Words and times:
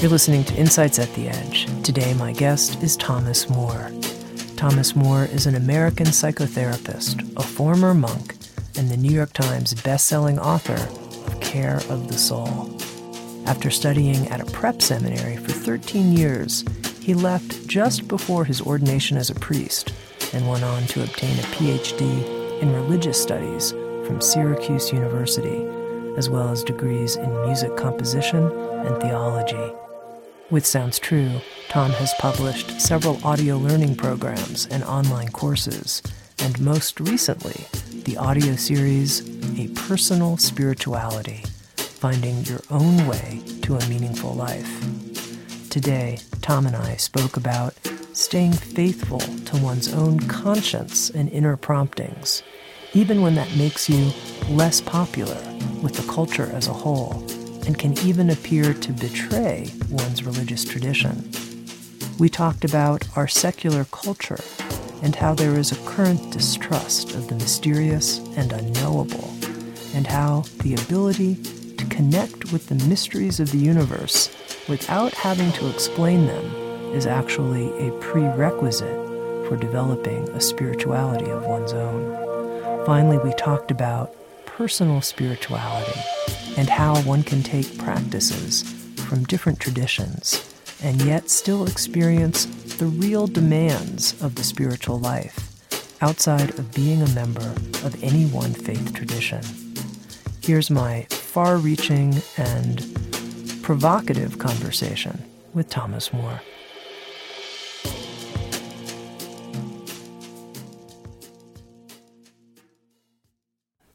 You're 0.00 0.08
listening 0.08 0.44
to 0.44 0.54
Insights 0.54 0.98
at 0.98 1.12
the 1.12 1.28
Edge. 1.28 1.66
Today, 1.84 2.14
my 2.14 2.32
guest 2.32 2.82
is 2.82 2.96
Thomas 2.96 3.50
Moore. 3.50 3.92
Thomas 4.56 4.96
Moore 4.96 5.26
is 5.26 5.44
an 5.44 5.56
American 5.56 6.06
psychotherapist, 6.06 7.36
a 7.36 7.42
former 7.42 7.92
monk, 7.92 8.34
and 8.78 8.88
the 8.88 8.96
New 8.96 9.12
York 9.12 9.34
Times 9.34 9.74
bestselling 9.74 10.38
author 10.38 10.72
of 11.30 11.38
Care 11.42 11.82
of 11.90 12.08
the 12.08 12.16
Soul. 12.16 12.74
After 13.44 13.68
studying 13.68 14.26
at 14.28 14.40
a 14.40 14.50
prep 14.52 14.80
seminary 14.80 15.36
for 15.36 15.52
13 15.52 16.16
years, 16.16 16.64
he 17.02 17.12
left 17.12 17.68
just 17.68 18.08
before 18.08 18.46
his 18.46 18.62
ordination 18.62 19.18
as 19.18 19.28
a 19.28 19.34
priest 19.34 19.92
and 20.32 20.48
went 20.48 20.64
on 20.64 20.86
to 20.86 21.02
obtain 21.02 21.38
a 21.38 21.42
PhD 21.42 22.62
in 22.62 22.72
religious 22.72 23.20
studies 23.20 23.72
from 24.06 24.22
Syracuse 24.22 24.94
University, 24.94 25.62
as 26.16 26.30
well 26.30 26.48
as 26.48 26.64
degrees 26.64 27.16
in 27.16 27.42
music 27.42 27.76
composition 27.76 28.50
and 28.86 28.98
theology. 29.02 29.74
With 30.50 30.66
Sounds 30.66 30.98
True, 30.98 31.40
Tom 31.68 31.92
has 31.92 32.12
published 32.14 32.80
several 32.80 33.24
audio 33.24 33.56
learning 33.56 33.94
programs 33.94 34.66
and 34.66 34.82
online 34.82 35.28
courses, 35.28 36.02
and 36.40 36.60
most 36.60 36.98
recently, 36.98 37.66
the 38.02 38.16
audio 38.16 38.56
series 38.56 39.22
A 39.60 39.68
Personal 39.68 40.38
Spirituality 40.38 41.44
Finding 41.76 42.42
Your 42.46 42.58
Own 42.68 43.06
Way 43.06 43.42
to 43.62 43.76
a 43.76 43.88
Meaningful 43.88 44.34
Life. 44.34 45.70
Today, 45.70 46.18
Tom 46.40 46.66
and 46.66 46.74
I 46.74 46.96
spoke 46.96 47.36
about 47.36 47.76
staying 48.12 48.54
faithful 48.54 49.20
to 49.20 49.56
one's 49.62 49.94
own 49.94 50.18
conscience 50.18 51.10
and 51.10 51.28
inner 51.28 51.56
promptings, 51.56 52.42
even 52.92 53.22
when 53.22 53.36
that 53.36 53.54
makes 53.56 53.88
you 53.88 54.10
less 54.48 54.80
popular 54.80 55.40
with 55.80 55.94
the 55.94 56.12
culture 56.12 56.50
as 56.52 56.66
a 56.66 56.72
whole 56.72 57.24
and 57.66 57.78
can 57.78 57.98
even 58.00 58.30
appear 58.30 58.74
to 58.74 58.92
betray 58.92 59.70
one's 59.90 60.24
religious 60.24 60.64
tradition. 60.64 61.30
We 62.18 62.28
talked 62.28 62.64
about 62.64 63.08
our 63.16 63.28
secular 63.28 63.84
culture 63.86 64.40
and 65.02 65.16
how 65.16 65.34
there 65.34 65.58
is 65.58 65.72
a 65.72 65.86
current 65.88 66.32
distrust 66.32 67.14
of 67.14 67.28
the 67.28 67.34
mysterious 67.36 68.18
and 68.36 68.52
unknowable, 68.52 69.32
and 69.94 70.06
how 70.06 70.44
the 70.58 70.74
ability 70.74 71.36
to 71.76 71.86
connect 71.86 72.52
with 72.52 72.68
the 72.68 72.86
mysteries 72.86 73.40
of 73.40 73.50
the 73.50 73.58
universe 73.58 74.28
without 74.68 75.14
having 75.14 75.50
to 75.52 75.70
explain 75.70 76.26
them 76.26 76.44
is 76.92 77.06
actually 77.06 77.68
a 77.86 77.92
prerequisite 78.00 79.08
for 79.48 79.56
developing 79.56 80.28
a 80.30 80.40
spirituality 80.40 81.30
of 81.30 81.46
one's 81.46 81.72
own. 81.72 82.84
Finally, 82.84 83.18
we 83.18 83.32
talked 83.34 83.70
about 83.70 84.14
personal 84.60 85.00
spirituality 85.00 85.98
and 86.58 86.68
how 86.68 86.94
one 87.04 87.22
can 87.22 87.42
take 87.42 87.78
practices 87.78 88.62
from 89.06 89.24
different 89.24 89.58
traditions 89.58 90.54
and 90.82 91.00
yet 91.00 91.30
still 91.30 91.66
experience 91.66 92.44
the 92.76 92.84
real 92.84 93.26
demands 93.26 94.22
of 94.22 94.34
the 94.34 94.44
spiritual 94.44 94.98
life 94.98 95.50
outside 96.02 96.50
of 96.58 96.74
being 96.74 97.00
a 97.00 97.08
member 97.14 97.54
of 97.86 98.04
any 98.04 98.26
one 98.26 98.52
faith 98.52 98.92
tradition. 98.92 99.40
Here's 100.42 100.68
my 100.68 101.04
far 101.08 101.56
reaching 101.56 102.16
and 102.36 102.82
provocative 103.62 104.38
conversation 104.38 105.24
with 105.54 105.70
Thomas 105.70 106.12
Moore. 106.12 106.42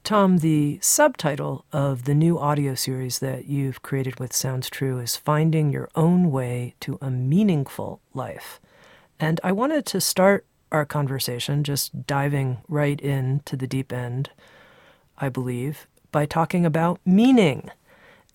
Tom, 0.05 0.37
the 0.37 0.77
subtitle 0.83 1.65
of 1.73 2.03
the 2.03 2.13
new 2.13 2.37
audio 2.37 2.75
series 2.75 3.17
that 3.17 3.47
you've 3.47 3.81
created 3.81 4.19
with 4.19 4.33
Sounds 4.33 4.69
True 4.69 4.99
is 4.99 5.17
Finding 5.17 5.71
Your 5.71 5.89
Own 5.95 6.29
Way 6.29 6.75
to 6.81 6.99
a 7.01 7.09
Meaningful 7.09 8.01
Life. 8.13 8.59
And 9.19 9.39
I 9.43 9.51
wanted 9.51 9.83
to 9.87 9.99
start 9.99 10.45
our 10.71 10.85
conversation 10.85 11.63
just 11.63 12.05
diving 12.05 12.59
right 12.67 13.01
into 13.01 13.55
the 13.55 13.65
deep 13.65 13.91
end, 13.91 14.29
I 15.17 15.29
believe, 15.29 15.87
by 16.11 16.27
talking 16.27 16.67
about 16.67 16.99
meaning, 17.03 17.71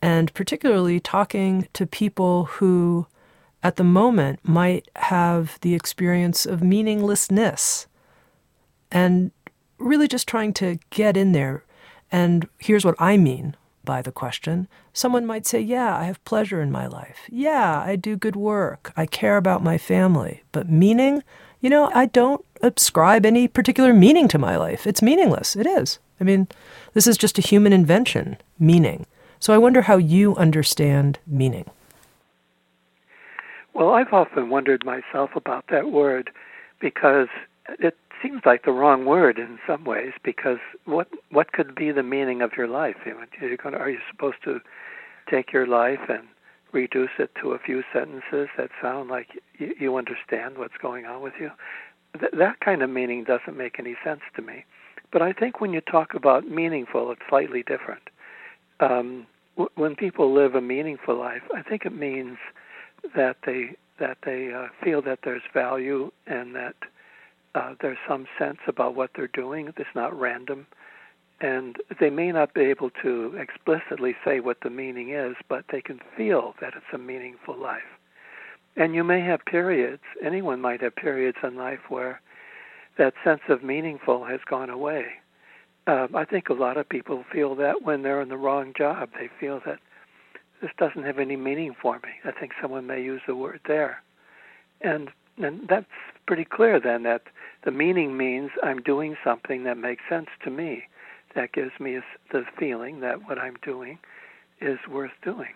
and 0.02 0.34
particularly 0.34 0.98
talking 0.98 1.68
to 1.74 1.86
people 1.86 2.46
who, 2.46 3.06
at 3.62 3.76
the 3.76 3.84
moment, 3.84 4.40
might 4.42 4.88
have 4.96 5.56
the 5.60 5.76
experience 5.76 6.46
of 6.46 6.64
meaninglessness. 6.64 7.86
And 8.90 9.30
really 9.80 10.06
just 10.06 10.28
trying 10.28 10.52
to 10.54 10.78
get 10.90 11.16
in 11.16 11.32
there. 11.32 11.64
And 12.12 12.48
here's 12.58 12.84
what 12.84 12.96
I 12.98 13.16
mean 13.16 13.56
by 13.84 14.02
the 14.02 14.12
question. 14.12 14.68
Someone 14.92 15.26
might 15.26 15.46
say, 15.46 15.60
Yeah, 15.60 15.96
I 15.96 16.04
have 16.04 16.24
pleasure 16.24 16.60
in 16.60 16.70
my 16.70 16.86
life. 16.86 17.20
Yeah, 17.28 17.82
I 17.84 17.96
do 17.96 18.16
good 18.16 18.36
work. 18.36 18.92
I 18.96 19.06
care 19.06 19.36
about 19.36 19.64
my 19.64 19.78
family. 19.78 20.42
But 20.52 20.68
meaning, 20.68 21.22
you 21.60 21.70
know, 21.70 21.90
I 21.94 22.06
don't 22.06 22.44
ascribe 22.62 23.24
any 23.24 23.48
particular 23.48 23.92
meaning 23.92 24.28
to 24.28 24.38
my 24.38 24.56
life. 24.56 24.86
It's 24.86 25.02
meaningless. 25.02 25.56
It 25.56 25.66
is. 25.66 25.98
I 26.20 26.24
mean, 26.24 26.48
this 26.92 27.06
is 27.06 27.16
just 27.16 27.38
a 27.38 27.42
human 27.42 27.72
invention, 27.72 28.36
meaning. 28.58 29.06
So 29.38 29.54
I 29.54 29.58
wonder 29.58 29.82
how 29.82 29.96
you 29.96 30.36
understand 30.36 31.18
meaning. 31.26 31.64
Well, 33.72 33.94
I've 33.94 34.12
often 34.12 34.50
wondered 34.50 34.84
myself 34.84 35.30
about 35.34 35.64
that 35.70 35.90
word 35.90 36.30
because 36.80 37.28
it 37.78 37.96
seems 38.22 38.42
like 38.44 38.64
the 38.64 38.72
wrong 38.72 39.04
word 39.04 39.38
in 39.38 39.58
some 39.66 39.84
ways 39.84 40.12
because 40.22 40.58
what 40.84 41.08
what 41.30 41.52
could 41.52 41.74
be 41.74 41.90
the 41.92 42.02
meaning 42.02 42.42
of 42.42 42.52
your 42.56 42.68
life? 42.68 42.96
You're 43.04 43.56
going 43.56 43.74
to, 43.74 43.78
are 43.80 43.90
you 43.90 43.98
supposed 44.10 44.42
to 44.44 44.60
take 45.30 45.52
your 45.52 45.66
life 45.66 46.00
and 46.08 46.24
reduce 46.72 47.10
it 47.18 47.30
to 47.40 47.52
a 47.52 47.58
few 47.58 47.82
sentences 47.92 48.48
that 48.56 48.70
sound 48.80 49.10
like 49.10 49.28
you, 49.58 49.74
you 49.78 49.96
understand 49.96 50.58
what's 50.58 50.76
going 50.80 51.06
on 51.06 51.22
with 51.22 51.34
you? 51.40 51.50
Th- 52.18 52.32
that 52.36 52.60
kind 52.60 52.82
of 52.82 52.90
meaning 52.90 53.24
doesn't 53.24 53.56
make 53.56 53.78
any 53.78 53.96
sense 54.04 54.20
to 54.36 54.42
me. 54.42 54.64
But 55.12 55.22
I 55.22 55.32
think 55.32 55.60
when 55.60 55.72
you 55.72 55.80
talk 55.80 56.14
about 56.14 56.48
meaningful, 56.48 57.10
it's 57.10 57.22
slightly 57.28 57.62
different. 57.62 58.02
Um, 58.78 59.26
w- 59.56 59.70
when 59.74 59.96
people 59.96 60.32
live 60.32 60.54
a 60.54 60.60
meaningful 60.60 61.18
life, 61.18 61.42
I 61.54 61.62
think 61.62 61.84
it 61.84 61.94
means 61.96 62.38
that 63.16 63.38
they 63.44 63.76
that 63.98 64.18
they 64.24 64.50
uh, 64.52 64.68
feel 64.82 65.02
that 65.02 65.20
there's 65.24 65.42
value 65.52 66.10
and 66.26 66.54
that 66.54 66.74
uh, 67.54 67.74
there's 67.80 67.98
some 68.08 68.26
sense 68.38 68.58
about 68.66 68.94
what 68.94 69.10
they're 69.14 69.26
doing. 69.28 69.72
It's 69.76 69.94
not 69.94 70.18
random. 70.18 70.66
And 71.40 71.76
they 71.98 72.10
may 72.10 72.32
not 72.32 72.54
be 72.54 72.62
able 72.62 72.90
to 73.02 73.34
explicitly 73.38 74.14
say 74.24 74.40
what 74.40 74.58
the 74.62 74.70
meaning 74.70 75.10
is, 75.10 75.36
but 75.48 75.64
they 75.72 75.80
can 75.80 76.00
feel 76.16 76.54
that 76.60 76.74
it's 76.76 76.84
a 76.92 76.98
meaningful 76.98 77.58
life. 77.58 77.80
And 78.76 78.94
you 78.94 79.02
may 79.02 79.20
have 79.20 79.44
periods, 79.46 80.02
anyone 80.22 80.60
might 80.60 80.82
have 80.82 80.94
periods 80.94 81.38
in 81.42 81.56
life 81.56 81.80
where 81.88 82.20
that 82.98 83.14
sense 83.24 83.40
of 83.48 83.64
meaningful 83.64 84.24
has 84.26 84.40
gone 84.48 84.70
away. 84.70 85.06
Uh, 85.86 86.06
I 86.14 86.24
think 86.24 86.50
a 86.50 86.54
lot 86.54 86.76
of 86.76 86.88
people 86.88 87.24
feel 87.32 87.54
that 87.56 87.82
when 87.82 88.02
they're 88.02 88.20
in 88.20 88.28
the 88.28 88.36
wrong 88.36 88.72
job. 88.76 89.08
They 89.18 89.30
feel 89.40 89.60
that 89.64 89.78
this 90.60 90.70
doesn't 90.78 91.04
have 91.04 91.18
any 91.18 91.36
meaning 91.36 91.74
for 91.80 91.94
me. 91.96 92.10
I 92.24 92.32
think 92.32 92.52
someone 92.60 92.86
may 92.86 93.02
use 93.02 93.22
the 93.26 93.34
word 93.34 93.60
there. 93.66 94.02
And 94.82 95.10
and 95.38 95.66
that's 95.68 95.86
pretty 96.26 96.44
clear 96.44 96.78
then 96.78 97.02
that 97.04 97.22
the 97.64 97.70
meaning 97.70 98.16
means 98.16 98.50
I'm 98.62 98.80
doing 98.82 99.16
something 99.22 99.64
that 99.64 99.76
makes 99.76 100.02
sense 100.08 100.28
to 100.44 100.50
me. 100.50 100.84
That 101.34 101.52
gives 101.52 101.72
me 101.78 102.00
the 102.32 102.44
feeling 102.58 103.00
that 103.00 103.28
what 103.28 103.38
I'm 103.38 103.56
doing 103.62 103.98
is 104.60 104.78
worth 104.90 105.12
doing. 105.22 105.52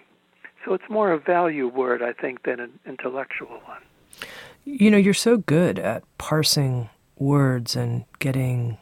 So 0.65 0.75
it's 0.75 0.89
more 0.89 1.12
a 1.12 1.19
value 1.19 1.69
word, 1.69 2.03
I 2.03 2.12
think, 2.12 2.45
than 2.45 2.61
an 2.61 2.79
intellectual 2.87 3.61
one. 3.67 3.83
You 4.65 4.91
know, 4.91 4.97
you're 4.97 5.12
so 5.12 5.37
good 5.37 5.79
at 5.79 6.05
parsing 6.17 6.89
words 7.19 7.77
and 7.77 8.05
getting 8.19 8.79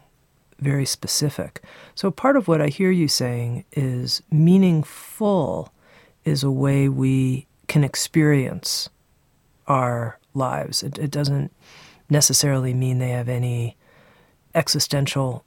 very 0.60 0.86
specific. 0.86 1.62
So 1.94 2.10
part 2.10 2.36
of 2.36 2.46
what 2.46 2.60
I 2.60 2.68
hear 2.68 2.90
you 2.90 3.08
saying 3.08 3.64
is 3.72 4.22
meaningful 4.30 5.72
is 6.24 6.44
a 6.44 6.50
way 6.50 6.88
we 6.88 7.46
can 7.66 7.82
experience 7.82 8.88
our 9.66 10.18
lives. 10.34 10.82
It, 10.82 10.98
it 10.98 11.10
doesn't 11.10 11.52
necessarily 12.12 12.74
mean 12.74 12.98
they 12.98 13.10
have 13.10 13.28
any 13.28 13.76
existential 14.54 15.44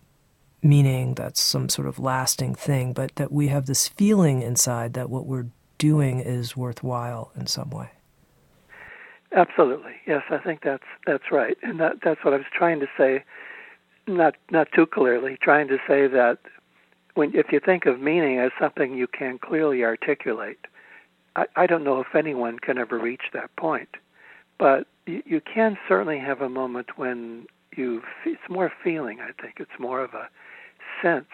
meaning 0.62 1.14
that's 1.14 1.40
some 1.40 1.70
sort 1.70 1.88
of 1.88 2.00
lasting 2.00 2.56
thing, 2.56 2.92
but 2.92 3.16
that 3.16 3.32
we 3.32 3.48
have 3.48 3.68
this 3.68 3.88
feeling 3.88 4.42
inside 4.42 4.94
that 4.94 5.10
what 5.10 5.26
we're 5.26 5.46
doing 5.78 6.20
is 6.20 6.58
worthwhile 6.58 7.32
in 7.36 7.46
some 7.46 7.70
way. 7.70 7.90
Absolutely, 9.32 9.94
yes, 10.08 10.24
I 10.30 10.38
think 10.38 10.62
that's 10.64 10.84
that's 11.06 11.32
right, 11.32 11.58
and 11.62 11.80
that, 11.80 11.98
that's 12.04 12.24
what 12.24 12.34
I 12.34 12.38
was 12.38 12.46
trying 12.54 12.80
to 12.80 12.88
say, 12.98 13.24
not 14.08 14.36
not 14.50 14.70
too 14.74 14.86
clearly, 14.86 15.38
trying 15.42 15.68
to 15.68 15.78
say 15.88 16.08
that 16.08 16.40
when 17.16 17.36
if 17.36 17.52
you 17.52 17.60
think 17.60 17.86
of 17.86 18.00
meaning 18.00 18.40
as 18.40 18.52
something 18.60 18.96
you 18.96 19.08
can 19.08 19.38
clearly 19.38 19.84
articulate, 19.84 20.60
I, 21.36 21.46
I 21.56 21.68
don't 21.68 21.84
know 21.84 22.00
if 22.00 22.16
anyone 22.16 22.60
can 22.60 22.78
ever 22.78 22.98
reach 22.98 23.24
that 23.34 23.54
point, 23.58 23.90
but 24.58 24.88
you, 25.06 25.22
you 25.26 25.42
can 25.42 25.78
certainly 25.88 26.20
have 26.20 26.42
a 26.42 26.50
moment 26.50 26.98
when 26.98 27.46
you 27.76 28.02
it's 28.26 28.50
more 28.50 28.72
feeling. 28.84 29.20
I 29.20 29.32
think 29.42 29.56
it's 29.60 29.80
more 29.80 30.04
of 30.04 30.14
a 30.14 30.30
sense 31.02 31.28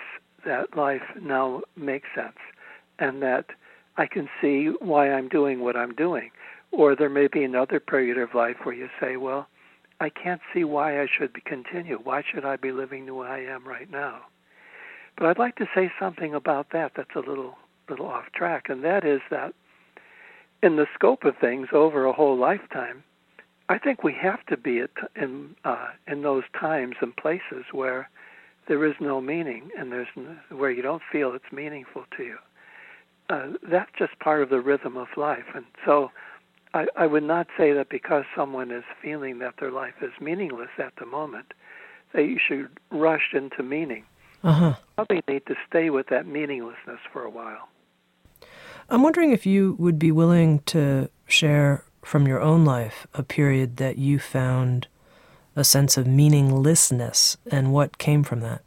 that 0.46 0.76
life 0.76 1.04
now 1.22 1.62
makes 1.76 2.08
sense, 2.16 2.38
and 3.00 3.22
that 3.22 3.48
I 3.98 4.08
can 4.08 4.30
see 4.42 4.72
why 4.80 5.12
I'm 5.12 5.28
doing 5.28 5.60
what 5.60 5.76
I'm 5.76 5.94
doing. 5.94 6.32
Or 6.72 6.96
there 6.96 7.10
may 7.10 7.28
be 7.28 7.44
another 7.44 7.80
period 7.80 8.18
of 8.18 8.34
life 8.34 8.58
where 8.64 8.74
you 8.74 8.88
say, 9.00 9.18
well, 9.18 9.48
I 10.00 10.10
can't 10.10 10.42
see 10.54 10.64
why 10.64 11.02
I 11.02 11.06
should 11.06 11.44
continue. 11.46 12.00
Why 12.02 12.24
should 12.24 12.46
I 12.46 12.56
be 12.56 12.72
living 12.72 13.06
the 13.06 13.14
way 13.14 13.28
I 13.28 13.40
am 13.40 13.68
right 13.68 13.92
now? 13.92 14.22
But 15.18 15.28
I'd 15.28 15.38
like 15.38 15.58
to 15.58 15.68
say 15.76 15.92
something 16.00 16.34
about 16.34 16.72
that 16.72 16.94
that's 16.96 17.16
a 17.16 17.20
little 17.20 17.58
little 17.90 18.08
off 18.08 18.32
track, 18.34 18.70
and 18.70 18.84
that 18.84 19.06
is 19.06 19.20
that 19.30 19.54
in 20.64 20.78
the 20.78 20.88
scope 20.96 21.26
of 21.26 21.36
things 21.38 21.68
over 21.74 22.06
a 22.06 22.14
whole 22.14 22.38
lifetime, 22.38 23.04
I 23.72 23.78
think 23.78 24.04
we 24.04 24.14
have 24.22 24.46
to 24.48 24.58
be 24.58 24.80
at, 24.80 24.90
in 25.16 25.56
uh, 25.64 25.88
in 26.06 26.24
those 26.24 26.44
times 26.60 26.98
and 27.00 27.16
places 27.16 27.64
where 27.72 28.10
there 28.68 28.86
is 28.86 28.96
no 29.00 29.22
meaning 29.22 29.70
and 29.78 29.94
there's 29.94 30.10
no, 30.18 30.36
where 30.50 30.72
you 30.72 30.82
don't 30.82 31.02
feel 31.10 31.34
it's 31.34 31.54
meaningful 31.54 32.04
to 32.18 32.24
you. 32.24 32.38
Uh, 33.30 33.54
that's 33.64 33.90
just 33.98 34.20
part 34.20 34.42
of 34.42 34.50
the 34.50 34.60
rhythm 34.60 34.98
of 34.98 35.08
life, 35.16 35.46
and 35.56 35.64
so 35.86 36.12
I, 36.74 36.88
I 36.98 37.08
would 37.08 37.24
not 37.24 37.48
say 37.58 37.72
that 37.72 37.88
because 37.88 38.26
someone 38.36 38.72
is 38.72 38.84
feeling 39.02 39.40
that 39.40 39.54
their 39.62 39.72
life 39.72 39.96
is 40.02 40.12
meaningless 40.20 40.72
at 40.78 40.94
the 41.00 41.06
moment, 41.06 41.54
that 42.12 42.24
you 42.24 42.40
should 42.46 42.70
rush 42.90 43.30
into 43.34 43.64
meaning. 43.64 44.04
Uh-huh. 44.44 44.74
Probably 44.98 45.24
need 45.30 45.46
to 45.46 45.56
stay 45.70 45.90
with 45.90 46.08
that 46.10 46.28
meaninglessness 46.28 47.00
for 47.14 47.24
a 47.24 47.30
while. 47.30 47.70
I'm 48.90 49.02
wondering 49.02 49.32
if 49.32 49.46
you 49.46 49.78
would 49.80 49.98
be 49.98 50.12
willing 50.12 50.60
to 50.66 51.10
share 51.26 51.86
from 52.03 52.27
your 52.27 52.42
own 52.42 52.65
life 52.65 53.07
a 53.13 53.24
period 53.24 53.77
that 53.77 53.98
you 53.98 54.19
found 54.19 54.88
a 55.56 55.63
sense 55.63 55.98
of 55.98 56.07
meaninglessness 56.07 57.38
and 57.50 57.74
what 57.74 57.98
came 57.98 58.24
from 58.24 58.39
that. 58.42 58.62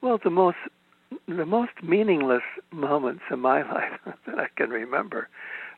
Well, 0.00 0.18
the 0.22 0.30
most 0.30 0.58
the 1.28 1.46
most 1.46 1.72
meaningless 1.82 2.42
moments 2.72 3.22
in 3.30 3.40
my 3.40 3.62
life 3.72 4.16
that 4.26 4.38
I 4.38 4.46
can 4.56 4.70
remember 4.70 5.28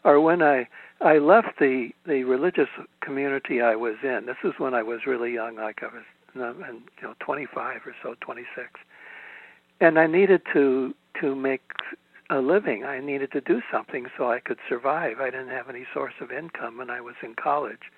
are 0.04 0.20
when 0.20 0.42
I 0.42 0.68
I 1.00 1.18
left 1.18 1.58
the 1.58 1.90
the 2.06 2.24
religious 2.24 2.68
community 3.00 3.60
I 3.60 3.76
was 3.76 3.96
in. 4.02 4.26
This 4.26 4.36
is 4.44 4.52
when 4.58 4.74
I 4.74 4.82
was 4.82 5.06
really 5.06 5.32
young, 5.32 5.56
like 5.56 5.82
I 5.82 5.86
was 5.86 6.04
and 6.34 6.82
you 7.00 7.08
know 7.08 7.14
25 7.20 7.80
or 7.86 7.94
so, 8.02 8.14
26, 8.20 8.68
and 9.80 9.98
I 9.98 10.06
needed 10.06 10.42
to 10.52 10.94
to 11.20 11.34
make 11.34 11.62
a 12.30 12.38
living. 12.40 12.84
I 12.84 13.00
needed 13.00 13.32
to 13.32 13.40
do 13.40 13.62
something 13.72 14.06
so 14.16 14.30
I 14.30 14.40
could 14.40 14.58
survive. 14.68 15.20
I 15.20 15.30
didn't 15.30 15.48
have 15.48 15.68
any 15.68 15.86
source 15.92 16.14
of 16.20 16.30
income 16.30 16.78
when 16.78 16.90
I 16.90 17.00
was 17.00 17.14
in 17.22 17.34
college, 17.34 17.90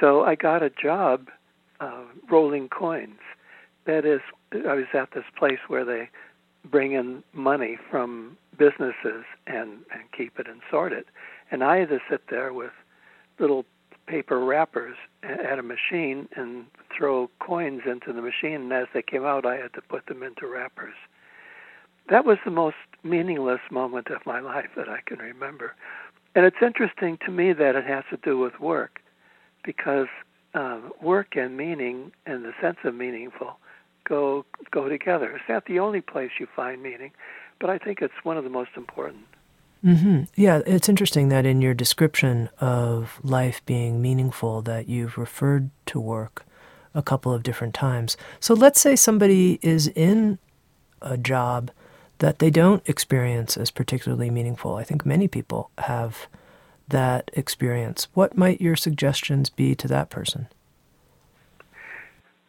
so 0.00 0.22
I 0.24 0.34
got 0.34 0.62
a 0.62 0.70
job 0.70 1.28
uh, 1.80 2.04
rolling 2.30 2.68
coins. 2.68 3.20
That 3.86 4.04
is, 4.04 4.20
I 4.52 4.74
was 4.74 4.86
at 4.94 5.10
this 5.12 5.24
place 5.36 5.58
where 5.68 5.84
they 5.84 6.08
bring 6.64 6.92
in 6.92 7.22
money 7.32 7.76
from 7.90 8.38
businesses 8.56 9.24
and 9.46 9.80
and 9.92 10.10
keep 10.16 10.38
it 10.38 10.48
and 10.48 10.60
sort 10.70 10.92
it, 10.92 11.06
and 11.50 11.62
I 11.64 11.78
had 11.78 11.88
to 11.90 11.98
sit 12.08 12.28
there 12.30 12.52
with 12.52 12.72
little 13.38 13.66
paper 14.06 14.38
wrappers 14.38 14.96
at 15.22 15.58
a 15.58 15.62
machine 15.62 16.28
and 16.36 16.66
throw 16.96 17.30
coins 17.40 17.82
into 17.86 18.12
the 18.12 18.22
machine, 18.22 18.62
and 18.62 18.72
as 18.72 18.86
they 18.94 19.02
came 19.02 19.24
out, 19.24 19.44
I 19.44 19.56
had 19.56 19.72
to 19.74 19.82
put 19.82 20.06
them 20.06 20.22
into 20.22 20.46
wrappers. 20.46 20.94
That 22.10 22.24
was 22.24 22.38
the 22.44 22.50
most 22.50 22.76
meaningless 23.02 23.60
moment 23.70 24.08
of 24.08 24.24
my 24.26 24.40
life 24.40 24.70
that 24.76 24.88
I 24.88 25.00
can 25.06 25.18
remember. 25.18 25.74
And 26.34 26.44
it's 26.44 26.56
interesting 26.60 27.18
to 27.24 27.30
me 27.30 27.52
that 27.52 27.76
it 27.76 27.84
has 27.84 28.04
to 28.10 28.16
do 28.16 28.38
with 28.38 28.58
work, 28.60 29.00
because 29.64 30.08
uh, 30.54 30.80
work 31.00 31.36
and 31.36 31.56
meaning 31.56 32.12
and 32.26 32.44
the 32.44 32.52
sense 32.60 32.78
of 32.84 32.94
meaningful 32.94 33.58
go 34.06 34.44
go 34.70 34.88
together. 34.88 35.30
It's 35.30 35.48
not 35.48 35.64
the 35.66 35.78
only 35.78 36.00
place 36.00 36.30
you 36.38 36.46
find 36.54 36.82
meaning, 36.82 37.12
but 37.60 37.70
I 37.70 37.78
think 37.78 38.02
it's 38.02 38.14
one 38.22 38.36
of 38.36 38.44
the 38.44 38.50
most 38.50 38.70
important. 38.76 39.24
Mm-hmm. 39.84 40.24
Yeah, 40.34 40.62
it's 40.66 40.88
interesting 40.88 41.28
that 41.28 41.44
in 41.44 41.60
your 41.60 41.74
description 41.74 42.48
of 42.58 43.20
life 43.22 43.64
being 43.66 44.00
meaningful, 44.00 44.62
that 44.62 44.88
you've 44.88 45.18
referred 45.18 45.70
to 45.86 46.00
work 46.00 46.44
a 46.94 47.02
couple 47.02 47.32
of 47.32 47.42
different 47.42 47.74
times. 47.74 48.16
So 48.40 48.54
let's 48.54 48.80
say 48.80 48.96
somebody 48.96 49.58
is 49.62 49.88
in 49.88 50.38
a 51.02 51.18
job 51.18 51.70
that 52.18 52.38
they 52.38 52.50
don't 52.50 52.86
experience 52.88 53.56
as 53.56 53.70
particularly 53.70 54.30
meaningful. 54.30 54.76
I 54.76 54.84
think 54.84 55.04
many 55.04 55.28
people 55.28 55.70
have 55.78 56.26
that 56.88 57.30
experience. 57.34 58.08
What 58.14 58.36
might 58.36 58.60
your 58.60 58.76
suggestions 58.76 59.50
be 59.50 59.74
to 59.74 59.88
that 59.88 60.10
person? 60.10 60.48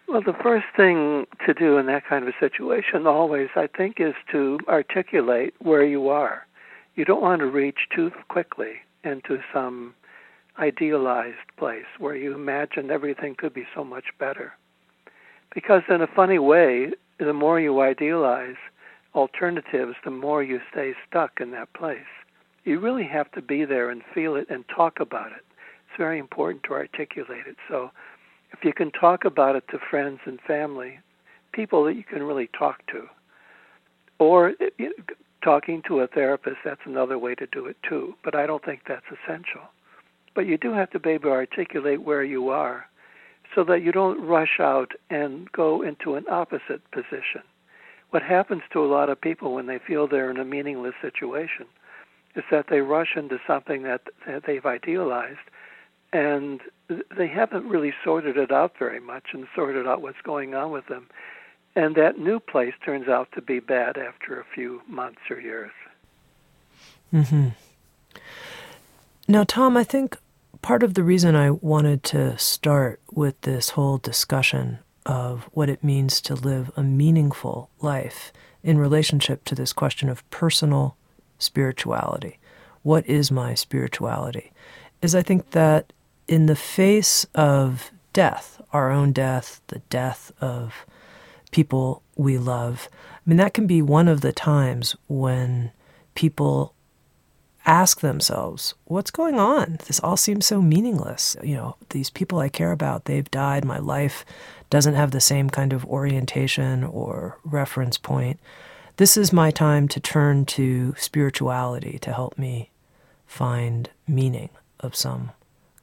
Well, 0.07 0.21
the 0.21 0.35
first 0.43 0.67
thing 0.77 1.25
to 1.45 1.53
do 1.53 1.77
in 1.77 1.87
that 1.87 2.05
kind 2.05 2.27
of 2.27 2.33
a 2.33 2.39
situation, 2.39 3.07
always, 3.07 3.49
I 3.55 3.67
think, 3.67 3.99
is 3.99 4.13
to 4.31 4.59
articulate 4.67 5.55
where 5.59 5.83
you 5.83 6.09
are 6.09 6.45
you 6.95 7.03
don't 7.03 7.21
want 7.21 7.41
to 7.41 7.45
reach 7.45 7.87
too 7.93 8.11
quickly 8.29 8.75
into 9.03 9.39
some 9.53 9.93
idealized 10.57 11.35
place 11.57 11.85
where 11.99 12.15
you 12.15 12.33
imagine 12.33 12.89
everything 12.89 13.35
could 13.35 13.53
be 13.53 13.67
so 13.75 13.83
much 13.83 14.05
better. 14.17 14.53
Because, 15.53 15.83
in 15.89 16.01
a 16.01 16.07
funny 16.07 16.39
way, 16.39 16.91
the 17.19 17.33
more 17.33 17.59
you 17.59 17.81
idealize 17.81 18.55
alternatives, 19.15 19.95
the 20.03 20.11
more 20.11 20.43
you 20.43 20.59
stay 20.71 20.93
stuck 21.07 21.39
in 21.39 21.51
that 21.51 21.73
place. 21.73 21.99
You 22.65 22.79
really 22.79 23.05
have 23.05 23.31
to 23.31 23.41
be 23.41 23.63
there 23.63 23.89
and 23.89 24.01
feel 24.13 24.35
it 24.35 24.47
and 24.49 24.65
talk 24.67 24.99
about 24.99 25.31
it. 25.31 25.45
It's 25.87 25.97
very 25.97 26.19
important 26.19 26.63
to 26.63 26.73
articulate 26.73 27.47
it. 27.47 27.55
So, 27.69 27.91
if 28.51 28.63
you 28.63 28.73
can 28.73 28.91
talk 28.91 29.25
about 29.25 29.55
it 29.55 29.63
to 29.69 29.79
friends 29.89 30.19
and 30.25 30.39
family, 30.41 30.99
people 31.53 31.83
that 31.85 31.95
you 31.95 32.03
can 32.03 32.23
really 32.23 32.49
talk 32.57 32.85
to, 32.87 33.07
or 34.19 34.53
eh, 34.79 34.89
talking 35.43 35.81
to 35.87 35.99
a 35.99 36.07
therapist, 36.07 36.57
that's 36.63 36.81
another 36.85 37.17
way 37.17 37.35
to 37.35 37.47
do 37.47 37.65
it 37.65 37.77
too. 37.87 38.15
But 38.23 38.35
I 38.35 38.45
don't 38.45 38.63
think 38.63 38.81
that's 38.87 39.05
essential. 39.07 39.61
But 40.33 40.47
you 40.47 40.57
do 40.57 40.73
have 40.73 40.89
to 40.91 40.99
be 40.99 41.11
able 41.11 41.29
to 41.29 41.35
articulate 41.35 42.01
where 42.01 42.23
you 42.23 42.49
are 42.49 42.87
so 43.53 43.63
that 43.65 43.81
you 43.81 43.91
don't 43.91 44.25
rush 44.25 44.59
out 44.59 44.91
and 45.09 45.49
go 45.51 45.81
into 45.81 46.15
an 46.15 46.25
opposite 46.29 46.81
position. 46.91 47.43
What 48.11 48.23
happens 48.23 48.61
to 48.71 48.83
a 48.83 48.87
lot 48.87 49.09
of 49.09 49.19
people 49.19 49.53
when 49.53 49.67
they 49.67 49.79
feel 49.79 50.07
they're 50.07 50.31
in 50.31 50.37
a 50.37 50.45
meaningless 50.45 50.95
situation 51.01 51.65
is 52.35 52.43
that 52.51 52.67
they 52.69 52.81
rush 52.81 53.15
into 53.15 53.39
something 53.45 53.83
that, 53.83 54.01
that 54.25 54.43
they've 54.45 54.65
idealized 54.65 55.39
and 56.13 56.61
they 57.17 57.27
haven't 57.27 57.67
really 57.67 57.93
sorted 58.03 58.37
it 58.37 58.51
out 58.51 58.73
very 58.77 58.99
much 58.99 59.27
and 59.33 59.47
sorted 59.55 59.87
out 59.87 60.01
what's 60.01 60.21
going 60.23 60.53
on 60.53 60.71
with 60.71 60.87
them 60.87 61.07
and 61.75 61.95
that 61.95 62.17
new 62.17 62.39
place 62.39 62.73
turns 62.83 63.07
out 63.07 63.27
to 63.33 63.41
be 63.41 63.59
bad 63.59 63.97
after 63.97 64.39
a 64.39 64.45
few 64.45 64.81
months 64.87 65.19
or 65.29 65.39
years. 65.39 65.71
Mm-hmm. 67.13 67.49
Now, 69.27 69.43
Tom, 69.43 69.75
I 69.75 69.83
think 69.83 70.17
part 70.61 70.83
of 70.83 70.93
the 70.93 71.03
reason 71.03 71.35
I 71.35 71.51
wanted 71.51 72.03
to 72.03 72.37
start 72.37 73.01
with 73.11 73.39
this 73.41 73.71
whole 73.71 73.97
discussion 73.97 74.79
of 75.05 75.49
what 75.53 75.69
it 75.69 75.83
means 75.83 76.19
to 76.21 76.35
live 76.35 76.71
a 76.75 76.83
meaningful 76.83 77.69
life 77.79 78.33
in 78.63 78.77
relationship 78.77 79.43
to 79.45 79.55
this 79.55 79.73
question 79.73 80.09
of 80.09 80.27
personal 80.29 80.97
spirituality. 81.37 82.39
What 82.81 83.05
is 83.07 83.31
my 83.31 83.53
spirituality? 83.53 84.51
Is 85.01 85.13
I 85.13 85.21
think 85.21 85.51
that 85.51 85.93
in 86.27 86.47
the 86.47 86.55
face 86.55 87.25
of 87.35 87.91
death, 88.13 88.61
our 88.71 88.91
own 88.91 89.11
death, 89.11 89.61
the 89.67 89.79
death 89.89 90.31
of 90.41 90.85
people 91.51 92.01
we 92.15 92.37
love. 92.37 92.89
I 92.93 93.29
mean, 93.29 93.37
that 93.37 93.53
can 93.53 93.67
be 93.67 93.81
one 93.81 94.07
of 94.07 94.21
the 94.21 94.33
times 94.33 94.95
when 95.07 95.71
people 96.15 96.73
ask 97.65 98.01
themselves, 98.01 98.73
what's 98.85 99.11
going 99.11 99.39
on? 99.39 99.79
This 99.87 99.99
all 99.99 100.17
seems 100.17 100.45
so 100.45 100.61
meaningless. 100.61 101.35
You 101.43 101.55
know, 101.55 101.75
these 101.89 102.09
people 102.09 102.39
I 102.39 102.49
care 102.49 102.71
about, 102.71 103.05
they've 103.05 103.29
died. 103.31 103.65
My 103.65 103.79
life 103.79 104.25
doesn't 104.75 104.95
have 104.95 105.11
the 105.11 105.21
same 105.21 105.49
kind 105.49 105.71
of 105.71 105.85
orientation 105.85 106.83
or 106.83 107.39
reference 107.45 107.97
point. 107.97 108.37
This 108.97 109.15
is 109.15 109.31
my 109.31 109.49
time 109.49 109.87
to 109.87 110.01
turn 110.01 110.43
to 110.47 110.93
spirituality 110.97 111.97
to 111.99 112.11
help 112.11 112.37
me 112.37 112.71
find 113.25 113.89
meaning 114.05 114.49
of 114.81 114.93
some 114.93 115.31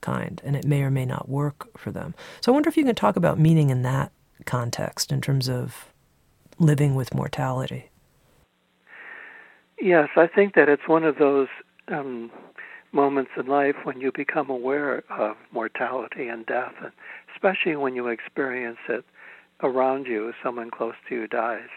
kind, 0.02 0.42
and 0.44 0.54
it 0.54 0.66
may 0.66 0.82
or 0.82 0.90
may 0.90 1.06
not 1.06 1.26
work 1.26 1.70
for 1.78 1.90
them. 1.90 2.14
So 2.42 2.52
I 2.52 2.54
wonder 2.54 2.68
if 2.68 2.76
you 2.76 2.84
can 2.84 2.94
talk 2.94 3.16
about 3.16 3.38
meaning 3.38 3.70
in 3.70 3.80
that 3.80 4.12
context 4.44 5.10
in 5.10 5.22
terms 5.22 5.48
of 5.48 5.90
living 6.58 6.94
with 6.94 7.14
mortality. 7.14 7.88
Yes, 9.80 10.10
I 10.16 10.26
think 10.26 10.54
that 10.54 10.68
it's 10.68 10.86
one 10.86 11.04
of 11.04 11.16
those 11.16 11.48
um, 11.88 12.30
moments 12.92 13.30
in 13.38 13.46
life 13.46 13.76
when 13.84 14.02
you 14.02 14.12
become 14.12 14.50
aware 14.50 15.02
of 15.08 15.38
mortality 15.50 16.28
and 16.28 16.44
death, 16.44 16.74
and 16.82 16.92
especially 17.42 17.76
when 17.76 17.96
you 17.96 18.06
experience 18.08 18.78
it 18.88 19.04
around 19.62 20.06
you 20.06 20.28
as 20.28 20.34
someone 20.42 20.70
close 20.70 20.94
to 21.08 21.14
you 21.14 21.26
dies. 21.26 21.68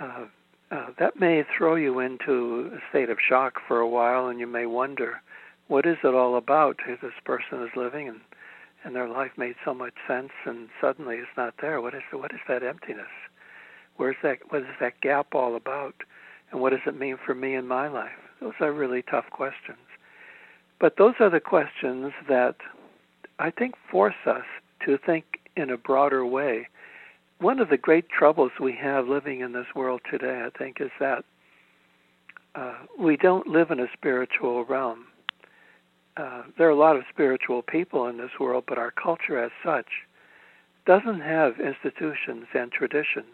Uh, 0.00 0.26
uh, 0.70 0.86
that 0.98 1.18
may 1.18 1.42
throw 1.56 1.74
you 1.74 1.98
into 1.98 2.70
a 2.74 2.78
state 2.90 3.08
of 3.08 3.16
shock 3.26 3.54
for 3.66 3.80
a 3.80 3.88
while, 3.88 4.28
and 4.28 4.38
you 4.38 4.46
may 4.46 4.66
wonder, 4.66 5.22
what 5.68 5.86
is 5.86 5.96
it 6.04 6.14
all 6.14 6.36
about? 6.36 6.76
This 6.86 7.12
person 7.24 7.62
is 7.62 7.70
living, 7.76 8.08
and 8.08 8.20
and 8.84 8.94
their 8.94 9.08
life 9.08 9.32
made 9.36 9.56
so 9.64 9.74
much 9.74 9.94
sense, 10.06 10.30
and 10.44 10.68
suddenly 10.80 11.16
it's 11.16 11.36
not 11.36 11.54
there. 11.60 11.80
What 11.80 11.94
is 11.94 12.02
what 12.12 12.32
is 12.32 12.40
that 12.46 12.62
emptiness? 12.62 13.06
Where's 13.96 14.16
that? 14.22 14.38
What 14.50 14.62
is 14.62 14.68
that 14.80 15.00
gap 15.00 15.34
all 15.34 15.56
about? 15.56 15.94
And 16.52 16.60
what 16.60 16.70
does 16.70 16.80
it 16.86 16.98
mean 16.98 17.16
for 17.24 17.34
me 17.34 17.54
in 17.54 17.66
my 17.66 17.88
life? 17.88 18.10
Those 18.40 18.54
are 18.60 18.72
really 18.72 19.02
tough 19.02 19.26
questions. 19.30 19.78
But 20.78 20.96
those 20.96 21.14
are 21.18 21.30
the 21.30 21.40
questions 21.40 22.12
that 22.28 22.56
I 23.38 23.50
think 23.50 23.74
force 23.90 24.14
us 24.26 24.44
to 24.84 24.98
think 24.98 25.40
in 25.56 25.70
a 25.70 25.76
broader 25.76 26.24
way. 26.24 26.68
One 27.40 27.60
of 27.60 27.68
the 27.68 27.76
great 27.76 28.08
troubles 28.08 28.52
we 28.60 28.72
have 28.80 29.08
living 29.08 29.40
in 29.40 29.52
this 29.52 29.66
world 29.74 30.00
today, 30.10 30.42
I 30.44 30.56
think, 30.56 30.80
is 30.80 30.90
that 30.98 31.24
uh, 32.54 32.74
we 32.98 33.16
don't 33.16 33.46
live 33.46 33.70
in 33.70 33.80
a 33.80 33.86
spiritual 33.92 34.64
realm. 34.64 35.06
Uh, 36.16 36.42
there 36.56 36.66
are 36.66 36.70
a 36.70 36.76
lot 36.76 36.96
of 36.96 37.04
spiritual 37.08 37.62
people 37.62 38.06
in 38.08 38.16
this 38.16 38.32
world, 38.40 38.64
but 38.66 38.78
our 38.78 38.90
culture 38.90 39.38
as 39.38 39.52
such 39.64 39.86
doesn't 40.84 41.20
have 41.20 41.60
institutions 41.60 42.46
and 42.54 42.72
traditions 42.72 43.26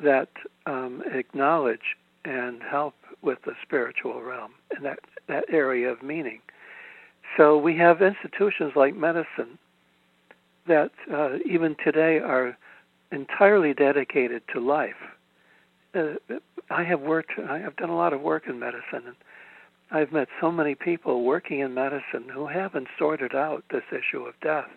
that 0.00 0.28
um, 0.66 1.02
acknowledge 1.12 1.96
and 2.24 2.62
help 2.62 2.94
with 3.22 3.38
the 3.44 3.52
spiritual 3.62 4.22
realm 4.22 4.52
and 4.74 4.84
that, 4.84 5.00
that 5.28 5.44
area 5.50 5.90
of 5.90 6.02
meaning. 6.02 6.40
So 7.36 7.58
we 7.58 7.76
have 7.78 8.00
institutions 8.00 8.72
like 8.76 8.94
medicine 8.94 9.58
that 10.66 10.90
uh, 11.12 11.36
even 11.44 11.76
today 11.84 12.18
are 12.18 12.56
entirely 13.12 13.74
dedicated 13.74 14.42
to 14.52 14.60
life. 14.60 14.94
Uh, 15.94 16.14
I 16.70 16.82
have 16.84 17.00
worked, 17.00 17.32
I 17.48 17.58
have 17.58 17.76
done 17.76 17.90
a 17.90 17.96
lot 17.96 18.12
of 18.12 18.20
work 18.20 18.44
in 18.48 18.58
medicine, 18.58 19.02
and 19.06 19.16
I've 19.90 20.12
met 20.12 20.28
so 20.40 20.50
many 20.50 20.74
people 20.74 21.22
working 21.22 21.60
in 21.60 21.74
medicine 21.74 22.28
who 22.32 22.46
haven't 22.46 22.88
sorted 22.98 23.34
out 23.34 23.64
this 23.70 23.84
issue 23.92 24.24
of 24.24 24.34
death. 24.40 24.68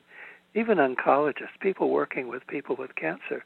Even 0.54 0.78
oncologists, 0.78 1.60
people 1.60 1.90
working 1.90 2.28
with 2.28 2.46
people 2.48 2.76
with 2.78 2.96
cancer, 2.96 3.44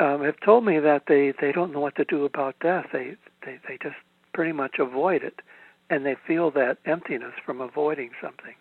um, 0.00 0.22
have 0.22 0.38
told 0.44 0.64
me 0.64 0.78
that 0.78 1.04
they 1.08 1.32
they 1.40 1.50
don't 1.50 1.72
know 1.72 1.80
what 1.80 1.96
to 1.96 2.04
do 2.04 2.24
about 2.24 2.54
death. 2.60 2.86
They 2.92 3.16
they 3.44 3.58
they 3.66 3.78
just 3.82 3.96
pretty 4.32 4.52
much 4.52 4.76
avoid 4.78 5.22
it, 5.22 5.40
and 5.90 6.06
they 6.06 6.16
feel 6.26 6.50
that 6.52 6.78
emptiness 6.84 7.32
from 7.44 7.60
avoiding 7.60 8.10
something. 8.22 8.54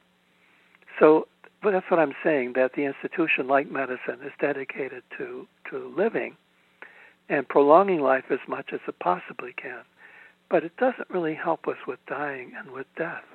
So, 0.99 1.27
but 1.61 1.71
that's 1.71 1.89
what 1.89 1.99
I'm 1.99 2.15
saying. 2.23 2.53
That 2.53 2.73
the 2.73 2.85
institution, 2.85 3.47
like 3.47 3.69
medicine, 3.71 4.19
is 4.25 4.33
dedicated 4.39 5.03
to 5.17 5.47
to 5.69 5.93
living 5.95 6.35
and 7.29 7.47
prolonging 7.47 7.99
life 7.99 8.25
as 8.29 8.39
much 8.47 8.69
as 8.73 8.79
it 8.87 8.99
possibly 8.99 9.53
can. 9.53 9.81
But 10.49 10.63
it 10.63 10.77
doesn't 10.77 11.09
really 11.09 11.35
help 11.35 11.67
us 11.67 11.77
with 11.85 11.99
dying 12.07 12.53
and 12.57 12.71
with 12.71 12.87
death. 12.97 13.25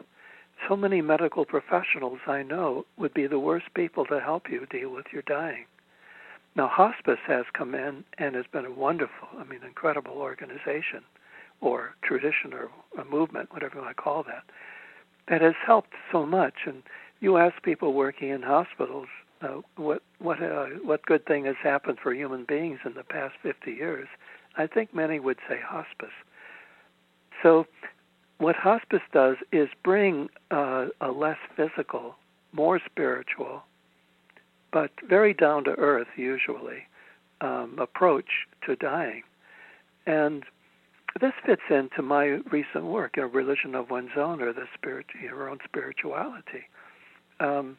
So 0.68 0.76
many 0.76 1.02
medical 1.02 1.44
professionals 1.44 2.20
I 2.26 2.42
know 2.42 2.86
would 2.96 3.12
be 3.12 3.26
the 3.26 3.38
worst 3.38 3.66
people 3.74 4.06
to 4.06 4.20
help 4.20 4.48
you 4.48 4.66
deal 4.66 4.90
with 4.90 5.06
your 5.12 5.22
dying. 5.22 5.66
Now, 6.54 6.68
hospice 6.68 7.18
has 7.26 7.46
come 7.52 7.74
in 7.74 8.04
and 8.18 8.34
has 8.34 8.44
been 8.52 8.66
a 8.66 8.70
wonderful, 8.70 9.28
I 9.38 9.44
mean, 9.44 9.60
incredible 9.66 10.12
organization 10.12 11.02
or 11.60 11.94
tradition 12.02 12.52
or 12.52 12.70
a 13.00 13.04
movement, 13.04 13.52
whatever 13.52 13.76
you 13.76 13.82
want 13.82 13.96
to 13.96 14.02
call 14.02 14.22
that, 14.24 14.44
that 15.28 15.40
has 15.40 15.54
helped 15.64 15.92
so 16.10 16.26
much. 16.26 16.54
And 16.66 16.82
you 17.22 17.38
ask 17.38 17.62
people 17.62 17.94
working 17.94 18.30
in 18.30 18.42
hospitals 18.42 19.06
uh, 19.40 19.60
what 19.76 20.02
what 20.18 20.42
uh, 20.42 20.66
what 20.84 21.06
good 21.06 21.24
thing 21.24 21.44
has 21.46 21.56
happened 21.62 21.98
for 22.02 22.12
human 22.12 22.44
beings 22.44 22.80
in 22.84 22.94
the 22.94 23.04
past 23.04 23.34
50 23.42 23.70
years. 23.70 24.08
I 24.56 24.66
think 24.66 24.94
many 24.94 25.18
would 25.18 25.38
say 25.48 25.58
hospice. 25.64 26.14
So, 27.42 27.66
what 28.38 28.56
hospice 28.56 29.02
does 29.12 29.36
is 29.52 29.68
bring 29.82 30.28
uh, 30.50 30.86
a 31.00 31.10
less 31.10 31.38
physical, 31.56 32.16
more 32.52 32.80
spiritual, 32.84 33.62
but 34.72 34.90
very 35.08 35.32
down 35.32 35.64
to 35.64 35.70
earth, 35.78 36.08
usually, 36.16 36.86
um, 37.40 37.78
approach 37.78 38.46
to 38.66 38.76
dying. 38.76 39.22
And 40.06 40.44
this 41.20 41.32
fits 41.46 41.62
into 41.70 42.02
my 42.02 42.40
recent 42.50 42.84
work, 42.84 43.16
a 43.16 43.26
religion 43.26 43.74
of 43.74 43.90
one's 43.90 44.16
own, 44.16 44.42
or 44.42 44.52
the 44.52 44.66
spirit, 44.74 45.06
your 45.20 45.48
own 45.48 45.58
spirituality, 45.64 46.64
um, 47.40 47.76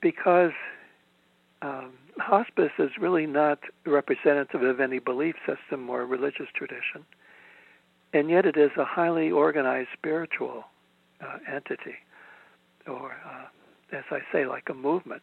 because 0.00 0.52
um, 1.62 1.92
hospice 2.18 2.72
is 2.78 2.90
really 3.00 3.26
not 3.26 3.58
representative 3.86 4.62
of 4.62 4.80
any 4.80 4.98
belief 4.98 5.34
system 5.46 5.88
or 5.88 6.06
religious 6.06 6.48
tradition, 6.54 7.04
and 8.12 8.30
yet 8.30 8.46
it 8.46 8.56
is 8.56 8.70
a 8.76 8.84
highly 8.84 9.30
organized 9.30 9.88
spiritual 9.92 10.64
uh, 11.20 11.38
entity, 11.52 11.96
or 12.86 13.12
uh, 13.12 13.96
as 13.96 14.04
I 14.10 14.20
say, 14.32 14.46
like 14.46 14.68
a 14.68 14.74
movement. 14.74 15.22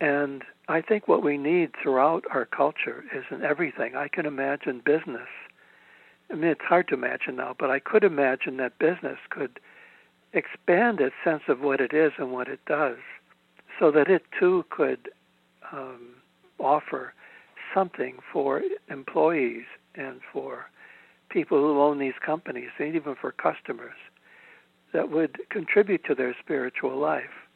And 0.00 0.44
I 0.68 0.80
think 0.80 1.08
what 1.08 1.24
we 1.24 1.36
need 1.36 1.70
throughout 1.82 2.24
our 2.30 2.44
culture 2.44 3.04
is 3.12 3.24
in 3.30 3.42
everything. 3.42 3.96
I 3.96 4.08
can 4.08 4.26
imagine 4.26 4.80
business. 4.84 5.28
I 6.30 6.34
mean, 6.34 6.50
it's 6.50 6.60
hard 6.60 6.88
to 6.88 6.94
imagine 6.94 7.36
now, 7.36 7.56
but 7.58 7.70
I 7.70 7.80
could 7.80 8.04
imagine 8.04 8.58
that 8.58 8.78
business 8.78 9.18
could 9.30 9.58
expand 10.32 11.00
its 11.00 11.14
sense 11.24 11.42
of 11.48 11.60
what 11.60 11.80
it 11.80 11.92
is 11.92 12.12
and 12.18 12.32
what 12.32 12.48
it 12.48 12.60
does 12.66 12.98
so 13.78 13.90
that 13.90 14.08
it 14.08 14.22
too 14.38 14.64
could 14.70 15.08
um, 15.72 16.08
offer 16.58 17.14
something 17.74 18.16
for 18.32 18.62
employees 18.90 19.64
and 19.94 20.20
for 20.32 20.66
people 21.28 21.58
who 21.58 21.80
own 21.80 21.98
these 21.98 22.14
companies, 22.24 22.70
and 22.78 22.94
even 22.94 23.14
for 23.14 23.32
customers, 23.32 23.96
that 24.92 25.10
would 25.10 25.38
contribute 25.50 26.02
to 26.04 26.14
their 26.14 26.34
spiritual 26.42 26.98
life 26.98 27.48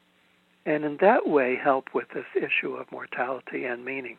and 0.64 0.84
in 0.84 0.98
that 1.00 1.26
way 1.26 1.56
help 1.56 1.88
with 1.94 2.08
this 2.14 2.26
issue 2.36 2.74
of 2.74 2.90
mortality 2.92 3.64
and 3.64 3.84
meaning. 3.84 4.16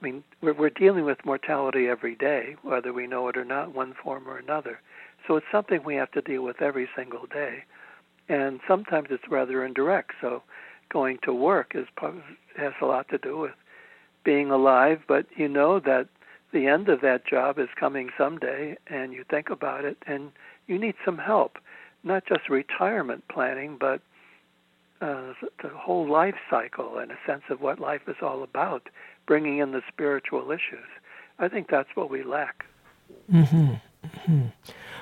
I 0.00 0.04
mean, 0.04 0.24
we're, 0.40 0.52
we're 0.52 0.70
dealing 0.70 1.04
with 1.04 1.24
mortality 1.24 1.88
every 1.88 2.14
day, 2.14 2.56
whether 2.62 2.92
we 2.92 3.06
know 3.06 3.28
it 3.28 3.36
or 3.36 3.44
not, 3.44 3.74
one 3.74 3.94
form 4.02 4.28
or 4.28 4.38
another. 4.38 4.80
So 5.28 5.36
it's 5.36 5.46
something 5.52 5.84
we 5.84 5.96
have 5.96 6.10
to 6.12 6.22
deal 6.22 6.42
with 6.42 6.62
every 6.62 6.88
single 6.96 7.26
day, 7.26 7.64
and 8.30 8.60
sometimes 8.66 9.08
it's 9.10 9.28
rather 9.28 9.62
indirect. 9.62 10.12
So 10.22 10.42
going 10.88 11.18
to 11.24 11.34
work 11.34 11.72
is 11.74 11.86
has 12.56 12.72
a 12.80 12.86
lot 12.86 13.10
to 13.10 13.18
do 13.18 13.36
with 13.36 13.52
being 14.24 14.50
alive, 14.50 15.02
but 15.06 15.26
you 15.36 15.46
know 15.46 15.80
that 15.80 16.08
the 16.52 16.66
end 16.66 16.88
of 16.88 17.02
that 17.02 17.26
job 17.26 17.58
is 17.58 17.68
coming 17.78 18.08
someday, 18.16 18.78
and 18.86 19.12
you 19.12 19.22
think 19.28 19.50
about 19.50 19.84
it, 19.84 19.98
and 20.06 20.32
you 20.66 20.78
need 20.78 20.94
some 21.04 21.18
help, 21.18 21.58
not 22.02 22.24
just 22.26 22.48
retirement 22.48 23.22
planning, 23.28 23.76
but 23.78 24.00
uh, 25.02 25.34
the 25.62 25.68
whole 25.68 26.10
life 26.10 26.36
cycle 26.48 26.96
and 26.96 27.12
a 27.12 27.18
sense 27.26 27.42
of 27.50 27.60
what 27.60 27.78
life 27.78 28.02
is 28.08 28.16
all 28.22 28.42
about, 28.42 28.88
bringing 29.26 29.58
in 29.58 29.72
the 29.72 29.82
spiritual 29.92 30.50
issues. 30.50 30.88
I 31.38 31.48
think 31.48 31.68
that's 31.70 31.90
what 31.94 32.08
we 32.08 32.22
lack. 32.24 32.64
Mm-hmm. 33.30 33.74
Mm-hmm. 34.06 34.46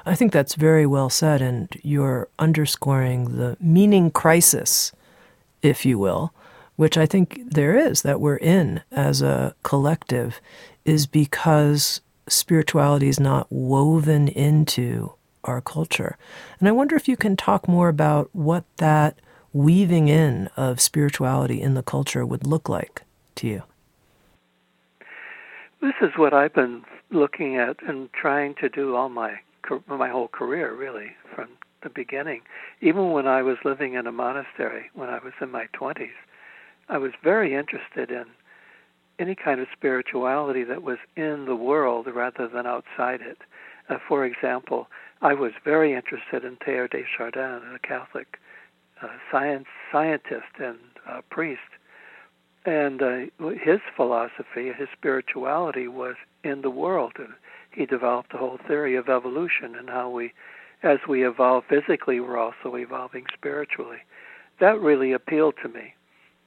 I 0.06 0.14
think 0.14 0.32
that's 0.32 0.54
very 0.54 0.86
well 0.86 1.10
said, 1.10 1.42
and 1.42 1.68
you're 1.82 2.28
underscoring 2.38 3.36
the 3.36 3.56
meaning 3.60 4.10
crisis, 4.10 4.92
if 5.62 5.84
you 5.84 5.98
will, 5.98 6.32
which 6.76 6.96
I 6.96 7.06
think 7.06 7.42
there 7.44 7.76
is 7.76 8.02
that 8.02 8.20
we're 8.20 8.36
in 8.36 8.82
as 8.92 9.20
a 9.20 9.54
collective, 9.64 10.40
is 10.84 11.06
because 11.06 12.00
spirituality 12.28 13.08
is 13.08 13.18
not 13.18 13.46
woven 13.50 14.28
into 14.28 15.12
our 15.42 15.60
culture. 15.60 16.16
And 16.60 16.68
I 16.68 16.72
wonder 16.72 16.94
if 16.96 17.08
you 17.08 17.16
can 17.16 17.36
talk 17.36 17.68
more 17.68 17.88
about 17.88 18.30
what 18.32 18.64
that 18.76 19.18
weaving 19.56 20.08
in 20.08 20.48
of 20.56 20.80
spirituality 20.80 21.60
in 21.62 21.74
the 21.74 21.82
culture 21.82 22.26
would 22.26 22.46
look 22.46 22.68
like 22.68 23.02
to 23.36 23.46
you? 23.46 23.62
This 25.80 25.94
is 26.02 26.10
what 26.16 26.34
I've 26.34 26.54
been 26.54 26.84
looking 27.10 27.56
at 27.56 27.76
and 27.82 28.12
trying 28.12 28.54
to 28.56 28.68
do 28.68 28.94
all 28.94 29.08
my 29.08 29.38
my 29.88 30.08
whole 30.08 30.28
career, 30.28 30.74
really, 30.74 31.12
from 31.34 31.48
the 31.82 31.90
beginning. 31.90 32.42
Even 32.80 33.12
when 33.12 33.26
I 33.26 33.42
was 33.42 33.56
living 33.64 33.94
in 33.94 34.06
a 34.06 34.12
monastery 34.12 34.90
when 34.94 35.08
I 35.08 35.18
was 35.22 35.32
in 35.40 35.50
my 35.50 35.66
20s, 35.78 36.10
I 36.88 36.98
was 36.98 37.12
very 37.22 37.54
interested 37.54 38.10
in 38.10 38.26
any 39.18 39.34
kind 39.34 39.60
of 39.60 39.66
spirituality 39.72 40.64
that 40.64 40.82
was 40.82 40.98
in 41.16 41.46
the 41.46 41.56
world 41.56 42.06
rather 42.12 42.48
than 42.48 42.66
outside 42.66 43.20
it. 43.20 43.38
Uh, 43.88 43.96
for 44.08 44.24
example, 44.24 44.88
I 45.22 45.34
was 45.34 45.52
very 45.64 45.94
interested 45.94 46.44
in 46.44 46.56
Teilhard 46.56 46.90
de 46.90 47.04
Chardin, 47.16 47.62
a 47.74 47.78
Catholic 47.78 48.38
uh, 49.02 49.08
science 49.30 49.66
scientist 49.90 50.58
and 50.58 50.78
uh, 51.08 51.20
priest, 51.30 51.60
and 52.64 53.00
uh, 53.00 53.16
his 53.62 53.80
philosophy, 53.94 54.72
his 54.76 54.88
spirituality 54.96 55.86
was 55.86 56.16
in 56.42 56.62
the 56.62 56.70
world. 56.70 57.12
He 57.76 57.84
developed 57.84 58.32
the 58.32 58.38
whole 58.38 58.58
theory 58.66 58.96
of 58.96 59.10
evolution 59.10 59.76
and 59.76 59.90
how 59.90 60.08
we, 60.08 60.32
as 60.82 60.98
we 61.06 61.26
evolve 61.26 61.64
physically, 61.68 62.18
we're 62.18 62.38
also 62.38 62.74
evolving 62.74 63.26
spiritually. 63.34 63.98
That 64.60 64.80
really 64.80 65.12
appealed 65.12 65.54
to 65.62 65.68
me. 65.68 65.94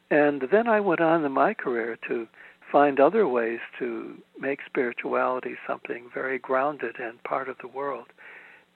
And 0.10 0.48
then 0.52 0.68
I 0.68 0.80
went 0.80 1.02
on 1.02 1.24
in 1.24 1.32
my 1.32 1.54
career 1.54 2.00
to 2.08 2.28
find 2.72 3.00
other 3.00 3.28
ways 3.28 3.60
to 3.78 4.16
make 4.40 4.60
spirituality 4.66 5.56
something 5.68 6.10
very 6.12 6.40
grounded 6.40 6.96
and 7.00 7.22
part 7.24 7.48
of 7.48 7.58
the 7.62 7.68
world. 7.68 8.08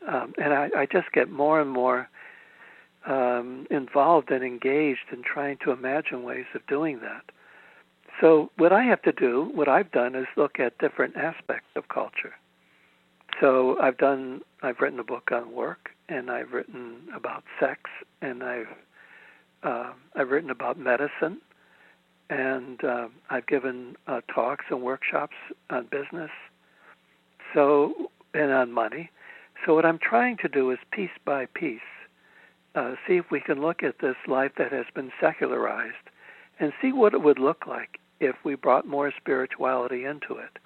Um, 0.07 0.33
and 0.37 0.53
I, 0.53 0.69
I 0.77 0.85
just 0.85 1.11
get 1.11 1.31
more 1.31 1.59
and 1.59 1.71
more 1.71 2.07
um, 3.07 3.65
involved 3.71 4.29
and 4.29 4.43
engaged 4.43 5.11
in 5.11 5.23
trying 5.23 5.57
to 5.63 5.71
imagine 5.71 6.21
ways 6.21 6.45
of 6.53 6.65
doing 6.67 6.99
that. 6.99 7.23
So, 8.21 8.51
what 8.57 8.71
I 8.71 8.83
have 8.83 9.01
to 9.03 9.11
do, 9.11 9.49
what 9.55 9.67
I've 9.67 9.91
done, 9.91 10.13
is 10.13 10.27
look 10.37 10.59
at 10.59 10.77
different 10.77 11.17
aspects 11.17 11.69
of 11.75 11.87
culture. 11.87 12.33
So, 13.41 13.77
I've 13.79 13.97
done, 13.97 14.41
I've 14.61 14.79
written 14.79 14.99
a 14.99 15.03
book 15.03 15.29
on 15.31 15.53
work, 15.53 15.89
and 16.09 16.29
I've 16.29 16.51
written 16.53 17.07
about 17.15 17.43
sex, 17.59 17.81
and 18.21 18.43
I've 18.43 18.67
uh, 19.63 19.93
I've 20.15 20.29
written 20.29 20.49
about 20.49 20.77
medicine, 20.77 21.39
and 22.29 22.83
uh, 22.83 23.07
I've 23.29 23.47
given 23.47 23.95
uh, 24.07 24.19
talks 24.33 24.65
and 24.69 24.81
workshops 24.81 25.35
on 25.69 25.87
business, 25.89 26.31
so 27.53 28.09
and 28.33 28.51
on 28.51 28.71
money. 28.71 29.09
So, 29.65 29.73
what 29.73 29.85
I'm 29.85 29.99
trying 29.99 30.37
to 30.37 30.47
do 30.47 30.71
is 30.71 30.77
piece 30.91 31.09
by 31.25 31.45
piece 31.45 31.79
uh, 32.75 32.95
see 33.07 33.17
if 33.17 33.25
we 33.31 33.39
can 33.39 33.61
look 33.61 33.83
at 33.83 33.99
this 33.99 34.15
life 34.27 34.51
that 34.57 34.71
has 34.71 34.85
been 34.95 35.11
secularized 35.21 36.09
and 36.59 36.73
see 36.81 36.91
what 36.91 37.13
it 37.13 37.21
would 37.21 37.39
look 37.39 37.67
like 37.67 37.99
if 38.19 38.35
we 38.43 38.55
brought 38.55 38.87
more 38.87 39.11
spirituality 39.15 40.05
into 40.05 40.35
it. 40.35 40.57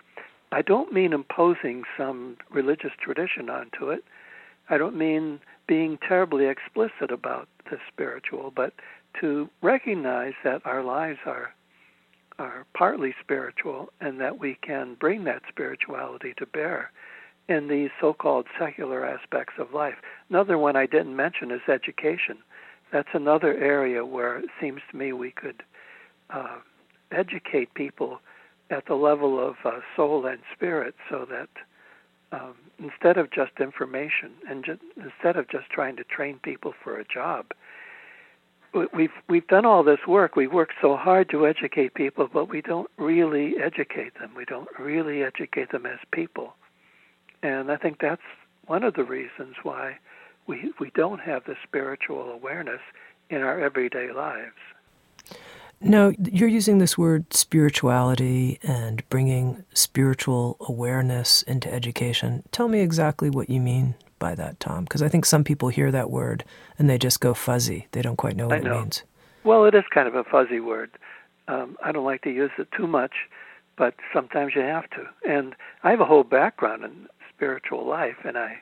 I 0.51 0.61
don't 0.61 0.93
mean 0.93 1.13
imposing 1.13 1.83
some 1.97 2.37
religious 2.49 2.91
tradition 2.99 3.49
onto 3.49 3.89
it. 3.89 4.03
I 4.69 4.77
don't 4.77 4.97
mean 4.97 5.39
being 5.67 5.97
terribly 6.07 6.45
explicit 6.45 7.11
about 7.11 7.47
the 7.69 7.77
spiritual, 7.91 8.51
but 8.55 8.73
to 9.19 9.49
recognize 9.61 10.33
that 10.43 10.61
our 10.65 10.83
lives 10.83 11.19
are 11.25 11.53
are 12.39 12.67
partly 12.75 13.15
spiritual 13.19 13.89
and 13.99 14.21
that 14.21 14.39
we 14.39 14.59
can 14.61 14.95
bring 14.99 15.23
that 15.23 15.41
spirituality 15.49 16.35
to 16.37 16.45
bear 16.45 16.91
in 17.49 17.67
these 17.67 17.89
so-called 17.99 18.45
secular 18.59 19.03
aspects 19.03 19.55
of 19.57 19.73
life. 19.73 19.95
Another 20.29 20.55
one 20.55 20.75
I 20.75 20.85
didn't 20.85 21.15
mention 21.15 21.49
is 21.49 21.61
education. 21.67 22.37
That's 22.91 23.09
another 23.13 23.55
area 23.55 24.05
where 24.05 24.37
it 24.37 24.49
seems 24.61 24.81
to 24.91 24.97
me 24.97 25.13
we 25.13 25.31
could 25.31 25.63
uh, 26.29 26.57
educate 27.11 27.73
people 27.73 28.19
at 28.69 28.85
the 28.87 28.95
level 28.95 29.39
of 29.45 29.55
uh, 29.63 29.79
soul 29.95 30.25
and 30.25 30.39
spirit, 30.53 30.95
so 31.09 31.25
that 31.29 31.49
um, 32.31 32.55
instead 32.79 33.17
of 33.17 33.31
just 33.31 33.51
information 33.59 34.31
and 34.49 34.65
ju- 34.65 34.79
instead 34.97 35.37
of 35.37 35.49
just 35.49 35.69
trying 35.69 35.95
to 35.95 36.03
train 36.03 36.39
people 36.43 36.73
for 36.83 36.99
a 36.99 37.05
job, 37.05 37.47
we've 38.93 39.11
we've 39.29 39.47
done 39.47 39.65
all 39.65 39.83
this 39.83 40.05
work. 40.07 40.35
We 40.35 40.47
work 40.47 40.69
so 40.81 40.95
hard 40.95 41.29
to 41.29 41.47
educate 41.47 41.93
people, 41.93 42.29
but 42.31 42.49
we 42.49 42.61
don't 42.61 42.89
really 42.97 43.55
educate 43.63 44.13
them. 44.19 44.31
We 44.35 44.45
don't 44.45 44.69
really 44.79 45.23
educate 45.23 45.71
them 45.71 45.85
as 45.85 45.99
people. 46.11 46.53
And 47.43 47.71
I 47.71 47.77
think 47.77 47.99
that's 48.01 48.21
one 48.65 48.83
of 48.83 48.95
the 48.95 49.03
reasons 49.03 49.55
why 49.63 49.97
we 50.47 50.71
we 50.79 50.91
don't 50.95 51.19
have 51.19 51.43
the 51.45 51.55
spiritual 51.63 52.31
awareness 52.31 52.81
in 53.29 53.41
our 53.41 53.59
everyday 53.59 54.11
lives. 54.11 54.55
No, 55.79 56.13
you're 56.31 56.49
using 56.49 56.79
this 56.79 56.97
word 56.97 57.31
spirituality 57.33 58.59
and 58.63 59.07
bringing 59.09 59.63
spiritual 59.73 60.57
awareness 60.61 61.43
into 61.43 61.71
education. 61.71 62.43
Tell 62.51 62.67
me 62.67 62.79
exactly 62.79 63.29
what 63.29 63.49
you 63.49 63.61
mean 63.61 63.95
by 64.17 64.33
that, 64.35 64.59
Tom, 64.59 64.85
because 64.85 65.03
I 65.03 65.09
think 65.09 65.25
some 65.25 65.43
people 65.43 65.69
hear 65.69 65.91
that 65.91 66.09
word 66.09 66.43
and 66.79 66.89
they 66.89 66.97
just 66.97 67.19
go 67.19 67.33
fuzzy. 67.33 67.87
They 67.91 68.01
don't 68.01 68.15
quite 68.15 68.35
know 68.35 68.47
what 68.47 68.63
know. 68.63 68.77
it 68.77 68.81
means. 68.81 69.03
Well, 69.43 69.65
it 69.65 69.75
is 69.75 69.83
kind 69.93 70.07
of 70.07 70.15
a 70.15 70.23
fuzzy 70.23 70.59
word. 70.59 70.91
Um, 71.47 71.77
I 71.83 71.91
don't 71.91 72.05
like 72.05 72.23
to 72.23 72.31
use 72.31 72.51
it 72.57 72.69
too 72.75 72.87
much, 72.87 73.13
but 73.77 73.93
sometimes 74.13 74.53
you 74.55 74.61
have 74.61 74.89
to. 74.91 75.05
And 75.27 75.55
I 75.83 75.91
have 75.91 76.01
a 76.01 76.05
whole 76.05 76.23
background 76.23 76.83
in 76.83 77.07
spiritual 77.33 77.85
life, 77.87 78.17
and 78.25 78.37
I, 78.37 78.57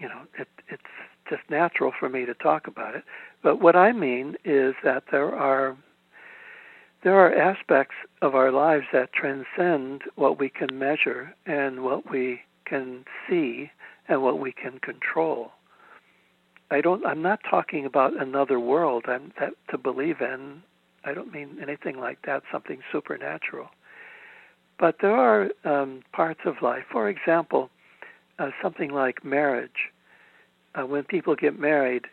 you 0.00 0.08
know, 0.08 0.22
it, 0.38 0.48
it's 0.68 0.82
just 1.28 1.42
natural 1.50 1.92
for 1.98 2.08
me 2.08 2.24
to 2.24 2.34
talk 2.34 2.66
about 2.66 2.96
it. 2.96 3.04
But 3.42 3.60
what 3.60 3.76
I 3.76 3.92
mean 3.92 4.36
is 4.44 4.74
that 4.82 5.04
there 5.12 5.34
are 5.34 5.76
there 7.04 7.20
are 7.20 7.34
aspects 7.34 7.94
of 8.22 8.34
our 8.34 8.50
lives 8.50 8.86
that 8.92 9.12
transcend 9.12 10.02
what 10.16 10.38
we 10.38 10.48
can 10.48 10.76
measure 10.78 11.34
and 11.44 11.84
what 11.84 12.10
we 12.10 12.40
can 12.64 13.04
see 13.28 13.70
and 14.08 14.22
what 14.22 14.38
we 14.40 14.52
can 14.52 14.78
control. 14.78 15.52
I 16.70 16.80
don't 16.80 17.04
I'm 17.04 17.20
not 17.20 17.40
talking 17.48 17.84
about 17.84 18.20
another 18.20 18.58
world 18.58 19.04
I'm 19.06 19.32
that 19.38 19.52
to 19.70 19.78
believe 19.78 20.22
in. 20.22 20.62
I 21.04 21.12
don't 21.12 21.32
mean 21.32 21.58
anything 21.62 21.98
like 21.98 22.22
that, 22.24 22.42
something 22.50 22.80
supernatural. 22.90 23.68
But 24.78 24.96
there 25.02 25.14
are 25.14 25.50
um, 25.64 26.00
parts 26.12 26.40
of 26.46 26.62
life, 26.62 26.84
for 26.90 27.08
example, 27.10 27.68
uh, 28.38 28.48
something 28.62 28.90
like 28.90 29.24
marriage. 29.24 29.92
Uh, 30.74 30.86
when 30.86 31.04
people 31.04 31.36
get 31.36 31.60
married, 31.60 32.06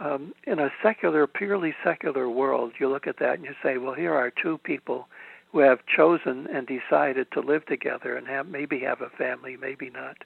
um, 0.00 0.34
in 0.44 0.58
a 0.58 0.70
secular, 0.82 1.26
purely 1.26 1.74
secular 1.84 2.28
world, 2.28 2.72
you 2.78 2.88
look 2.88 3.06
at 3.06 3.18
that 3.18 3.34
and 3.34 3.44
you 3.44 3.54
say, 3.62 3.78
well, 3.78 3.94
here 3.94 4.14
are 4.14 4.30
two 4.30 4.58
people 4.58 5.08
who 5.52 5.60
have 5.60 5.80
chosen 5.86 6.48
and 6.52 6.66
decided 6.66 7.30
to 7.32 7.40
live 7.40 7.64
together 7.66 8.16
and 8.16 8.26
have 8.26 8.48
maybe 8.48 8.80
have 8.80 9.00
a 9.00 9.08
family, 9.10 9.56
maybe 9.56 9.90
not. 9.90 10.16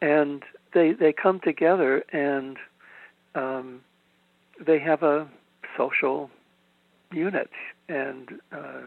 And 0.00 0.42
they 0.72 0.92
they 0.92 1.12
come 1.12 1.40
together 1.40 2.04
and 2.12 2.56
um, 3.34 3.80
they 4.64 4.78
have 4.78 5.02
a 5.02 5.28
social 5.76 6.30
unit, 7.12 7.50
and 7.88 8.40
uh, 8.52 8.82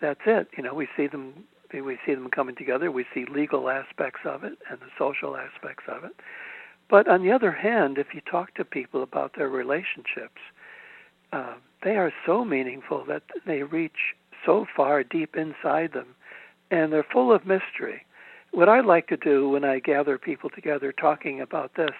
that's 0.00 0.20
it. 0.26 0.48
You 0.56 0.62
know, 0.62 0.74
we 0.74 0.88
see 0.96 1.06
them 1.06 1.44
we 1.72 1.98
see 2.06 2.14
them 2.14 2.30
coming 2.30 2.56
together. 2.56 2.90
We 2.90 3.04
see 3.14 3.26
legal 3.26 3.68
aspects 3.68 4.20
of 4.24 4.42
it 4.42 4.58
and 4.70 4.80
the 4.80 4.90
social 4.98 5.36
aspects 5.36 5.84
of 5.88 6.04
it. 6.04 6.12
But 6.88 7.08
on 7.08 7.22
the 7.22 7.32
other 7.32 7.52
hand, 7.52 7.98
if 7.98 8.14
you 8.14 8.20
talk 8.20 8.54
to 8.54 8.64
people 8.64 9.02
about 9.02 9.34
their 9.36 9.48
relationships, 9.48 10.40
uh, 11.32 11.54
they 11.82 11.96
are 11.96 12.12
so 12.24 12.44
meaningful 12.44 13.04
that 13.06 13.22
they 13.46 13.62
reach 13.62 14.14
so 14.44 14.66
far 14.74 15.02
deep 15.02 15.36
inside 15.36 15.92
them, 15.92 16.14
and 16.70 16.92
they're 16.92 17.02
full 17.12 17.32
of 17.32 17.46
mystery. 17.46 18.04
What 18.52 18.68
I 18.68 18.80
like 18.80 19.08
to 19.08 19.16
do 19.16 19.50
when 19.50 19.64
I 19.64 19.78
gather 19.78 20.16
people 20.16 20.48
together 20.48 20.92
talking 20.92 21.40
about 21.40 21.74
this, 21.74 21.94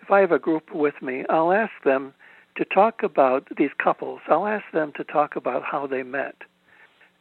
if 0.00 0.10
I 0.10 0.20
have 0.20 0.32
a 0.32 0.38
group 0.38 0.72
with 0.72 1.02
me, 1.02 1.24
I'll 1.28 1.52
ask 1.52 1.72
them 1.84 2.14
to 2.56 2.64
talk 2.64 3.02
about 3.02 3.48
these 3.56 3.70
couples. 3.82 4.20
I'll 4.28 4.46
ask 4.46 4.64
them 4.72 4.92
to 4.96 5.04
talk 5.04 5.36
about 5.36 5.64
how 5.64 5.86
they 5.86 6.02
met. 6.02 6.36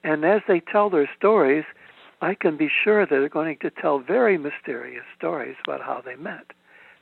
And 0.04 0.24
as 0.24 0.42
they 0.48 0.60
tell 0.60 0.90
their 0.90 1.10
stories, 1.18 1.66
I 2.22 2.36
can 2.36 2.58
be 2.58 2.70
sure 2.70 3.06
that 3.06 3.10
they're 3.10 3.30
going 3.30 3.58
to 3.62 3.72
tell 3.72 4.00
very 4.00 4.38
mysterious 4.38 5.06
stories 5.18 5.56
about 5.64 5.82
how 5.82 6.02
they 6.06 6.16
met, 6.16 6.46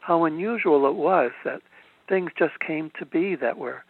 how 0.06 0.26
unusual 0.26 0.88
it 0.88 0.96
was 0.96 1.32
that 1.44 1.62
things 2.08 2.32
just 2.38 2.60
came 2.60 2.92
to 3.00 3.06
be 3.06 3.36
that 3.36 3.58
were 3.58 3.84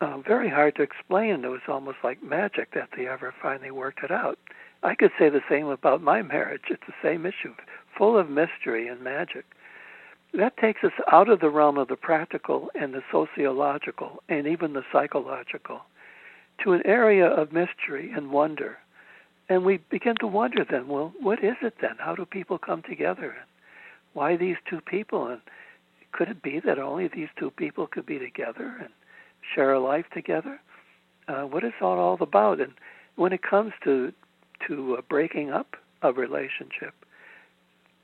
uh, 0.00 0.18
very 0.18 0.48
hard 0.48 0.74
to 0.76 0.82
explain. 0.82 1.44
It 1.44 1.48
was 1.48 1.60
almost 1.68 1.98
like 2.02 2.22
magic 2.22 2.72
that 2.74 2.88
they 2.96 3.06
ever 3.06 3.34
finally 3.42 3.70
worked 3.70 4.02
it 4.02 4.10
out. 4.10 4.38
I 4.82 4.94
could 4.94 5.10
say 5.18 5.28
the 5.28 5.42
same 5.48 5.66
about 5.66 6.02
my 6.02 6.22
marriage. 6.22 6.62
It's 6.70 6.86
the 6.86 6.94
same 7.02 7.26
issue, 7.26 7.54
full 7.96 8.16
of 8.16 8.30
mystery 8.30 8.88
and 8.88 9.02
magic. 9.02 9.44
That 10.32 10.56
takes 10.56 10.82
us 10.84 10.92
out 11.12 11.28
of 11.28 11.40
the 11.40 11.50
realm 11.50 11.76
of 11.76 11.88
the 11.88 11.96
practical 11.96 12.70
and 12.74 12.94
the 12.94 13.02
sociological 13.12 14.22
and 14.28 14.46
even 14.46 14.72
the 14.72 14.84
psychological 14.90 15.82
to 16.64 16.72
an 16.72 16.82
area 16.86 17.26
of 17.26 17.52
mystery 17.52 18.10
and 18.14 18.30
wonder 18.30 18.78
and 19.50 19.64
we 19.64 19.78
begin 19.90 20.14
to 20.20 20.28
wonder 20.28 20.64
then, 20.64 20.86
well, 20.86 21.12
what 21.20 21.42
is 21.42 21.56
it 21.60 21.74
then? 21.82 21.96
How 21.98 22.14
do 22.14 22.24
people 22.24 22.56
come 22.56 22.82
together? 22.88 23.34
Why 24.12 24.36
these 24.36 24.56
two 24.68 24.80
people? 24.80 25.26
And 25.26 25.40
could 26.12 26.28
it 26.28 26.42
be 26.42 26.60
that 26.60 26.78
only 26.78 27.08
these 27.08 27.28
two 27.38 27.50
people 27.50 27.86
could 27.86 28.06
be 28.06 28.18
together 28.18 28.76
and 28.80 28.90
share 29.54 29.72
a 29.72 29.80
life 29.80 30.06
together? 30.12 30.60
Uh, 31.28 31.42
what 31.42 31.64
is 31.64 31.72
all 31.80 31.98
all 31.98 32.18
about? 32.20 32.60
And 32.60 32.72
when 33.16 33.32
it 33.32 33.42
comes 33.42 33.72
to 33.84 34.12
to 34.66 34.96
uh, 34.96 35.00
breaking 35.08 35.50
up 35.50 35.76
a 36.02 36.12
relationship 36.12 36.94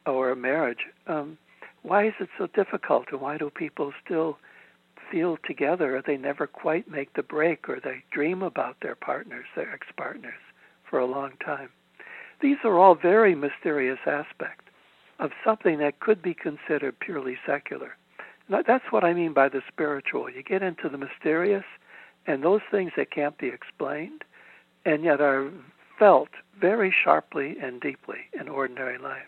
or 0.07 0.31
a 0.31 0.37
marriage, 0.37 0.87
um, 1.07 1.37
why 1.83 2.07
is 2.07 2.15
it 2.21 2.29
so 2.39 2.47
difficult? 2.47 3.07
And 3.11 3.21
why 3.21 3.37
do 3.39 3.51
people 3.51 3.93
still 4.05 4.39
feel 5.11 5.39
together? 5.45 5.97
Or 5.97 6.03
they 6.03 6.17
never 6.17 6.47
quite 6.47 6.91
make 6.91 7.15
the 7.15 7.23
break, 7.23 7.69
or 7.69 7.81
they 7.83 8.03
dream 8.11 8.43
about 8.43 8.77
their 8.81 8.95
partners, 8.95 9.47
their 9.55 9.73
ex-partners 9.73 10.35
for 10.89 10.99
a 10.99 11.07
long 11.07 11.33
time. 11.45 11.69
These 12.41 12.59
are 12.65 12.79
all 12.79 12.95
very 12.95 13.35
mysterious 13.35 13.99
aspects. 14.07 14.66
Of 15.19 15.31
something 15.45 15.79
that 15.79 16.01
could 16.01 16.23
be 16.23 16.35
considered 16.35 16.99
purely 17.01 17.39
secular. 17.47 17.97
that's 18.49 18.85
what 18.91 19.05
I 19.05 19.15
mean 19.15 19.33
by 19.33 19.49
the 19.49 19.63
spiritual. 19.69 20.31
You 20.31 20.43
get 20.43 20.63
into 20.63 20.89
the 20.89 20.99
mysterious 20.99 21.65
and 22.27 22.43
those 22.43 22.61
things 22.71 22.93
that 22.97 23.11
can't 23.11 23.39
be 23.39 23.49
explained 23.49 24.25
and 24.85 25.03
yet 25.03 25.21
are 25.21 25.51
felt 25.99 26.29
very 26.61 26.95
sharply 27.05 27.57
and 27.61 27.81
deeply 27.81 28.19
in 28.39 28.49
ordinary 28.49 28.99
life. 28.99 29.23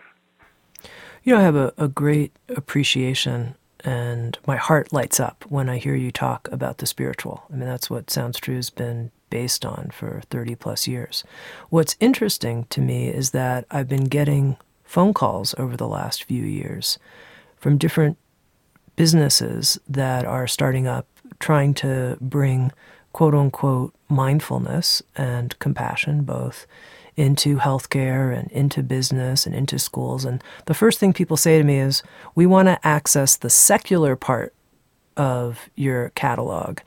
You 1.25 1.35
know, 1.35 1.41
I 1.41 1.43
have 1.43 1.57
a, 1.57 1.73
a 1.77 1.89
great 1.89 2.33
appreciation 2.49 3.57
and 3.85 4.39
my 4.47 4.57
heart 4.57 4.93
lights 4.93 5.21
up 5.21 5.45
when 5.49 5.69
I 5.69 5.79
hear 5.79 5.95
you 5.95 6.11
talk 6.11 6.49
about 6.51 6.79
the 6.79 6.87
spiritual. 6.87 7.45
I 7.53 7.57
mean, 7.57 7.69
that's 7.69 7.89
what 7.89 8.11
Sounds 8.11 8.39
True 8.39 8.57
has 8.57 8.71
been 8.71 9.11
based 9.31 9.65
on 9.65 9.91
for 9.93 10.23
30 10.31 10.55
plus 10.57 10.89
years. 10.89 11.23
What's 11.71 11.97
interesting 12.01 12.65
to 12.71 12.81
me 12.81 13.09
is 13.09 13.31
that 13.31 13.67
I've 13.71 13.89
been 13.89 14.05
getting 14.05 14.57
phone 14.89 15.13
calls 15.13 15.55
over 15.59 15.77
the 15.77 15.87
last 15.87 16.25
few 16.25 16.43
years 16.43 16.99
from 17.59 17.77
different 17.77 18.17
businesses 18.97 19.79
that 19.87 20.25
are 20.25 20.47
starting 20.47 20.87
up 20.87 21.07
trying 21.39 21.75
to 21.75 22.17
bring 22.23 22.73
quote 23.13 23.35
unquote 23.35 23.95
mindfulness 24.09 25.03
and 25.15 25.57
compassion 25.59 26.23
both 26.23 26.67
into 27.17 27.59
healthcare 27.59 28.37
and 28.37 28.51
into 28.51 28.83
business 28.83 29.45
and 29.45 29.55
into 29.55 29.79
schools. 29.79 30.25
And 30.25 30.43
the 30.65 30.75
first 30.75 30.99
thing 30.99 31.13
people 31.13 31.37
say 31.37 31.59
to 31.59 31.65
me 31.65 31.79
is, 31.79 32.03
we 32.35 32.47
want 32.47 32.69
to 32.69 32.87
access 32.87 33.37
the 33.37 33.51
secular 33.51 34.17
part 34.17 34.55
of 35.17 35.69
your 35.75 36.11
catalog. 36.15 36.79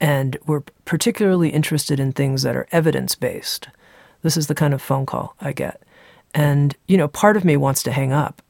And 0.00 0.36
we're 0.46 0.64
particularly 0.84 1.48
interested 1.48 1.98
in 1.98 2.12
things 2.12 2.42
that 2.42 2.56
are 2.56 2.68
evidence 2.72 3.14
based. 3.14 3.68
This 4.22 4.36
is 4.36 4.48
the 4.48 4.54
kind 4.54 4.74
of 4.74 4.82
phone 4.82 5.06
call 5.06 5.34
I 5.40 5.52
get. 5.52 5.82
And, 6.34 6.76
you 6.86 6.96
know, 6.96 7.08
part 7.08 7.36
of 7.36 7.44
me 7.44 7.56
wants 7.56 7.82
to 7.84 7.92
hang 7.92 8.12
up 8.12 8.42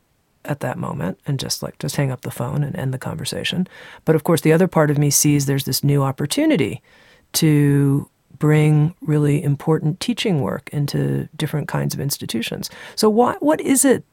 at 0.45 0.61
that 0.61 0.79
moment 0.79 1.19
and 1.27 1.39
just 1.39 1.63
like 1.63 1.79
just 1.79 1.97
hang 1.97 2.11
up 2.11 2.23
the 2.23 2.31
phone 2.31 2.65
and 2.65 2.75
end 2.77 2.93
the 2.93 2.99
conversation. 2.99 3.69
But 4.05 4.17
of 4.17 4.25
course, 4.25 4.41
the 4.41 4.53
other 4.53 4.69
part 4.69 4.91
of 4.91 4.99
me 4.99 5.11
sees 5.11 5.47
there's 5.47 5.65
this 5.65 5.85
new 5.85 6.03
opportunity 6.03 6.83
to 7.35 8.09
bring 8.39 8.95
really 9.01 9.43
important 9.43 10.01
teaching 10.01 10.41
work 10.41 10.71
into 10.73 11.29
different 11.37 11.69
kinds 11.69 11.93
of 11.93 12.01
institutions. 12.01 12.71
So, 12.95 13.11
what, 13.11 13.43
what 13.43 13.61
is 13.61 13.85
it 13.85 14.05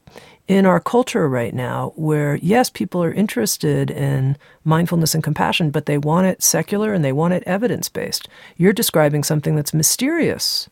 in 0.48 0.66
our 0.66 0.80
culture 0.80 1.28
right 1.28 1.54
now 1.54 1.92
where, 1.96 2.36
yes, 2.36 2.70
people 2.70 3.02
are 3.02 3.12
interested 3.12 3.90
in 3.90 4.36
mindfulness 4.64 5.14
and 5.14 5.24
compassion, 5.24 5.70
but 5.70 5.86
they 5.86 5.98
want 5.98 6.26
it 6.26 6.42
secular 6.42 6.92
and 6.92 7.04
they 7.04 7.12
want 7.12 7.34
it 7.34 7.42
evidence 7.46 7.88
based? 7.88 8.28
You're 8.56 8.72
describing 8.72 9.22
something 9.22 9.56
that's 9.56 9.74
mysterious. 9.74 10.68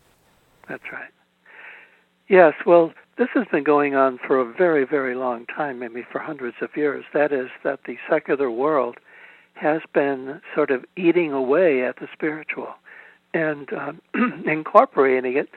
That's 0.67 0.91
right. 0.91 1.09
Yes, 2.27 2.53
well, 2.65 2.91
this 3.17 3.27
has 3.35 3.45
been 3.51 3.63
going 3.63 3.95
on 3.95 4.17
for 4.17 4.39
a 4.39 4.51
very, 4.51 4.83
very 4.83 5.15
long 5.15 5.45
time, 5.45 5.79
maybe 5.79 6.03
for 6.11 6.17
hundreds 6.19 6.57
of 6.59 6.75
years. 6.75 7.05
That 7.13 7.31
is, 7.31 7.49
that 7.63 7.81
the 7.85 7.97
secular 8.09 8.49
world 8.49 8.97
has 9.53 9.81
been 9.93 10.41
sort 10.53 10.71
of 10.71 10.83
eating 10.97 11.31
away 11.31 11.83
at 11.83 11.97
the 11.97 12.07
spiritual 12.11 12.73
and 13.33 13.71
um, 13.73 14.01
incorporating 14.45 15.37
it 15.37 15.49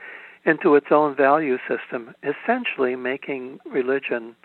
into 0.45 0.75
its 0.75 0.87
own 0.91 1.15
value 1.15 1.57
system, 1.67 2.13
essentially 2.23 2.95
making 2.95 3.59
religion 3.65 4.35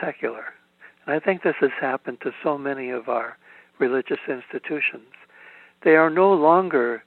secular. 0.00 0.44
And 1.06 1.14
I 1.16 1.18
think 1.18 1.42
this 1.42 1.56
has 1.60 1.70
happened 1.78 2.18
to 2.22 2.30
so 2.42 2.56
many 2.56 2.90
of 2.90 3.08
our 3.08 3.36
religious 3.78 4.20
institutions. 4.28 5.10
They 5.82 5.96
are 5.96 6.08
no 6.08 6.32
longer 6.32 7.02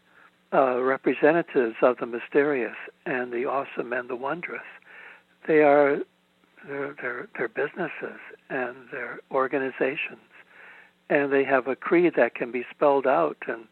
uh, 0.53 0.81
representatives 0.81 1.75
of 1.81 1.97
the 1.97 2.05
mysterious 2.05 2.75
and 3.05 3.31
the 3.31 3.45
awesome 3.45 3.93
and 3.93 4.10
the 4.10 4.15
wondrous. 4.15 4.62
They 5.47 5.60
are 5.60 5.99
they're, 6.67 6.95
they're, 6.99 7.27
they're 7.38 7.47
businesses 7.47 8.19
and 8.49 8.75
they're 8.91 9.19
organizations, 9.31 10.31
and 11.10 11.31
they 11.31 11.43
have 11.43 11.67
a 11.67 11.75
creed 11.75 12.13
that 12.15 12.36
can 12.36 12.51
be 12.51 12.65
spelled 12.73 13.05
out 13.05 13.38
and 13.47 13.65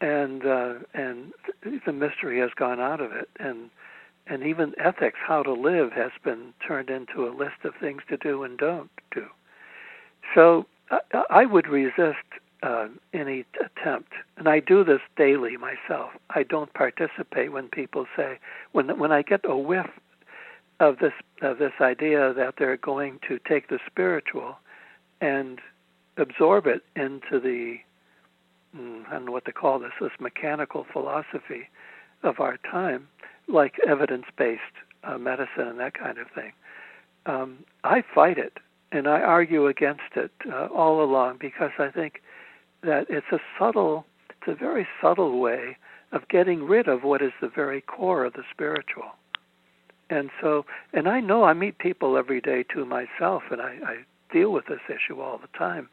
and 0.00 0.44
uh, 0.44 0.74
and 0.94 1.32
the 1.86 1.92
mystery 1.92 2.40
has 2.40 2.50
gone 2.56 2.80
out 2.80 3.00
of 3.00 3.12
it, 3.12 3.28
and 3.38 3.70
and 4.26 4.42
even 4.44 4.74
ethics, 4.78 5.18
how 5.24 5.42
to 5.42 5.52
live, 5.52 5.92
has 5.92 6.10
been 6.24 6.52
turned 6.66 6.90
into 6.90 7.26
a 7.26 7.30
list 7.30 7.64
of 7.64 7.74
things 7.80 8.02
to 8.08 8.16
do 8.16 8.42
and 8.42 8.58
don't 8.58 8.90
do. 9.14 9.26
So 10.34 10.66
I, 10.90 11.24
I 11.30 11.46
would 11.46 11.68
resist 11.68 12.26
uh, 12.62 12.88
any 13.12 13.44
attempt, 13.60 14.12
and 14.36 14.48
I 14.48 14.60
do 14.60 14.84
this 14.84 15.00
daily 15.16 15.56
myself. 15.56 16.10
I 16.30 16.44
don't 16.44 16.72
participate 16.74 17.52
when 17.52 17.68
people 17.68 18.06
say 18.16 18.38
when 18.72 18.98
when 18.98 19.12
I 19.12 19.22
get 19.22 19.40
a 19.44 19.56
whiff 19.56 19.90
of 20.80 20.98
this 20.98 21.14
of 21.40 21.58
this 21.58 21.72
idea 21.80 22.32
that 22.34 22.54
they're 22.58 22.76
going 22.76 23.18
to 23.28 23.38
take 23.48 23.68
the 23.68 23.78
spiritual 23.86 24.58
and 25.20 25.60
absorb 26.16 26.66
it 26.66 26.82
into 26.94 27.40
the 27.40 27.78
Mm, 28.76 29.06
I 29.08 29.12
don't 29.12 29.26
know 29.26 29.32
what 29.32 29.44
to 29.44 29.52
call 29.52 29.78
this, 29.78 29.92
this 30.00 30.12
mechanical 30.18 30.86
philosophy 30.92 31.68
of 32.22 32.40
our 32.40 32.56
time, 32.56 33.08
like 33.48 33.74
evidence 33.86 34.24
based 34.36 34.62
uh, 35.04 35.18
medicine 35.18 35.68
and 35.68 35.80
that 35.80 35.94
kind 35.94 36.18
of 36.18 36.26
thing. 36.34 36.52
Um, 37.26 37.58
I 37.84 38.02
fight 38.14 38.38
it 38.38 38.58
and 38.90 39.06
I 39.06 39.20
argue 39.20 39.66
against 39.66 40.16
it 40.16 40.30
uh, 40.50 40.66
all 40.66 41.02
along 41.02 41.38
because 41.40 41.70
I 41.78 41.88
think 41.88 42.22
that 42.82 43.06
it's 43.08 43.26
a 43.32 43.38
subtle, 43.58 44.06
it's 44.30 44.48
a 44.48 44.54
very 44.54 44.86
subtle 45.00 45.40
way 45.40 45.76
of 46.12 46.28
getting 46.28 46.64
rid 46.64 46.88
of 46.88 47.04
what 47.04 47.22
is 47.22 47.32
the 47.40 47.48
very 47.48 47.80
core 47.80 48.24
of 48.24 48.34
the 48.34 48.42
spiritual. 48.50 49.12
And 50.10 50.30
so, 50.40 50.66
and 50.92 51.08
I 51.08 51.20
know 51.20 51.44
I 51.44 51.54
meet 51.54 51.78
people 51.78 52.18
every 52.18 52.40
day 52.40 52.64
too 52.64 52.84
myself, 52.84 53.44
and 53.50 53.62
I, 53.62 53.78
I 53.84 53.96
deal 54.32 54.52
with 54.52 54.66
this 54.66 54.80
issue 54.88 55.20
all 55.20 55.38
the 55.38 55.58
time 55.58 55.88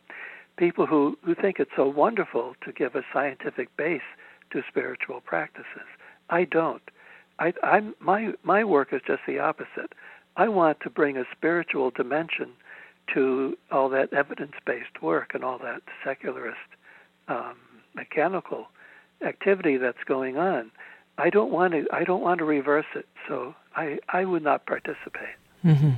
people 0.59 0.85
who, 0.85 1.17
who 1.25 1.33
think 1.33 1.55
it's 1.57 1.71
so 1.75 1.87
wonderful 1.87 2.53
to 2.65 2.73
give 2.73 2.93
a 2.93 3.01
scientific 3.13 3.75
base 3.77 4.01
to 4.51 4.61
spiritual 4.67 5.21
practices. 5.21 5.87
I 6.29 6.43
don't. 6.43 6.81
I, 7.39 7.53
I'm, 7.63 7.95
my, 7.99 8.33
my 8.43 8.65
work 8.65 8.89
is 8.91 9.01
just 9.07 9.21
the 9.25 9.39
opposite. 9.39 9.93
I 10.35 10.49
want 10.49 10.81
to 10.81 10.89
bring 10.89 11.17
a 11.17 11.23
spiritual 11.35 11.91
dimension 11.91 12.49
to 13.13 13.57
all 13.71 13.89
that 13.89 14.13
evidence 14.13 14.53
based 14.65 15.01
work 15.01 15.31
and 15.33 15.43
all 15.43 15.57
that 15.59 15.81
secularist 16.05 16.59
um, 17.29 17.55
mechanical 17.95 18.67
activity 19.25 19.77
that's 19.77 20.03
going 20.05 20.37
on. 20.37 20.71
I 21.17 21.29
don't 21.29 21.51
want 21.51 21.73
to. 21.73 21.85
I 21.91 22.03
don't 22.03 22.21
want 22.21 22.39
to 22.39 22.45
reverse 22.45 22.85
it. 22.95 23.07
So 23.27 23.53
I, 23.75 23.99
I 24.09 24.25
would 24.25 24.43
not 24.43 24.65
participate. 24.65 25.35
Mm-hmm. 25.63 25.91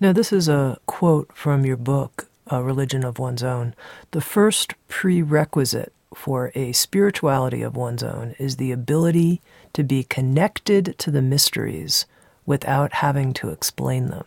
Now, 0.00 0.12
this 0.12 0.32
is 0.32 0.48
a 0.48 0.78
quote 0.86 1.30
from 1.34 1.64
your 1.64 1.76
book, 1.76 2.28
a 2.46 2.62
religion 2.62 3.04
of 3.04 3.18
one's 3.18 3.42
own, 3.42 3.74
the 4.10 4.20
first 4.20 4.74
prerequisite 4.88 5.92
for 6.14 6.50
a 6.54 6.72
spirituality 6.72 7.62
of 7.62 7.76
one's 7.76 8.02
own 8.02 8.34
is 8.38 8.56
the 8.56 8.72
ability 8.72 9.40
to 9.72 9.82
be 9.82 10.04
connected 10.04 10.94
to 10.98 11.10
the 11.10 11.22
mysteries 11.22 12.06
without 12.46 12.94
having 12.94 13.32
to 13.34 13.50
explain 13.50 14.08
them. 14.08 14.24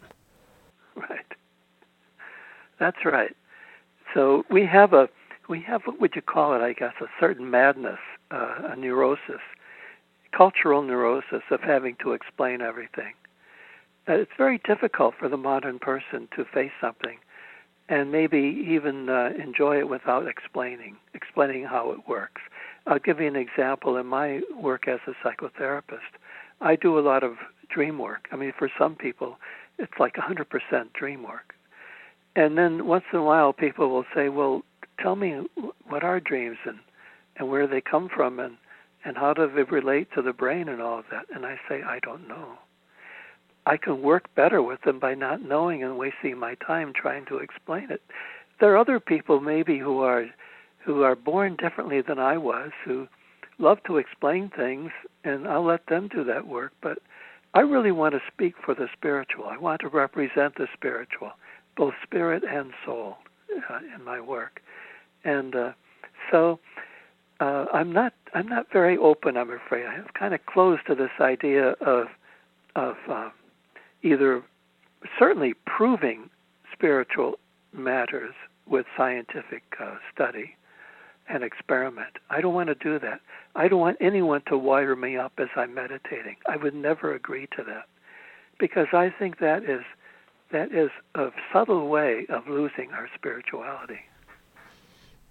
Right. 0.96 1.26
That's 2.80 3.04
right. 3.04 3.36
So 4.14 4.46
we 4.50 4.66
have 4.66 4.94
a 4.94 5.10
we 5.52 5.62
have 5.62 5.82
what 5.84 6.00
would 6.00 6.16
you 6.16 6.22
call 6.22 6.56
it? 6.56 6.62
I 6.62 6.72
guess 6.72 6.94
a 7.02 7.08
certain 7.20 7.52
madness, 7.52 8.00
uh, 8.32 8.70
a 8.72 8.76
neurosis, 8.78 9.42
cultural 10.36 10.82
neurosis 10.82 11.44
of 11.52 11.60
having 11.60 11.98
to 12.02 12.14
explain 12.14 12.62
everything. 12.62 13.14
Uh, 14.08 14.14
it's 14.14 14.32
very 14.38 14.62
difficult 14.66 15.14
for 15.20 15.28
the 15.28 15.38
modern 15.38 15.78
person 15.78 16.30
to 16.38 16.46
face 16.46 16.72
something 16.80 17.18
and 17.90 18.12
maybe 18.12 18.66
even 18.66 19.10
uh, 19.10 19.32
enjoy 19.38 19.78
it 19.78 19.90
without 19.90 20.26
explaining 20.26 20.96
explaining 21.14 21.66
how 21.66 21.92
it 21.92 22.08
works. 22.08 22.42
I'll 22.88 23.00
give 23.00 23.20
you 23.20 23.28
an 23.28 23.36
example. 23.36 23.98
In 23.98 24.08
my 24.08 24.40
work 24.56 24.88
as 24.88 25.00
a 25.06 25.14
psychotherapist, 25.22 26.16
I 26.62 26.78
do 26.78 26.98
a 26.98 27.02
lot 27.02 27.24
of 27.24 27.34
dream 27.70 28.00
work. 28.00 28.30
I 28.32 28.38
mean, 28.38 28.54
for 28.58 28.72
some 28.80 28.96
people, 28.96 29.38
it's 29.78 30.00
like 30.00 30.16
100% 30.16 30.94
dream 30.94 31.24
work. 31.24 31.54
And 32.38 32.58
then 32.58 32.88
once 32.88 33.04
in 33.12 33.20
a 33.20 33.24
while, 33.24 33.52
people 33.52 33.90
will 33.90 34.06
say, 34.16 34.30
"Well, 34.30 34.64
tell 35.02 35.16
me 35.16 35.48
what 35.88 36.04
are 36.04 36.20
dreams 36.20 36.58
and 36.66 36.80
and 37.38 37.50
where 37.50 37.68
they 37.68 37.82
come 37.82 38.10
from 38.10 38.40
and 38.40 38.58
and 39.04 39.18
how 39.18 39.34
do 39.34 39.50
they 39.50 39.64
relate 39.64 40.10
to 40.14 40.22
the 40.22 40.34
brain 40.34 40.70
and 40.70 40.82
all 40.82 41.00
of 41.00 41.06
that?" 41.12 41.26
And 41.34 41.46
I 41.46 41.60
say, 41.68 41.82
"I 41.82 42.00
don't 42.00 42.28
know." 42.28 42.60
I 43.66 43.78
can 43.78 44.02
work 44.02 44.34
better 44.36 44.62
with 44.62 44.82
them 44.82 45.00
by 45.00 45.14
not 45.14 45.42
knowing 45.42 45.84
and 45.84 45.98
wasting 45.98 46.38
my 46.38 46.56
time 46.56 46.94
trying 46.94 47.26
to 47.26 47.38
explain 47.38 47.92
it. 47.92 48.02
There 48.60 48.74
are 48.74 48.78
other 48.78 49.00
people 49.00 49.40
maybe 49.40 49.78
who 49.80 50.02
are 50.02 50.26
who 50.84 51.04
are 51.04 51.16
born 51.16 51.56
differently 51.58 52.02
than 52.02 52.18
I 52.18 52.38
was 52.38 52.72
who 52.84 53.08
love 53.60 53.84
to 53.84 53.98
explain 53.98 54.50
things 54.50 54.92
and 55.24 55.48
I'll 55.48 55.64
let 55.64 55.86
them 55.86 56.08
do 56.08 56.24
that 56.24 56.48
work, 56.48 56.74
but 56.82 56.98
I 57.54 57.60
really 57.60 57.92
want 57.92 58.16
to 58.16 58.22
speak 58.34 58.56
for 58.64 58.74
the 58.74 58.88
spiritual. 58.94 59.46
I 59.46 59.58
want 59.58 59.82
to 59.82 59.90
represent 59.90 60.56
the 60.56 60.68
spiritual, 60.74 61.32
both 61.78 61.94
spirit 62.02 62.44
and 62.44 62.72
soul 62.86 63.18
uh, 63.70 63.80
in 63.96 64.04
my 64.04 64.20
work. 64.20 64.62
And 65.23 65.55
uh, 65.55 65.71
so 66.31 66.60
uh, 67.39 67.65
I'm 67.73 67.91
not 67.91 68.13
I'm 68.34 68.47
not 68.47 68.67
very 68.71 68.97
open. 68.97 69.38
I'm 69.38 69.51
afraid 69.51 69.86
I'm 69.86 70.05
kind 70.17 70.34
of 70.34 70.45
closed 70.45 70.81
to 70.88 70.95
this 70.95 71.12
idea 71.19 71.71
of 71.81 72.07
of 72.75 72.95
uh, 73.10 73.29
either 74.03 74.43
certainly 75.17 75.53
proving 75.65 76.29
spiritual 76.71 77.36
matters 77.73 78.34
with 78.67 78.86
scientific 78.95 79.63
uh, 79.79 79.95
study 80.13 80.55
and 81.27 81.43
experiment. 81.43 82.17
I 82.29 82.41
don't 82.41 82.53
want 82.53 82.69
to 82.69 82.75
do 82.75 82.99
that. 82.99 83.21
I 83.55 83.67
don't 83.67 83.79
want 83.79 83.97
anyone 83.99 84.41
to 84.47 84.57
wire 84.57 84.95
me 84.95 85.17
up 85.17 85.34
as 85.38 85.49
I'm 85.55 85.73
meditating. 85.73 86.38
I 86.47 86.57
would 86.57 86.75
never 86.75 87.13
agree 87.13 87.47
to 87.57 87.63
that 87.63 87.86
because 88.60 88.88
I 88.93 89.13
think 89.17 89.39
that 89.39 89.63
is 89.63 89.81
that 90.51 90.71
is 90.71 90.89
a 91.15 91.29
subtle 91.53 91.88
way 91.88 92.25
of 92.29 92.47
losing 92.47 92.91
our 92.91 93.10
spirituality. 93.15 93.99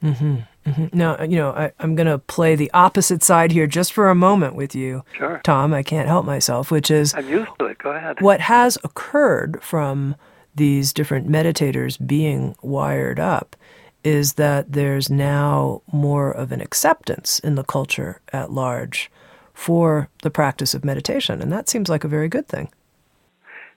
Mm-hmm, 0.03 0.37
mm-hmm. 0.67 0.97
Now, 0.97 1.23
you 1.23 1.37
know, 1.37 1.51
I, 1.51 1.73
am 1.79 1.95
going 1.95 2.07
to 2.07 2.19
play 2.19 2.57
the 2.57 2.71
opposite 2.73 3.23
side 3.23 3.53
here 3.53 3.67
just 3.67 3.93
for 3.93 4.09
a 4.09 4.15
moment 4.15 4.55
with 4.55 4.75
you, 4.75 5.05
sure. 5.17 5.41
Tom. 5.45 5.75
I 5.75 5.83
can't 5.83 6.09
help 6.09 6.25
myself, 6.25 6.71
which 6.71 6.91
is 6.91 7.15
I'm 7.15 7.29
used 7.29 7.51
to 7.59 7.67
it. 7.67 7.79
Go 7.79 7.91
ahead. 7.91 8.21
What 8.21 8.41
has 8.41 8.79
occurred 8.83 9.63
from 9.63 10.17
these 10.55 10.93
different 10.93 11.29
meditators 11.29 12.05
being 12.05 12.57
wired 12.63 13.21
up 13.21 13.57
is 14.03 14.35
that 14.35 14.73
there's 14.73 15.11
now 15.11 15.83
more 15.93 16.31
of 16.31 16.53
an 16.53 16.61
acceptance 16.61 17.39
in 17.41 17.55
the 17.55 17.65
culture 17.65 18.21
at 18.33 18.51
large 18.51 19.11
for 19.53 20.09
the 20.23 20.31
practice 20.31 20.73
of 20.73 20.85
meditation, 20.85 21.43
and 21.43 21.53
that 21.53 21.69
seems 21.69 21.91
like 21.91 22.05
a 22.05 22.09
very 22.09 22.29
good 22.29 22.49
thing. 22.49 22.71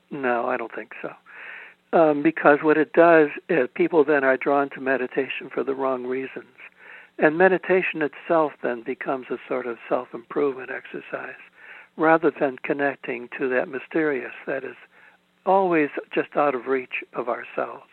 No, 0.10 0.46
I 0.46 0.56
don't 0.56 0.74
think 0.74 0.94
so. 1.02 1.14
Um, 1.94 2.24
because 2.24 2.58
what 2.64 2.78
it 2.78 2.92
does 2.94 3.30
is 3.50 3.70
people 3.76 4.04
then 4.04 4.24
are 4.24 4.36
drawn 4.36 4.68
to 4.72 4.82
meditation 4.82 5.52
for 5.54 5.64
the 5.64 5.76
wrong 5.76 6.08
reasons. 6.08 6.58
And 7.20 7.38
meditation 7.38 8.02
itself 8.02 8.54
then 8.64 8.82
becomes 8.82 9.28
a 9.30 9.38
sort 9.48 9.68
of 9.68 9.78
self 9.88 10.08
improvement 10.12 10.72
exercise 10.72 11.38
rather 11.96 12.32
than 12.32 12.58
connecting 12.64 13.30
to 13.38 13.48
that 13.50 13.68
mysterious 13.68 14.34
that 14.48 14.64
is 14.64 14.76
always 15.46 15.90
just 16.12 16.36
out 16.36 16.56
of 16.56 16.66
reach 16.66 17.04
of 17.14 17.30
ourselves. 17.30 17.86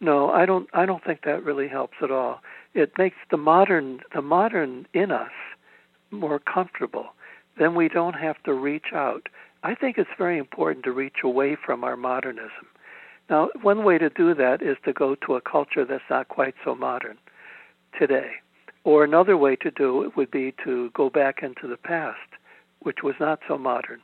No, 0.00 0.28
I 0.28 0.44
don't 0.44 0.68
I 0.74 0.84
don't 0.84 1.02
think 1.02 1.22
that 1.22 1.44
really 1.44 1.68
helps 1.68 1.96
at 2.02 2.10
all. 2.10 2.42
It 2.74 2.92
makes 2.98 3.16
the 3.30 3.38
modern 3.38 4.00
the 4.14 4.20
modern 4.20 4.86
in 4.92 5.10
us 5.10 5.32
more 6.10 6.38
comfortable. 6.40 7.06
Then 7.58 7.74
we 7.74 7.88
don't 7.88 8.16
have 8.16 8.42
to 8.42 8.52
reach 8.52 8.92
out. 8.92 9.30
I 9.62 9.74
think 9.74 9.96
it's 9.96 10.10
very 10.18 10.36
important 10.36 10.84
to 10.84 10.92
reach 10.92 11.22
away 11.24 11.56
from 11.56 11.84
our 11.84 11.96
modernism 11.96 12.66
now, 13.30 13.48
one 13.62 13.84
way 13.84 13.98
to 13.98 14.10
do 14.10 14.34
that 14.34 14.60
is 14.60 14.76
to 14.84 14.92
go 14.92 15.14
to 15.14 15.34
a 15.34 15.40
culture 15.40 15.84
that's 15.84 16.04
not 16.10 16.28
quite 16.28 16.54
so 16.62 16.74
modern 16.74 17.16
today. 17.98 18.32
Or 18.84 19.02
another 19.02 19.36
way 19.36 19.56
to 19.56 19.70
do 19.70 20.02
it 20.02 20.16
would 20.16 20.30
be 20.30 20.52
to 20.64 20.90
go 20.90 21.08
back 21.08 21.42
into 21.42 21.66
the 21.66 21.78
past, 21.78 22.18
which 22.80 23.02
was 23.02 23.14
not 23.18 23.40
so 23.48 23.56
modern, 23.56 24.02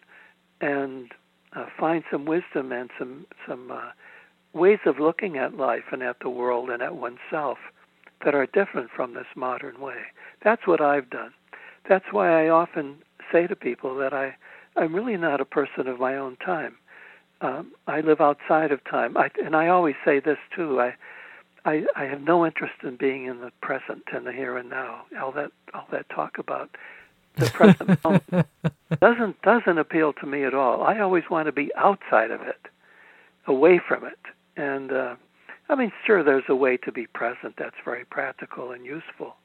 and 0.63 1.13
uh, 1.55 1.67
find 1.79 2.03
some 2.11 2.25
wisdom 2.25 2.73
and 2.73 2.89
some 2.99 3.27
some 3.47 3.71
uh, 3.71 3.91
ways 4.55 4.79
of 4.87 4.99
looking 4.99 5.37
at 5.37 5.57
life 5.57 5.85
and 5.93 6.03
at 6.03 6.21
the 6.21 6.31
world 6.31 6.71
and 6.71 6.83
at 6.83 6.97
oneself 6.97 7.59
that 8.25 8.35
are 8.35 8.47
different 8.47 8.91
from 8.91 9.13
this 9.13 9.27
modern 9.37 9.81
way. 9.81 10.01
That's 10.43 10.67
what 10.67 10.81
I've 10.81 11.11
done. 11.11 11.33
That's 11.89 12.07
why 12.11 12.47
I 12.47 12.49
often 12.49 12.97
say 13.31 13.47
to 13.47 13.57
people 13.57 13.97
that 13.99 14.15
I 14.15 14.35
I'm 14.77 14.95
really 14.95 15.19
not 15.19 15.43
a 15.43 15.45
person 15.45 15.89
of 15.89 16.01
my 16.01 16.17
own 16.17 16.37
time 16.37 16.77
um, 17.41 17.73
I 17.87 18.01
live 18.01 18.21
outside 18.21 18.73
of 18.73 18.83
time. 18.85 19.17
I, 19.17 19.31
and 19.43 19.57
I 19.57 19.69
always 19.69 19.95
say 20.05 20.21
this 20.21 20.39
too. 20.55 20.81
I, 20.81 20.95
I, 21.65 21.85
I 21.97 22.05
have 22.05 22.23
no 22.23 22.45
interest 22.47 22.75
in 22.83 22.97
being 22.97 23.27
in 23.27 23.41
the 23.41 23.53
present 23.61 24.05
and 24.13 24.27
the 24.27 24.33
here 24.33 24.57
and 24.57 24.71
now. 24.71 25.03
All 25.21 25.33
that, 25.33 25.53
all 25.75 25.87
that 25.91 26.09
talk 26.09 26.39
about 26.39 26.71
the 27.37 27.51
present 27.51 28.03
moment 28.05 28.47
doesn't 29.01 29.41
doesn't 29.43 29.79
appeal 29.79 30.13
to 30.15 30.27
me 30.27 30.45
at 30.45 30.55
all. 30.55 30.83
I 30.83 30.99
always 31.01 31.25
want 31.31 31.47
to 31.47 31.53
be 31.53 31.71
outside 31.77 32.31
of 32.31 32.43
it, 32.43 32.61
away 33.47 33.81
from 33.87 34.05
it. 34.05 34.19
And 34.57 34.93
uh, 34.93 35.17
I 35.69 35.75
mean, 35.75 35.93
sure, 36.07 36.23
there's 36.23 36.45
a 36.49 36.57
way 36.57 36.77
to 36.79 36.93
be 36.93 37.07
present 37.07 37.55
that's 37.57 37.77
very 37.85 38.05
practical 38.05 38.73
and 38.73 38.85
useful. 38.85 39.37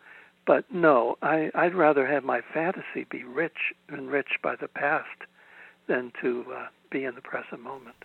But 0.48 0.66
no, 0.72 1.18
I, 1.22 1.52
I'd 1.56 1.74
rather 1.74 2.06
have 2.06 2.24
my 2.24 2.42
fantasy 2.54 3.06
be 3.10 3.24
rich, 3.24 3.74
enriched 3.92 4.42
by 4.44 4.56
the 4.56 4.68
past, 4.68 5.24
than 5.88 6.12
to 6.22 6.46
uh, 6.56 6.68
be 6.90 7.04
in 7.04 7.16
the 7.16 7.22
present 7.22 7.62
moment. 7.62 7.96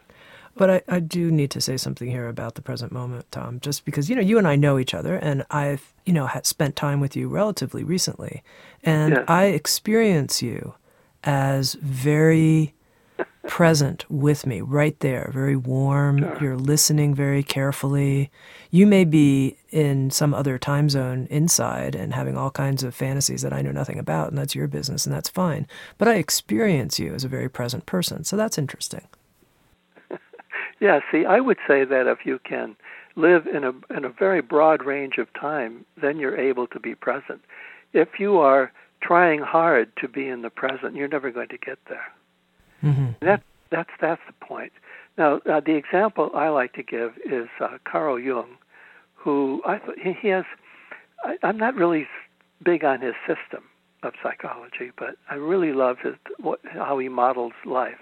But 0.57 0.71
I, 0.71 0.83
I 0.89 1.01
do 1.01 1.31
need 1.31 1.51
to 1.53 1.61
say 1.61 1.77
something 1.77 2.11
here 2.11 2.29
about 2.29 2.55
the 2.57 2.63
present 2.63 2.91
moment, 2.93 3.31
Tom, 3.31 3.61
just 3.61 3.85
because, 3.85 4.11
you 4.11 4.17
know, 4.17 4.23
you 4.23 4.37
and 4.37 4.49
I 4.49 4.57
know 4.57 4.79
each 4.79 4.95
other, 4.95 5.15
and 5.17 5.45
I've, 5.51 5.95
you 6.05 6.13
know, 6.13 6.27
had 6.27 6.45
spent 6.45 6.75
time 6.75 7.01
with 7.01 7.15
you 7.17 7.29
relatively 7.29 7.85
recently. 7.85 8.43
And 8.83 9.15
yes. 9.15 9.25
I 9.29 9.45
experience 9.45 10.43
you 10.43 10.75
as 11.23 11.75
very 11.75 12.75
present 13.47 14.05
with 14.11 14.47
me, 14.47 14.61
right 14.61 14.99
there, 15.01 15.31
very 15.33 15.57
warm. 15.57 16.19
Sure. 16.19 16.39
You're 16.41 16.57
listening 16.57 17.15
very 17.15 17.43
carefully. 17.43 18.31
You 18.71 18.87
may 18.87 19.05
be 19.05 19.57
in 19.71 20.11
some 20.11 20.35
other 20.35 20.59
time 20.59 20.89
zone 20.89 21.27
inside 21.31 21.95
and 21.95 22.15
having 22.15 22.37
all 22.37 22.51
kinds 22.51 22.83
of 22.83 22.95
fantasies 22.95 23.43
that 23.43 23.53
I 23.53 23.63
know 23.63 23.73
nothing 23.73 23.99
about, 23.99 24.29
and 24.29 24.39
that's 24.39 24.55
your 24.55 24.67
business, 24.67 25.07
and 25.07 25.15
that's 25.15 25.29
fine. 25.29 25.67
But 25.99 26.09
I 26.09 26.15
experience 26.15 26.99
you 26.99 27.15
as 27.15 27.25
a 27.25 27.29
very 27.29 27.49
present 27.49 27.87
person, 27.87 28.25
so 28.25 28.37
that's 28.37 28.59
interesting. 28.59 29.07
yeah, 30.81 31.01
see, 31.11 31.25
I 31.25 31.41
would 31.41 31.59
say 31.67 31.85
that 31.85 32.07
if 32.07 32.27
you 32.27 32.39
can 32.45 32.77
live 33.17 33.47
in 33.47 33.65
a 33.65 33.73
in 33.95 34.05
a 34.05 34.09
very 34.09 34.41
broad 34.41 34.85
range 34.85 35.19
of 35.19 35.33
time, 35.35 35.85
then 36.01 36.19
you're 36.19 36.39
able 36.39 36.67
to 36.69 36.81
be 36.81 36.95
present. 36.95 37.41
If 37.93 38.21
you 38.21 38.39
are 38.39 38.73
trying 39.03 39.41
hard 39.41 39.91
to 39.97 40.09
be 40.09 40.29
in 40.29 40.43
the 40.43 40.51
present, 40.51 40.95
you're 40.95 41.09
never 41.09 41.31
going 41.31 41.49
to 41.49 41.59
get 41.59 41.79
there. 41.89 42.13
Mm-hmm. 42.83 43.25
That 43.25 43.43
that's 43.71 43.91
that's 44.01 44.21
the 44.27 44.47
point. 44.47 44.73
Now, 45.19 45.41
uh, 45.51 45.61
the 45.61 45.75
example 45.75 46.31
I 46.35 46.49
like 46.49 46.73
to 46.75 46.83
give 46.83 47.13
is 47.25 47.49
uh, 47.61 47.79
Carl 47.85 48.19
Jung, 48.19 48.57
who 49.15 49.63
I 49.67 49.81
he 50.03 50.29
has. 50.29 50.45
I, 51.23 51.37
I'm 51.43 51.59
not 51.59 51.75
really 51.75 52.07
big 52.65 52.85
on 52.85 53.01
his 53.01 53.15
system 53.27 53.65
of 54.03 54.15
psychology, 54.23 54.91
but 54.99 55.17
I 55.29 55.35
really 55.35 55.73
love 55.73 55.99
his 56.03 56.15
what, 56.39 56.61
how 56.65 56.99
he 56.99 57.09
models 57.09 57.53
life. 57.65 57.99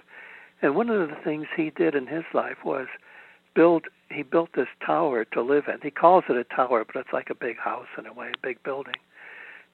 And 0.62 0.74
one 0.74 0.90
of 0.90 1.08
the 1.08 1.16
things 1.24 1.46
he 1.56 1.70
did 1.70 1.94
in 1.94 2.06
his 2.06 2.24
life 2.32 2.58
was 2.64 2.86
build. 3.54 3.86
He 4.10 4.22
built 4.22 4.50
this 4.54 4.68
tower 4.84 5.24
to 5.26 5.42
live 5.42 5.64
in. 5.68 5.80
He 5.82 5.90
calls 5.90 6.24
it 6.30 6.36
a 6.36 6.44
tower, 6.44 6.84
but 6.84 7.00
it's 7.00 7.12
like 7.12 7.28
a 7.30 7.34
big 7.34 7.58
house 7.58 7.88
in 7.98 8.06
a 8.06 8.12
way, 8.12 8.28
a 8.28 8.46
big 8.46 8.62
building. 8.62 8.94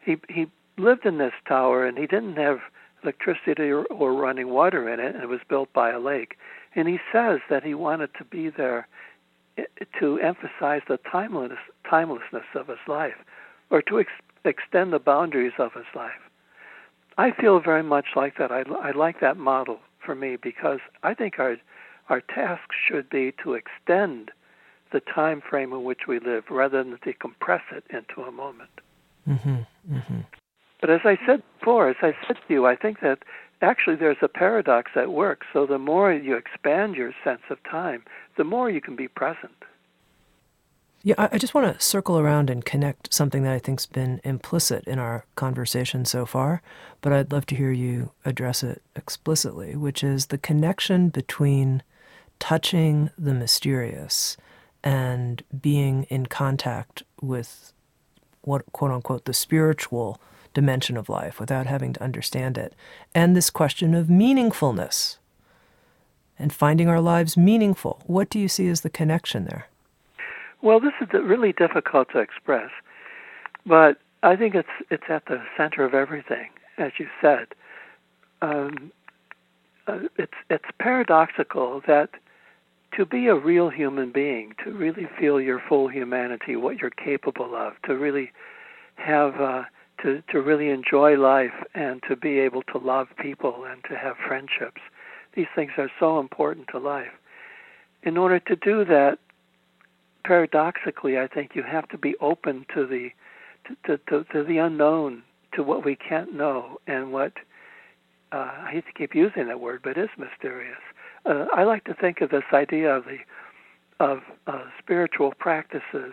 He 0.05 0.17
he 0.29 0.47
lived 0.77 1.07
in 1.07 1.19
this 1.19 1.35
tower, 1.47 1.87
and 1.87 1.97
he 1.97 2.07
didn't 2.07 2.37
have 2.37 2.61
electricity 3.05 3.71
or, 3.71 4.13
running 4.13 4.49
water 4.49 4.89
in 4.89 4.99
it, 4.99 5.15
and 5.15 5.23
it 5.23 5.29
was 5.29 5.41
built 5.49 5.73
by 5.73 5.91
a 5.91 6.01
lake. 6.01 6.37
And 6.75 6.89
he 6.89 6.99
says 7.13 7.41
that 7.51 7.63
he 7.63 7.75
wanted 7.75 8.11
to 8.19 8.25
be 8.25 8.51
there 8.51 8.89
eh, 9.59 9.65
to 10.01 10.19
emphasize 10.19 10.83
the 10.89 10.99
timeless, 11.11 11.53
timelessness 11.89 12.45
of 12.55 12.69
his 12.69 12.79
life, 12.89 13.15
or 13.71 13.83
to 13.83 14.01
ex- 14.01 14.11
extend 14.45 14.93
the 14.93 14.99
boundaries 14.99 15.53
of 15.59 15.73
his 15.75 15.85
life. 15.95 16.13
I 17.17 17.31
feel 17.31 17.61
very 17.61 17.83
much 17.83 18.07
like 18.17 18.39
that. 18.39 18.51
I, 18.51 18.65
I 18.83 18.91
like 18.91 19.21
that 19.21 19.37
model 19.37 19.79
for 20.05 20.15
me 20.15 20.37
because 20.37 20.81
I 21.03 21.15
think 21.15 21.39
our 21.39 21.57
our 22.11 22.21
task 22.21 22.69
should 22.87 23.09
be 23.09 23.33
to 23.43 23.55
extend 23.55 24.31
the 24.93 25.01
time 25.01 25.41
frame 25.41 25.73
in 25.73 25.85
which 25.85 26.01
we 26.07 26.19
live 26.19 26.45
rather 26.51 26.85
than 26.85 26.99
to 27.03 27.13
compress 27.15 27.63
it 27.73 27.85
into 27.89 28.29
a 28.29 28.31
moment. 28.31 28.69
Mm-hmm, 29.27 29.95
mm-hmm. 29.95 30.21
But 30.85 30.91
as 30.91 31.01
I 31.07 31.19
said 31.25 31.43
before, 31.59 31.89
as 31.89 31.97
I 32.03 32.15
said 32.27 32.37
to 32.37 32.53
you, 32.53 32.67
I 32.67 32.77
think 32.77 33.01
that 33.01 33.21
actually 33.63 33.97
there's 33.97 34.19
a 34.21 34.29
paradox 34.29 34.91
at 34.97 35.11
work. 35.11 35.41
So 35.51 35.65
the 35.65 35.79
more 35.79 36.13
you 36.13 36.37
expand 36.37 36.95
your 36.95 37.15
sense 37.25 37.41
of 37.49 37.57
time, 37.65 38.05
the 38.37 38.45
more 38.45 38.69
you 38.69 38.83
can 38.83 38.95
be 38.95 39.09
present. 39.09 39.55
Yeah, 41.03 41.15
I 41.17 41.39
just 41.39 41.55
want 41.55 41.73
to 41.73 41.83
circle 41.83 42.19
around 42.19 42.51
and 42.51 42.67
connect 42.67 43.15
something 43.15 43.45
that 43.45 43.55
I 43.55 43.61
think's 43.61 43.87
been 43.87 44.21
implicit 44.25 44.87
in 44.87 44.99
our 44.99 45.25
conversation 45.37 46.05
so 46.05 46.27
far, 46.27 46.61
but 47.01 47.15
I'd 47.15 47.33
love 47.33 47.47
to 47.47 47.57
hear 47.57 47.73
you 47.73 48.11
address 48.27 48.63
it 48.63 48.83
explicitly, 48.95 49.77
which 49.77 50.05
is 50.05 50.27
the 50.27 50.37
connection 50.37 51.09
between 51.09 51.83
touching 52.39 53.09
the 53.17 53.33
mysterious 53.33 54.37
and 54.83 55.43
being 55.63 56.03
in 56.11 56.27
contact 56.27 57.05
with 57.23 57.73
what 58.43 58.71
quote 58.73 58.91
unquote 58.91 59.25
the 59.25 59.33
spiritual 59.33 60.21
dimension 60.55 60.97
of 60.97 61.09
life 61.09 61.39
without 61.39 61.67
having 61.67 61.93
to 61.93 62.03
understand 62.03 62.57
it. 62.57 62.75
And 63.15 63.37
this 63.37 63.51
question 63.51 63.95
of 63.95 64.07
meaningfulness 64.07 65.19
and 66.39 66.53
finding 66.53 66.89
our 66.89 67.01
lives 67.01 67.37
meaningful. 67.37 68.01
What 68.07 68.31
do 68.31 68.39
you 68.39 68.49
see 68.49 68.69
as 68.69 68.81
the 68.81 68.91
connection 68.91 69.45
there? 69.45 69.69
Well, 70.63 70.81
this 70.81 70.95
is 71.01 71.09
really 71.13 71.53
difficult 71.53 72.09
to 72.13 72.19
express, 72.19 72.71
but 73.67 73.99
I 74.23 74.37
think 74.37 74.55
it's 74.55 74.69
it's 74.91 75.05
at 75.11 75.27
the 75.27 75.43
center 75.57 75.85
of 75.85 75.93
everything, 75.93 76.49
as 76.79 76.93
you 76.99 77.07
said. 77.21 77.49
Um, 78.41 78.91
uh, 79.87 80.01
it's 80.17 80.33
it's 80.49 80.65
paradoxical 80.79 81.83
that 81.87 82.09
to 82.97 83.05
be 83.05 83.27
a 83.27 83.35
real 83.35 83.69
human 83.69 84.11
being, 84.11 84.55
to 84.65 84.71
really 84.71 85.07
feel 85.19 85.41
your 85.41 85.61
full 85.69 85.89
humanity, 85.89 86.57
what 86.57 86.79
you're 86.79 86.91
capable 86.91 87.55
of, 87.55 87.75
to 87.83 87.97
really 87.97 88.33
have 88.95 89.41
uh, 89.41 89.65
to, 90.05 90.23
to 90.31 90.41
really 90.41 90.69
enjoy 90.69 91.17
life 91.17 91.65
and 91.75 92.03
to 92.09 92.15
be 92.15 92.39
able 92.39 92.63
to 92.63 92.79
love 92.79 93.09
people 93.19 93.65
and 93.65 93.83
to 93.89 93.97
have 93.97 94.17
friendships. 94.29 94.83
These 95.35 95.47
things 95.57 95.73
are 95.79 95.91
so 95.99 96.21
important 96.21 96.69
to 96.73 96.79
life. 96.79 97.13
in 98.05 98.17
order 98.19 98.39
to 98.39 98.55
do 98.55 98.85
that, 98.85 99.19
paradoxically, 100.25 101.19
I 101.19 101.27
think 101.27 101.53
you 101.55 101.63
have 101.63 101.89
to 101.89 101.99
be 101.99 102.15
open 102.21 102.67
to 102.75 102.87
the 102.87 103.11
to, 103.87 103.97
to, 104.09 104.25
to 104.25 104.45
the 104.45 104.59
unknown, 104.59 105.23
to 105.55 105.63
what 105.63 105.87
we 105.87 105.97
can't 105.97 106.35
know, 106.35 106.77
and 106.87 107.13
what 107.13 107.33
uh, 108.31 108.51
I 108.67 108.71
hate 108.73 108.85
to 108.87 108.93
keep 108.93 109.15
using 109.15 109.49
that 109.49 109.59
word, 109.59 109.81
but 109.83 109.97
is 109.97 110.11
mysterious. 110.19 110.81
Uh, 111.25 111.47
I 111.55 111.65
like 111.65 111.85
to 111.85 111.95
think 111.95 112.21
of 112.21 112.29
this 112.29 112.45
idea 112.53 112.95
of 112.95 113.05
the 113.05 113.19
of 114.01 114.21
uh, 114.47 114.65
spiritual 114.79 115.33
practices 115.39 116.13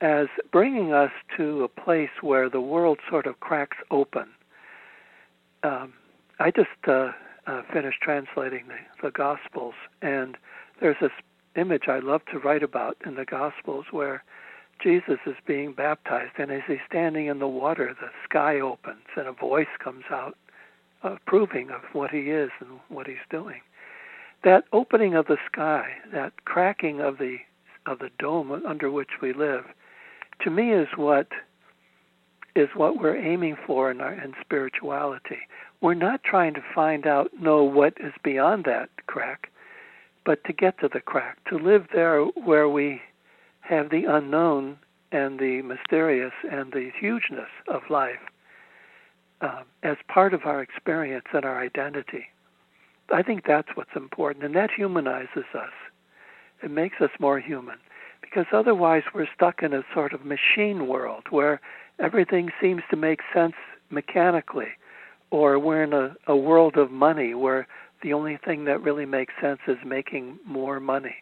as 0.00 0.26
bringing 0.52 0.92
us 0.92 1.12
to 1.36 1.64
a 1.64 1.68
place 1.68 2.10
where 2.20 2.48
the 2.48 2.60
world 2.60 2.98
sort 3.08 3.26
of 3.26 3.40
cracks 3.40 3.76
open. 3.90 4.28
Um, 5.62 5.94
I 6.38 6.50
just 6.50 6.68
uh, 6.86 7.12
uh, 7.46 7.62
finished 7.72 8.00
translating 8.00 8.64
the, 8.68 8.78
the 9.02 9.10
Gospels, 9.10 9.74
and 10.02 10.36
there's 10.80 10.96
this 11.00 11.12
image 11.56 11.84
I 11.88 12.00
love 12.00 12.22
to 12.32 12.38
write 12.38 12.62
about 12.62 12.96
in 13.06 13.14
the 13.14 13.24
Gospels 13.24 13.86
where 13.90 14.24
Jesus 14.82 15.18
is 15.26 15.36
being 15.46 15.72
baptized, 15.72 16.32
and 16.38 16.50
as 16.50 16.62
he's 16.66 16.78
standing 16.88 17.26
in 17.26 17.38
the 17.38 17.48
water, 17.48 17.94
the 17.98 18.10
sky 18.24 18.60
opens 18.60 19.06
and 19.16 19.28
a 19.28 19.32
voice 19.32 19.68
comes 19.78 20.04
out 20.10 20.36
approving 21.02 21.70
of 21.70 21.82
what 21.92 22.10
he 22.10 22.30
is 22.30 22.50
and 22.60 22.80
what 22.88 23.06
he's 23.06 23.16
doing. 23.30 23.60
That 24.42 24.64
opening 24.72 25.14
of 25.14 25.26
the 25.26 25.38
sky, 25.46 25.92
that 26.12 26.44
cracking 26.44 27.00
of 27.00 27.18
the 27.18 27.38
of 27.86 27.98
the 27.98 28.10
dome 28.18 28.50
under 28.66 28.90
which 28.90 29.20
we 29.20 29.34
live, 29.34 29.64
to 30.40 30.50
me 30.50 30.72
is 30.72 30.88
what 30.96 31.28
is 32.56 32.68
what 32.74 33.00
we're 33.00 33.16
aiming 33.16 33.56
for 33.66 33.90
in 33.90 34.00
our 34.00 34.12
in 34.12 34.34
spirituality. 34.40 35.40
We're 35.80 35.94
not 35.94 36.22
trying 36.22 36.54
to 36.54 36.62
find 36.74 37.06
out 37.06 37.30
know 37.40 37.64
what 37.64 37.94
is 38.00 38.12
beyond 38.22 38.64
that 38.64 38.88
crack, 39.06 39.50
but 40.24 40.44
to 40.44 40.52
get 40.52 40.78
to 40.80 40.88
the 40.92 41.00
crack, 41.00 41.38
to 41.50 41.58
live 41.58 41.88
there 41.92 42.22
where 42.22 42.68
we 42.68 43.02
have 43.60 43.90
the 43.90 44.04
unknown 44.04 44.78
and 45.12 45.38
the 45.38 45.62
mysterious 45.62 46.32
and 46.50 46.72
the 46.72 46.90
hugeness 46.98 47.50
of 47.68 47.82
life 47.90 48.20
uh, 49.40 49.62
as 49.82 49.96
part 50.08 50.34
of 50.34 50.44
our 50.44 50.62
experience 50.62 51.26
and 51.32 51.44
our 51.44 51.62
identity. 51.62 52.26
I 53.12 53.22
think 53.22 53.44
that's 53.46 53.68
what's 53.74 53.94
important, 53.94 54.44
and 54.44 54.54
that 54.54 54.70
humanizes 54.70 55.44
us. 55.54 55.72
It 56.62 56.70
makes 56.70 57.00
us 57.00 57.10
more 57.18 57.38
human, 57.38 57.76
because 58.34 58.46
otherwise 58.52 59.02
we're 59.14 59.28
stuck 59.32 59.62
in 59.62 59.72
a 59.72 59.82
sort 59.94 60.12
of 60.12 60.24
machine 60.24 60.88
world 60.88 61.24
where 61.30 61.60
everything 62.00 62.50
seems 62.60 62.82
to 62.90 62.96
make 62.96 63.20
sense 63.32 63.54
mechanically, 63.90 64.70
or 65.30 65.56
we're 65.58 65.84
in 65.84 65.92
a, 65.92 66.16
a 66.26 66.36
world 66.36 66.76
of 66.76 66.90
money 66.90 67.34
where 67.34 67.68
the 68.02 68.12
only 68.12 68.36
thing 68.44 68.64
that 68.64 68.82
really 68.82 69.06
makes 69.06 69.32
sense 69.40 69.60
is 69.68 69.76
making 69.86 70.36
more 70.44 70.80
money, 70.80 71.16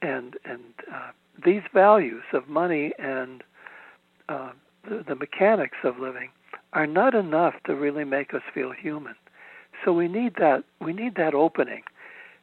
and 0.00 0.36
and 0.44 0.62
uh, 0.92 1.12
these 1.44 1.62
values 1.72 2.24
of 2.32 2.48
money 2.48 2.92
and 2.98 3.44
uh, 4.28 4.50
the, 4.88 5.04
the 5.06 5.14
mechanics 5.14 5.78
of 5.84 6.00
living 6.00 6.30
are 6.72 6.88
not 6.88 7.14
enough 7.14 7.54
to 7.66 7.74
really 7.76 8.04
make 8.04 8.34
us 8.34 8.42
feel 8.52 8.72
human. 8.72 9.14
So 9.84 9.92
we 9.92 10.08
need 10.08 10.34
that 10.40 10.64
we 10.80 10.92
need 10.92 11.14
that 11.14 11.34
opening. 11.34 11.82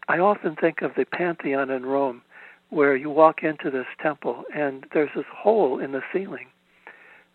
I 0.07 0.19
often 0.19 0.55
think 0.55 0.81
of 0.81 0.91
the 0.95 1.05
Pantheon 1.05 1.69
in 1.69 1.85
Rome 1.85 2.21
where 2.69 2.95
you 2.95 3.09
walk 3.09 3.43
into 3.43 3.71
this 3.71 3.87
temple 4.01 4.43
and 4.55 4.85
there's 4.93 5.09
this 5.15 5.25
hole 5.35 5.79
in 5.79 5.91
the 5.91 6.01
ceiling. 6.13 6.47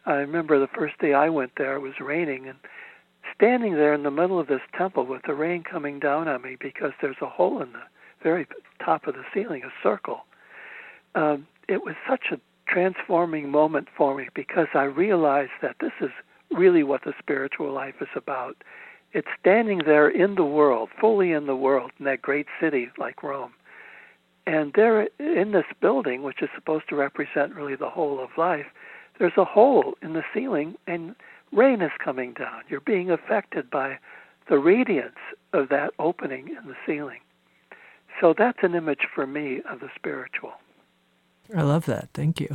I 0.07 0.15
remember 0.15 0.59
the 0.59 0.69
first 0.69 0.99
day 0.99 1.15
I 1.15 1.29
went 1.29 1.53
there 1.57 1.77
it 1.77 1.81
was 1.81 2.01
raining 2.01 2.49
and 2.49 2.59
standing 3.35 3.75
there 3.75 3.95
in 3.95 4.03
the 4.03 4.11
middle 4.11 4.39
of 4.39 4.47
this 4.47 4.61
temple 4.77 5.07
with 5.07 5.23
the 5.27 5.35
rain 5.35 5.65
coming 5.65 5.99
down 5.99 6.29
on 6.29 6.43
me 6.43 6.57
because 6.61 6.93
there's 7.01 7.17
a 7.23 7.29
hole 7.29 7.61
in 7.63 7.73
the 7.73 7.83
very 8.23 8.47
top 8.85 9.07
of 9.07 9.15
the 9.15 9.25
ceiling, 9.33 9.63
a 9.65 9.73
circle 9.83 10.25
um, 11.15 11.47
it 11.69 11.85
was 11.85 11.95
such 12.09 12.27
a 12.33 12.41
transforming 12.67 13.51
moment 13.51 13.89
for 13.97 14.17
me 14.17 14.29
because 14.35 14.69
I 14.75 14.85
realized 14.85 15.53
that 15.63 15.77
this 15.81 15.93
is 16.01 16.11
really 16.51 16.83
what 16.83 17.05
the 17.05 17.13
spiritual 17.19 17.73
life 17.73 17.97
is 18.01 18.09
about. 18.15 18.57
It's 19.13 19.29
standing 19.41 19.83
there 19.87 20.09
in 20.09 20.35
the 20.35 20.45
world, 20.45 20.89
fully 21.01 21.33
in 21.33 21.47
the 21.47 21.57
world, 21.57 21.93
in 21.99 22.05
that 22.07 22.23
great 22.23 22.47
city 22.61 22.91
like 22.99 23.23
Rome. 23.23 23.53
And 24.47 24.73
there 24.75 25.09
in 25.19 25.53
this 25.53 25.65
building, 25.81 26.23
which 26.23 26.43
is 26.43 26.51
supposed 26.55 26.89
to 26.91 26.97
represent 26.97 27.55
really 27.55 27.77
the 27.77 27.89
whole 27.89 28.23
of 28.23 28.31
life, 28.37 28.67
there's 29.19 29.37
a 29.37 29.45
hole 29.45 29.95
in 30.03 30.13
the 30.13 30.25
ceiling 30.35 30.77
and 30.87 31.15
rain 31.53 31.81
is 31.81 31.93
coming 32.03 32.35
down. 32.35 32.63
You're 32.69 32.81
being 32.81 33.11
affected 33.11 33.71
by 33.71 33.99
the 34.49 34.59
radiance 34.59 35.17
of 35.53 35.69
that 35.71 35.93
opening 35.99 36.49
in 36.49 36.69
the 36.69 36.77
ceiling. 36.87 37.21
So 38.21 38.35
that's 38.37 38.59
an 38.63 38.75
image 38.75 39.07
for 39.15 39.27
me 39.27 39.63
of 39.69 39.81
the 39.81 39.89
spiritual. 39.95 40.53
I 41.57 41.63
love 41.63 41.87
that. 41.87 42.11
Thank 42.13 42.41
you. 42.41 42.55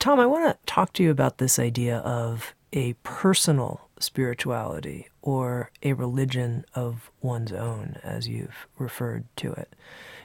Tom, 0.00 0.18
I 0.18 0.24
want 0.24 0.46
to 0.46 0.58
talk 0.64 0.94
to 0.94 1.02
you 1.02 1.10
about 1.10 1.36
this 1.36 1.58
idea 1.58 1.98
of 1.98 2.54
a 2.72 2.94
personal 3.02 3.90
spirituality 3.98 5.06
or 5.20 5.70
a 5.82 5.92
religion 5.92 6.64
of 6.74 7.10
one's 7.20 7.52
own, 7.52 7.98
as 8.02 8.26
you've 8.26 8.66
referred 8.78 9.26
to 9.36 9.52
it. 9.52 9.76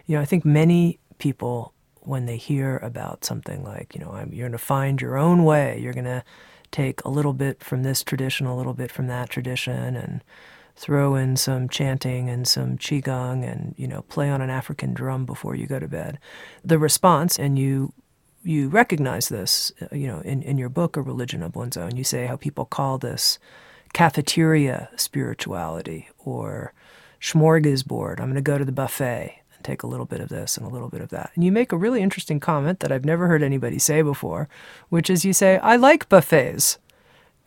You 0.05 0.15
know, 0.15 0.21
I 0.21 0.25
think 0.25 0.45
many 0.45 0.97
people 1.17 1.73
when 1.99 2.25
they 2.25 2.37
hear 2.37 2.77
about 2.77 3.25
something 3.25 3.65
like, 3.65 3.93
you 3.93 3.99
know, 3.99 4.13
I'm, 4.13 4.31
you're 4.31 4.47
going 4.47 4.53
to 4.53 4.57
find 4.57 5.01
your 5.01 5.17
own 5.17 5.43
way. 5.43 5.77
You're 5.77 5.91
going 5.91 6.05
to 6.05 6.23
take 6.71 7.03
a 7.03 7.09
little 7.09 7.33
bit 7.33 7.61
from 7.61 7.83
this 7.83 8.01
tradition, 8.01 8.45
a 8.45 8.55
little 8.55 8.75
bit 8.75 8.93
from 8.93 9.07
that 9.07 9.29
tradition, 9.29 9.97
and 9.97 10.23
throw 10.77 11.15
in 11.15 11.35
some 11.35 11.67
chanting 11.67 12.29
and 12.29 12.47
some 12.47 12.77
qigong, 12.77 13.45
and 13.45 13.75
you 13.77 13.89
know, 13.89 14.03
play 14.03 14.29
on 14.29 14.41
an 14.41 14.49
African 14.49 14.93
drum 14.93 15.25
before 15.25 15.53
you 15.53 15.67
go 15.67 15.79
to 15.79 15.87
bed. 15.89 16.17
The 16.63 16.79
response, 16.79 17.37
and 17.37 17.59
you 17.59 17.91
you 18.45 18.69
recognize 18.69 19.29
this, 19.29 19.71
uh, 19.81 19.95
you 19.95 20.07
know, 20.07 20.19
in, 20.19 20.41
in 20.43 20.57
your 20.57 20.69
book, 20.69 20.95
A 20.95 21.01
Religion 21.01 21.41
of 21.41 21.55
One's 21.55 21.77
Own. 21.77 21.95
You 21.95 22.03
say 22.03 22.27
how 22.27 22.35
people 22.35 22.65
call 22.65 22.97
this 22.97 23.39
cafeteria 23.93 24.89
spirituality 24.95 26.09
or 26.19 26.73
smorgasbord. 27.21 28.19
I'm 28.19 28.25
going 28.25 28.35
to 28.35 28.41
go 28.41 28.57
to 28.57 28.65
the 28.65 28.71
buffet 28.71 29.41
and 29.55 29.63
take 29.63 29.83
a 29.83 29.87
little 29.87 30.05
bit 30.05 30.19
of 30.19 30.29
this 30.29 30.57
and 30.57 30.65
a 30.65 30.69
little 30.69 30.89
bit 30.89 31.01
of 31.01 31.09
that. 31.09 31.31
And 31.33 31.43
you 31.43 31.51
make 31.51 31.71
a 31.71 31.77
really 31.77 32.01
interesting 32.01 32.39
comment 32.39 32.81
that 32.81 32.91
I've 32.91 33.05
never 33.05 33.27
heard 33.27 33.41
anybody 33.41 33.79
say 33.79 34.01
before, 34.01 34.47
which 34.89 35.09
is 35.09 35.25
you 35.25 35.33
say, 35.33 35.57
I 35.57 35.75
like 35.75 36.07
buffets. 36.09 36.77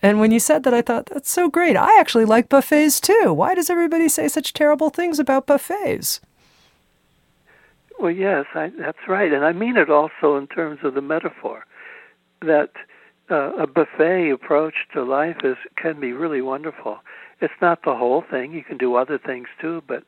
And 0.03 0.21
when 0.21 0.31
you 0.31 0.41
said 0.41 0.63
that, 0.63 0.75
I 0.75 0.83
thought, 0.83 1.07
that's 1.07 1.31
so 1.31 1.49
great. 1.49 1.77
I 1.77 1.99
actually 1.99 2.25
like 2.25 2.49
buffets 2.49 3.01
too. 3.01 3.33
Why 3.33 3.55
does 3.55 3.71
everybody 3.71 4.09
say 4.09 4.29
such 4.29 4.53
terrible 4.53 4.91
things 4.91 5.19
about 5.19 5.47
buffets? 5.47 6.21
Well, 8.01 8.11
yes, 8.13 8.47
I, 8.55 8.71
that's 8.79 9.09
right. 9.09 9.33
And 9.33 9.45
I 9.45 9.53
mean 9.53 9.77
it 9.77 9.91
also 9.91 10.37
in 10.37 10.47
terms 10.47 10.81
of 10.85 10.95
the 10.95 11.01
metaphor 11.01 11.65
that 12.43 12.71
uh, 13.31 13.53
a 13.57 13.67
buffet 13.67 14.31
approach 14.31 14.75
to 14.95 15.03
life 15.03 15.39
is 15.45 15.57
can 15.77 16.01
be 16.01 16.13
really 16.13 16.41
wonderful. 16.41 16.99
It's 17.41 17.55
not 17.61 17.81
the 17.85 17.95
whole 17.95 18.23
thing. 18.29 18.53
You 18.53 18.63
can 18.63 18.79
do 18.79 18.95
other 18.95 19.19
things 19.19 19.49
too, 19.61 19.83
but 19.87 20.05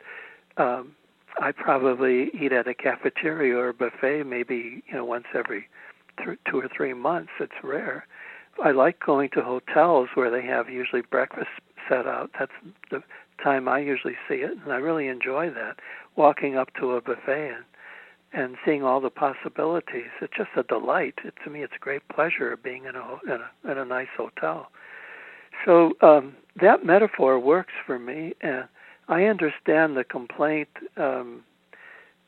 um, 0.57 0.93
I 1.41 1.53
probably 1.53 2.31
eat 2.41 2.53
at 2.53 2.69
a 2.69 2.75
cafeteria 2.75 3.57
or 3.57 3.69
a 3.71 3.75
buffet 3.75 4.25
maybe 4.25 4.83
you 4.87 4.95
know 4.95 5.05
once 5.05 5.27
every 5.35 5.69
th- 6.25 6.39
two 6.49 6.59
or 6.61 6.69
three 6.75 6.95
months. 6.95 7.31
It's 7.41 7.53
rare. 7.63 8.07
I 8.63 8.71
like 8.73 9.01
going 9.05 9.31
to 9.31 9.43
hotels 9.43 10.09
where 10.15 10.31
they 10.31 10.47
have 10.47 10.69
usually 10.69 11.03
breakfast 11.03 11.49
set 11.89 12.07
out. 12.07 12.31
That's 12.39 12.53
the 12.91 13.03
time 13.43 13.69
I 13.69 13.81
usually 13.81 14.17
see 14.29 14.37
it, 14.37 14.53
and 14.63 14.73
I 14.73 14.77
really 14.77 15.09
enjoy 15.09 15.51
that. 15.51 15.77
Walking 16.17 16.57
up 16.57 16.73
to 16.75 16.93
a 16.93 17.01
buffet 17.01 17.53
and 17.57 17.65
and 18.33 18.57
seeing 18.65 18.83
all 18.83 19.01
the 19.01 19.11
possibilities. 19.11 20.11
It's 20.21 20.37
just 20.37 20.51
a 20.57 20.63
delight. 20.63 21.15
It, 21.25 21.35
to 21.45 21.51
me, 21.51 21.63
it's 21.63 21.73
a 21.75 21.81
great 21.81 22.07
pleasure 22.09 22.57
being 22.57 22.85
in 22.85 22.95
a 22.97 23.19
in 23.25 23.41
a, 23.41 23.73
in 23.73 23.79
a 23.79 23.85
nice 23.85 24.09
hotel. 24.17 24.71
So 25.65 25.93
um, 26.01 26.37
that 26.61 26.85
metaphor 26.85 27.39
works 27.39 27.73
for 27.87 27.99
me. 27.99 28.35
And 28.41 28.65
I 29.09 29.25
understand 29.25 29.97
the 29.97 30.05
complaint 30.05 30.69
um, 30.97 31.43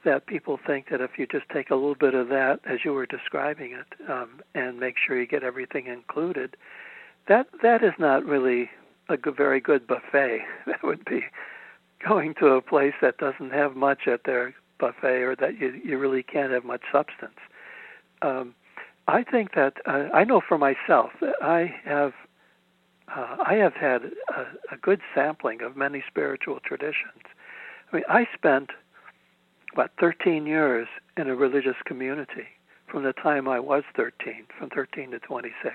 that 0.04 0.26
people 0.26 0.58
think 0.66 0.88
that 0.90 1.00
if 1.00 1.12
you 1.16 1.26
just 1.26 1.48
take 1.52 1.70
a 1.70 1.74
little 1.74 1.94
bit 1.94 2.14
of 2.14 2.28
that, 2.28 2.60
as 2.66 2.80
you 2.84 2.92
were 2.92 3.06
describing 3.06 3.72
it, 3.72 4.10
um, 4.10 4.40
and 4.54 4.80
make 4.80 4.96
sure 4.98 5.18
you 5.18 5.26
get 5.26 5.44
everything 5.44 5.86
included, 5.86 6.56
that 7.28 7.46
that 7.62 7.84
is 7.84 7.92
not 7.98 8.24
really 8.24 8.68
a 9.08 9.16
good, 9.16 9.36
very 9.36 9.60
good 9.60 9.86
buffet. 9.86 10.40
That 10.66 10.82
would 10.82 11.04
be 11.04 11.24
going 12.06 12.34
to 12.40 12.46
a 12.48 12.62
place 12.62 12.94
that 13.00 13.18
doesn't 13.18 13.52
have 13.52 13.76
much 13.76 14.08
at 14.08 14.24
their 14.24 14.54
buffet, 14.82 15.22
or 15.22 15.36
that 15.36 15.60
you 15.60 15.80
you 15.84 15.96
really 15.96 16.24
can't 16.24 16.52
have 16.52 16.64
much 16.64 16.82
substance. 16.90 17.38
Um, 18.20 18.54
I 19.06 19.22
think 19.22 19.54
that 19.54 19.74
uh, 19.86 20.08
I 20.12 20.24
know 20.24 20.40
for 20.40 20.58
myself 20.58 21.10
that 21.20 21.36
I 21.40 21.72
have 21.84 22.12
uh, 23.14 23.36
I 23.46 23.54
have 23.54 23.74
had 23.74 24.02
a, 24.36 24.74
a 24.74 24.76
good 24.80 25.00
sampling 25.14 25.62
of 25.62 25.76
many 25.76 26.02
spiritual 26.08 26.58
traditions. 26.60 27.22
I 27.92 27.96
mean, 27.96 28.04
I 28.08 28.26
spent 28.34 28.70
about 29.72 29.92
13 30.00 30.46
years 30.46 30.88
in 31.16 31.28
a 31.28 31.36
religious 31.36 31.76
community 31.84 32.48
from 32.88 33.04
the 33.04 33.12
time 33.12 33.46
I 33.48 33.60
was 33.60 33.84
13, 33.96 34.46
from 34.58 34.70
13 34.70 35.12
to 35.12 35.18
26. 35.20 35.74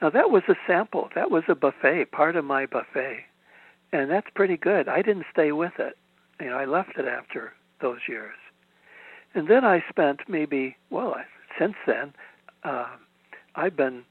Now 0.00 0.10
that 0.10 0.30
was 0.30 0.42
a 0.48 0.54
sample. 0.66 1.08
That 1.14 1.30
was 1.30 1.44
a 1.48 1.54
buffet, 1.54 2.12
part 2.12 2.36
of 2.36 2.44
my 2.44 2.66
buffet, 2.66 3.24
and 3.92 4.10
that's 4.10 4.28
pretty 4.34 4.56
good. 4.56 4.88
I 4.88 5.02
didn't 5.02 5.26
stay 5.32 5.50
with 5.52 5.78
it. 5.78 5.96
You 6.40 6.50
know, 6.50 6.58
I 6.58 6.66
left 6.66 6.98
it 6.98 7.06
after 7.06 7.52
those 7.80 8.00
years, 8.08 8.36
and 9.34 9.48
then 9.48 9.64
I 9.64 9.84
spent 9.88 10.20
maybe 10.28 10.76
well 10.90 11.16
since 11.58 11.74
then. 11.86 12.14
Uh, 12.64 12.86
I've 13.54 13.76
been 13.76 14.04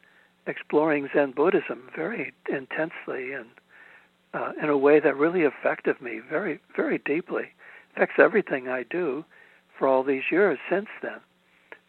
exploring 0.47 1.09
Zen 1.13 1.32
Buddhism 1.32 1.89
very 1.95 2.34
intensely 2.49 3.34
and 3.34 3.47
uh, 4.34 4.51
in 4.61 4.70
a 4.70 4.78
way 4.78 4.99
that 4.99 5.16
really 5.16 5.43
affected 5.45 6.01
me 6.01 6.20
very, 6.30 6.59
very 6.76 6.99
deeply. 6.99 7.45
Affects 7.95 8.16
everything 8.20 8.68
I 8.68 8.84
do 8.84 9.24
for 9.78 9.88
all 9.88 10.03
these 10.03 10.24
years 10.30 10.59
since 10.70 10.88
then. 11.01 11.20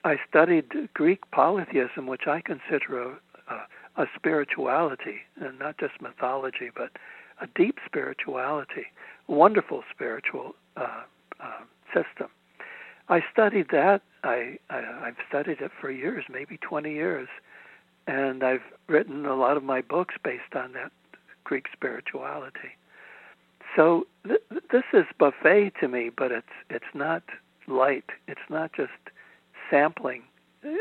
I 0.05 0.17
studied 0.29 0.71
Greek 0.95 1.29
polytheism, 1.33 2.07
which 2.07 2.29
I 2.29 2.41
consider 2.41 3.03
a, 3.03 3.19
a, 3.53 4.03
a 4.03 4.07
spirituality, 4.15 5.19
and 5.41 5.59
not 5.59 5.79
just 5.79 6.01
mythology, 6.01 6.71
but 6.75 6.91
a 7.41 7.49
deep 7.57 7.79
spirituality, 7.85 8.87
wonderful 9.27 9.83
spiritual 9.93 10.55
uh, 10.77 11.03
uh, 11.41 11.61
system. 11.95 12.29
I 13.09 13.21
studied 13.33 13.69
that. 13.71 14.03
I, 14.25 14.59
I 14.71 14.79
I've 15.05 15.17
studied 15.29 15.61
it 15.61 15.71
for 15.81 15.91
years, 15.91 16.25
maybe 16.29 16.59
20 16.59 16.93
years, 16.93 17.29
and 18.07 18.43
I've 18.43 18.65
written 18.89 19.27
a 19.27 19.37
lot 19.37 19.57
of 19.57 19.63
my 19.63 19.81
books 19.81 20.15
based 20.23 20.55
on 20.55 20.73
that 20.73 20.91
Greek 21.45 21.67
spirituality. 21.73 22.75
So 23.77 24.07
th- 24.27 24.41
this 24.73 24.85
is 24.93 25.05
buffet 25.19 25.73
to 25.81 25.89
me, 25.89 26.11
but 26.17 26.33
it's 26.33 26.47
it's 26.71 26.93
not 26.95 27.23
light. 27.69 28.11
It's 28.27 28.49
not 28.51 28.73
just 28.73 28.93
sampling 29.71 30.23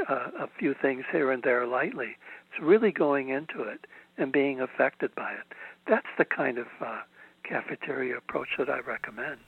uh, 0.10 0.30
a 0.40 0.48
few 0.58 0.74
things 0.82 1.04
here 1.12 1.32
and 1.32 1.44
there 1.44 1.68
lightly. 1.68 2.18
It's 2.50 2.62
really 2.62 2.92
going 2.92 3.30
into 3.30 3.62
it 3.62 3.86
and 4.18 4.32
being 4.32 4.62
affected 4.62 5.14
by 5.16 5.34
it. 5.34 5.54
That's 5.88 6.08
the 6.18 6.26
kind 6.26 6.58
of 6.58 6.68
uh, 6.84 7.02
cafeteria 7.44 8.18
approach 8.18 8.50
that 8.58 8.70
I 8.70 8.80
recommend. 8.80 9.40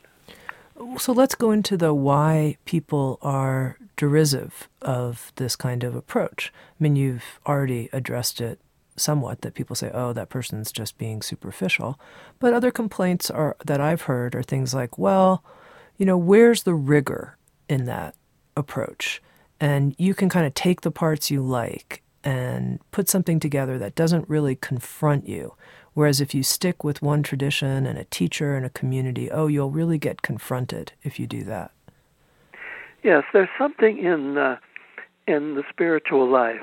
So 0.97 1.11
let's 1.11 1.35
go 1.35 1.51
into 1.51 1.77
the 1.77 1.93
why 1.93 2.57
people 2.65 3.17
are 3.21 3.77
derisive 3.95 4.69
of 4.81 5.31
this 5.35 5.55
kind 5.55 5.83
of 5.83 5.95
approach. 5.95 6.51
I 6.55 6.83
mean, 6.83 6.95
you've 6.95 7.39
already 7.45 7.89
addressed 7.91 8.41
it 8.41 8.59
somewhat 8.95 9.41
that 9.41 9.53
people 9.53 9.75
say, 9.75 9.91
"Oh, 9.93 10.13
that 10.13 10.29
person's 10.29 10.71
just 10.71 10.97
being 10.97 11.21
superficial." 11.21 11.99
But 12.39 12.53
other 12.53 12.71
complaints 12.71 13.29
are 13.29 13.55
that 13.65 13.81
I've 13.81 14.03
heard 14.03 14.35
are 14.35 14.43
things 14.43 14.73
like, 14.73 14.97
"Well, 14.97 15.43
you 15.97 16.05
know, 16.05 16.17
where's 16.17 16.63
the 16.63 16.75
rigor 16.75 17.37
in 17.67 17.85
that 17.85 18.15
approach?" 18.55 19.21
And 19.59 19.95
you 19.97 20.13
can 20.13 20.29
kind 20.29 20.45
of 20.45 20.53
take 20.53 20.81
the 20.81 20.91
parts 20.91 21.31
you 21.31 21.41
like 21.41 22.03
and 22.23 22.79
put 22.91 23.09
something 23.09 23.39
together 23.39 23.77
that 23.77 23.95
doesn't 23.95 24.29
really 24.29 24.55
confront 24.55 25.27
you. 25.27 25.53
Whereas 25.97 26.21
if 26.21 26.35
you 26.35 26.43
stick 26.43 26.83
with 26.83 27.01
one 27.01 27.23
tradition 27.23 27.87
and 27.87 27.97
a 27.97 28.03
teacher 28.03 28.55
and 28.55 28.63
a 28.63 28.69
community, 28.69 29.31
oh, 29.31 29.47
you'll 29.47 29.71
really 29.71 29.97
get 29.97 30.21
confronted 30.21 30.91
if 31.01 31.19
you 31.19 31.25
do 31.25 31.43
that. 31.45 31.71
Yes, 33.01 33.23
there's 33.33 33.49
something 33.57 33.97
in 33.97 34.37
uh, 34.37 34.57
in 35.27 35.55
the 35.55 35.63
spiritual 35.71 36.29
life. 36.29 36.61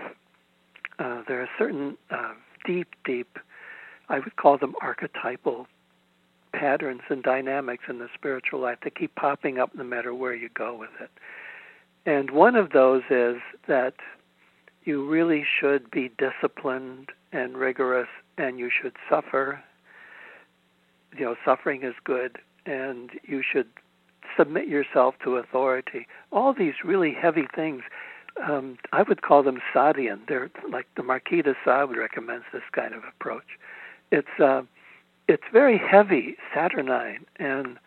Uh, 1.00 1.22
there 1.26 1.42
are 1.42 1.48
certain 1.58 1.96
uh, 2.12 2.34
deep, 2.64 2.86
deep, 3.04 3.40
I 4.08 4.20
would 4.20 4.36
call 4.36 4.56
them 4.56 4.76
archetypal 4.80 5.66
patterns 6.52 7.02
and 7.08 7.20
dynamics 7.20 7.86
in 7.88 7.98
the 7.98 8.08
spiritual 8.14 8.60
life 8.60 8.78
that 8.84 8.94
keep 8.94 9.16
popping 9.16 9.58
up 9.58 9.74
no 9.74 9.82
matter 9.82 10.14
where 10.14 10.36
you 10.36 10.48
go 10.54 10.76
with 10.76 10.94
it. 11.00 11.10
And 12.06 12.30
one 12.30 12.54
of 12.54 12.70
those 12.70 13.02
is 13.10 13.38
that 13.66 13.94
you 14.84 15.04
really 15.04 15.44
should 15.60 15.90
be 15.90 16.12
disciplined 16.18 17.10
and 17.32 17.56
rigorous 17.56 18.06
and 18.38 18.58
you 18.58 18.70
should 18.70 18.94
suffer. 19.08 19.62
You 21.16 21.24
know, 21.24 21.36
suffering 21.44 21.84
is 21.84 21.94
good 22.04 22.38
and 22.66 23.10
you 23.24 23.42
should 23.42 23.68
submit 24.36 24.68
yourself 24.68 25.14
to 25.24 25.36
authority. 25.36 26.06
All 26.32 26.52
these 26.52 26.74
really 26.84 27.12
heavy 27.12 27.46
things. 27.54 27.82
Um, 28.42 28.78
I 28.92 29.02
would 29.02 29.22
call 29.22 29.42
them 29.42 29.60
Sadian. 29.72 30.26
They're 30.26 30.50
like 30.68 30.86
the 30.96 31.02
Marquis 31.02 31.42
de 31.42 31.54
Sade 31.64 31.96
recommends 31.96 32.44
this 32.52 32.62
kind 32.72 32.94
of 32.94 33.02
approach. 33.04 33.58
It's 34.10 34.40
uh, 34.42 34.62
it's 35.28 35.44
very 35.52 35.78
heavy, 35.78 36.36
saturnine, 36.52 37.24
and 37.36 37.78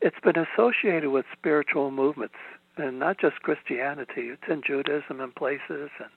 it's 0.00 0.20
been 0.22 0.36
associated 0.36 1.10
with 1.10 1.24
spiritual 1.32 1.90
movements, 1.90 2.34
and 2.76 2.98
not 2.98 3.18
just 3.18 3.42
Christianity. 3.42 4.28
It's 4.28 4.42
in 4.48 4.62
Judaism 4.64 5.20
in 5.20 5.32
places, 5.32 5.90
and 5.98 6.10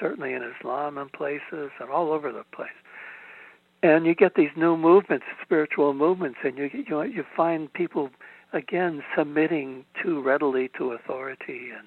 certainly 0.00 0.34
in 0.34 0.42
Islam 0.42 0.98
in 0.98 1.08
places, 1.08 1.70
and 1.80 1.90
all 1.90 2.12
over 2.12 2.32
the 2.32 2.44
place. 2.52 2.68
And 3.84 4.06
you 4.06 4.14
get 4.14 4.34
these 4.34 4.56
new 4.56 4.78
movements, 4.78 5.26
spiritual 5.42 5.92
movements, 5.92 6.38
and 6.42 6.56
you 6.56 6.70
you 6.72 7.02
you 7.02 7.22
find 7.36 7.70
people 7.70 8.08
again 8.54 9.04
submitting 9.14 9.84
too 10.02 10.22
readily 10.22 10.70
to 10.78 10.92
authority 10.92 11.68
and 11.68 11.86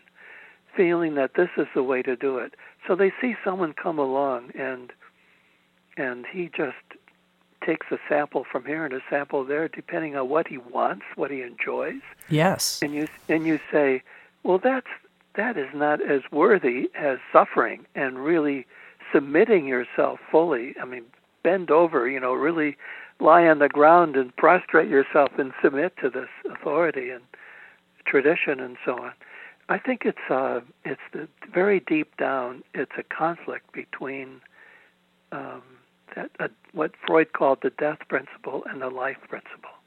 feeling 0.75 1.15
that 1.15 1.33
this 1.33 1.49
is 1.57 1.65
the 1.73 1.81
way 1.81 2.03
to 2.03 2.15
do 2.15 2.37
it. 2.37 2.53
So 2.87 2.95
they 2.95 3.11
see 3.19 3.35
someone 3.43 3.73
come 3.73 3.97
along 3.97 4.51
and 4.53 4.91
and 5.97 6.27
he 6.31 6.51
just 6.55 6.75
takes 7.65 7.87
a 7.89 7.97
sample 8.07 8.43
from 8.43 8.63
here 8.65 8.85
and 8.85 8.93
a 8.93 9.01
sample 9.09 9.43
there 9.43 9.67
depending 9.67 10.15
on 10.15 10.29
what 10.29 10.47
he 10.47 10.59
wants, 10.59 11.05
what 11.15 11.31
he 11.31 11.41
enjoys. 11.41 12.03
Yes. 12.29 12.79
And 12.83 12.93
you 12.93 13.07
and 13.27 13.47
you 13.47 13.59
say, 13.71 14.03
"Well, 14.43 14.59
that's 14.59 14.85
that 15.33 15.57
is 15.57 15.73
not 15.73 15.99
as 15.99 16.21
worthy 16.31 16.91
as 16.93 17.17
suffering 17.33 17.87
and 17.95 18.23
really 18.23 18.67
submitting 19.11 19.65
yourself 19.65 20.19
fully. 20.29 20.75
I 20.79 20.85
mean, 20.85 21.05
bend 21.47 21.71
over, 21.71 22.09
you 22.09 22.19
know, 22.19 22.33
really 22.33 22.75
lie 23.21 23.47
on 23.47 23.59
the 23.59 23.69
ground 23.69 24.17
and 24.17 24.35
prostrate 24.35 24.89
yourself 24.89 25.29
and 25.37 25.53
submit 25.63 25.93
to 26.01 26.09
this 26.09 26.27
authority 26.51 27.09
and 27.09 27.23
tradition 28.05 28.59
and 28.59 28.75
so 28.83 29.01
on. 29.01 29.13
I 29.69 29.77
think 29.77 30.01
it's 30.03 30.29
uh, 30.29 30.59
it's 30.83 31.01
the, 31.13 31.29
very 31.53 31.79
deep 31.79 32.17
down. 32.17 32.63
It's 32.73 32.91
a 32.97 33.03
conflict 33.03 33.71
between 33.71 34.41
um, 35.31 35.61
that 36.17 36.31
uh, 36.37 36.49
what 36.73 36.91
Freud 37.05 37.31
called 37.31 37.59
the 37.63 37.69
death 37.69 37.99
principle 38.09 38.63
and 38.69 38.81
the 38.81 38.89
life 38.89 39.21
principle. 39.29 39.77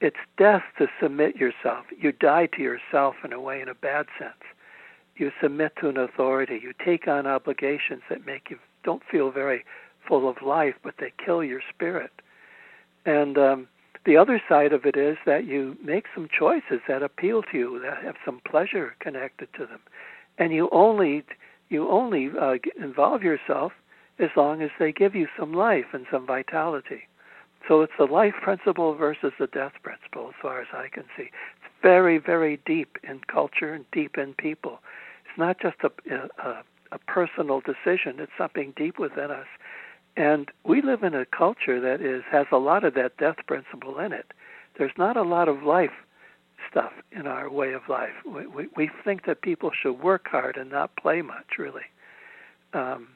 It's 0.00 0.16
death 0.38 0.64
to 0.78 0.86
submit 0.98 1.36
yourself. 1.36 1.84
You 1.98 2.12
die 2.12 2.46
to 2.56 2.62
yourself 2.62 3.16
in 3.22 3.34
a 3.34 3.40
way, 3.40 3.60
in 3.60 3.68
a 3.68 3.74
bad 3.74 4.06
sense. 4.18 4.44
You 5.16 5.30
submit 5.42 5.72
to 5.80 5.90
an 5.90 5.98
authority. 5.98 6.58
You 6.62 6.72
take 6.82 7.06
on 7.06 7.26
obligations 7.26 8.02
that 8.08 8.24
make 8.24 8.48
you 8.48 8.58
don't 8.82 9.02
feel 9.10 9.30
very 9.30 9.62
full 10.06 10.28
of 10.28 10.42
life, 10.42 10.74
but 10.82 10.94
they 10.98 11.12
kill 11.24 11.42
your 11.42 11.60
spirit. 11.74 12.12
And 13.04 13.38
um, 13.38 13.68
the 14.06 14.16
other 14.16 14.40
side 14.48 14.72
of 14.72 14.86
it 14.86 14.96
is 14.96 15.16
that 15.26 15.46
you 15.46 15.76
make 15.82 16.06
some 16.14 16.28
choices 16.28 16.80
that 16.88 17.02
appeal 17.02 17.42
to 17.42 17.58
you, 17.58 17.80
that 17.82 18.04
have 18.04 18.16
some 18.24 18.40
pleasure 18.48 18.94
connected 19.00 19.48
to 19.54 19.66
them, 19.66 19.80
and 20.38 20.52
you 20.52 20.68
only 20.72 21.24
you 21.68 21.88
only 21.90 22.30
uh, 22.40 22.54
involve 22.80 23.24
yourself 23.24 23.72
as 24.20 24.30
long 24.36 24.62
as 24.62 24.70
they 24.78 24.92
give 24.92 25.16
you 25.16 25.26
some 25.36 25.52
life 25.52 25.86
and 25.92 26.06
some 26.10 26.24
vitality. 26.24 27.02
So 27.66 27.82
it's 27.82 27.92
the 27.98 28.04
life 28.04 28.34
principle 28.40 28.94
versus 28.94 29.32
the 29.40 29.48
death 29.48 29.72
principle, 29.82 30.28
as 30.28 30.34
far 30.40 30.60
as 30.60 30.68
I 30.72 30.86
can 30.88 31.04
see. 31.16 31.24
It's 31.24 31.74
very, 31.82 32.18
very 32.18 32.60
deep 32.64 32.98
in 33.02 33.20
culture 33.26 33.74
and 33.74 33.84
deep 33.90 34.16
in 34.16 34.34
people. 34.34 34.78
It's 35.24 35.36
not 35.36 35.60
just 35.60 35.78
a, 35.82 35.90
a, 36.40 36.62
a 36.92 36.98
personal 37.08 37.60
decision; 37.60 38.20
it's 38.20 38.32
something 38.38 38.72
deep 38.76 39.00
within 39.00 39.32
us 39.32 39.48
and 40.16 40.50
we 40.64 40.82
live 40.82 41.02
in 41.02 41.14
a 41.14 41.26
culture 41.26 41.80
that 41.80 42.00
is 42.00 42.22
has 42.30 42.46
a 42.50 42.56
lot 42.56 42.84
of 42.84 42.94
that 42.94 43.16
death 43.18 43.36
principle 43.46 43.98
in 43.98 44.12
it. 44.12 44.32
There's 44.78 44.96
not 44.96 45.16
a 45.16 45.22
lot 45.22 45.48
of 45.48 45.62
life 45.62 45.90
stuff 46.70 46.92
in 47.12 47.26
our 47.26 47.50
way 47.50 47.72
of 47.72 47.82
life. 47.88 48.14
We, 48.24 48.46
we, 48.46 48.68
we 48.76 48.90
think 49.04 49.26
that 49.26 49.42
people 49.42 49.70
should 49.70 50.00
work 50.02 50.28
hard 50.28 50.56
and 50.56 50.70
not 50.70 50.96
play 50.96 51.22
much, 51.22 51.58
really. 51.58 51.82
Um, 52.72 53.08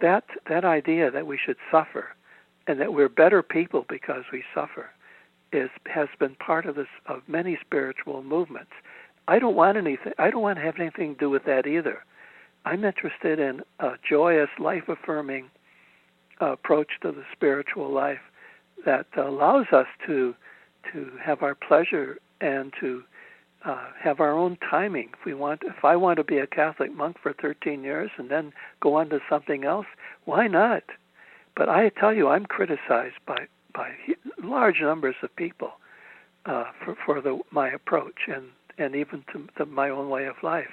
that 0.00 0.24
that 0.48 0.64
idea 0.64 1.10
that 1.10 1.26
we 1.26 1.38
should 1.38 1.56
suffer 1.70 2.08
and 2.66 2.80
that 2.80 2.92
we're 2.92 3.08
better 3.08 3.42
people 3.42 3.84
because 3.88 4.24
we 4.32 4.42
suffer 4.54 4.90
is 5.52 5.70
has 5.86 6.08
been 6.18 6.34
part 6.36 6.66
of 6.66 6.74
this 6.74 6.88
of 7.06 7.22
many 7.28 7.58
spiritual 7.60 8.22
movements. 8.22 8.72
I 9.28 9.38
don't 9.38 9.54
want 9.56 9.76
anything. 9.76 10.12
I 10.18 10.30
don't 10.30 10.42
want 10.42 10.58
to 10.58 10.64
have 10.64 10.78
anything 10.78 11.14
to 11.14 11.18
do 11.18 11.30
with 11.30 11.44
that 11.44 11.66
either. 11.66 12.04
I'm 12.64 12.84
interested 12.84 13.38
in 13.38 13.62
a 13.78 13.92
joyous, 14.06 14.50
life-affirming 14.58 15.50
approach 16.40 16.88
to 17.02 17.12
the 17.12 17.24
spiritual 17.32 17.90
life 17.90 18.20
that 18.84 19.06
allows 19.16 19.66
us 19.72 19.86
to 20.06 20.34
to 20.92 21.10
have 21.22 21.42
our 21.42 21.54
pleasure 21.54 22.18
and 22.40 22.72
to 22.80 23.02
uh, 23.64 23.88
have 24.00 24.20
our 24.20 24.32
own 24.32 24.56
timing. 24.70 25.10
If 25.12 25.26
we 25.26 25.34
want, 25.34 25.60
if 25.62 25.84
I 25.84 25.94
want 25.96 26.16
to 26.16 26.24
be 26.24 26.38
a 26.38 26.46
Catholic 26.46 26.94
monk 26.94 27.16
for 27.22 27.34
13 27.34 27.82
years 27.82 28.10
and 28.16 28.30
then 28.30 28.52
go 28.80 28.94
on 28.94 29.10
to 29.10 29.20
something 29.28 29.64
else, 29.64 29.86
why 30.24 30.46
not? 30.46 30.82
But 31.54 31.68
I 31.68 31.90
tell 31.90 32.14
you, 32.14 32.28
I'm 32.28 32.46
criticized 32.46 33.16
by 33.26 33.46
by 33.74 33.92
large 34.42 34.80
numbers 34.80 35.16
of 35.22 35.34
people 35.36 35.72
uh, 36.46 36.64
for 36.84 36.96
for 37.04 37.20
the 37.20 37.40
my 37.50 37.68
approach 37.68 38.28
and 38.28 38.46
and 38.78 38.94
even 38.94 39.24
to, 39.32 39.46
to 39.58 39.66
my 39.66 39.90
own 39.90 40.08
way 40.08 40.24
of 40.26 40.36
life. 40.42 40.70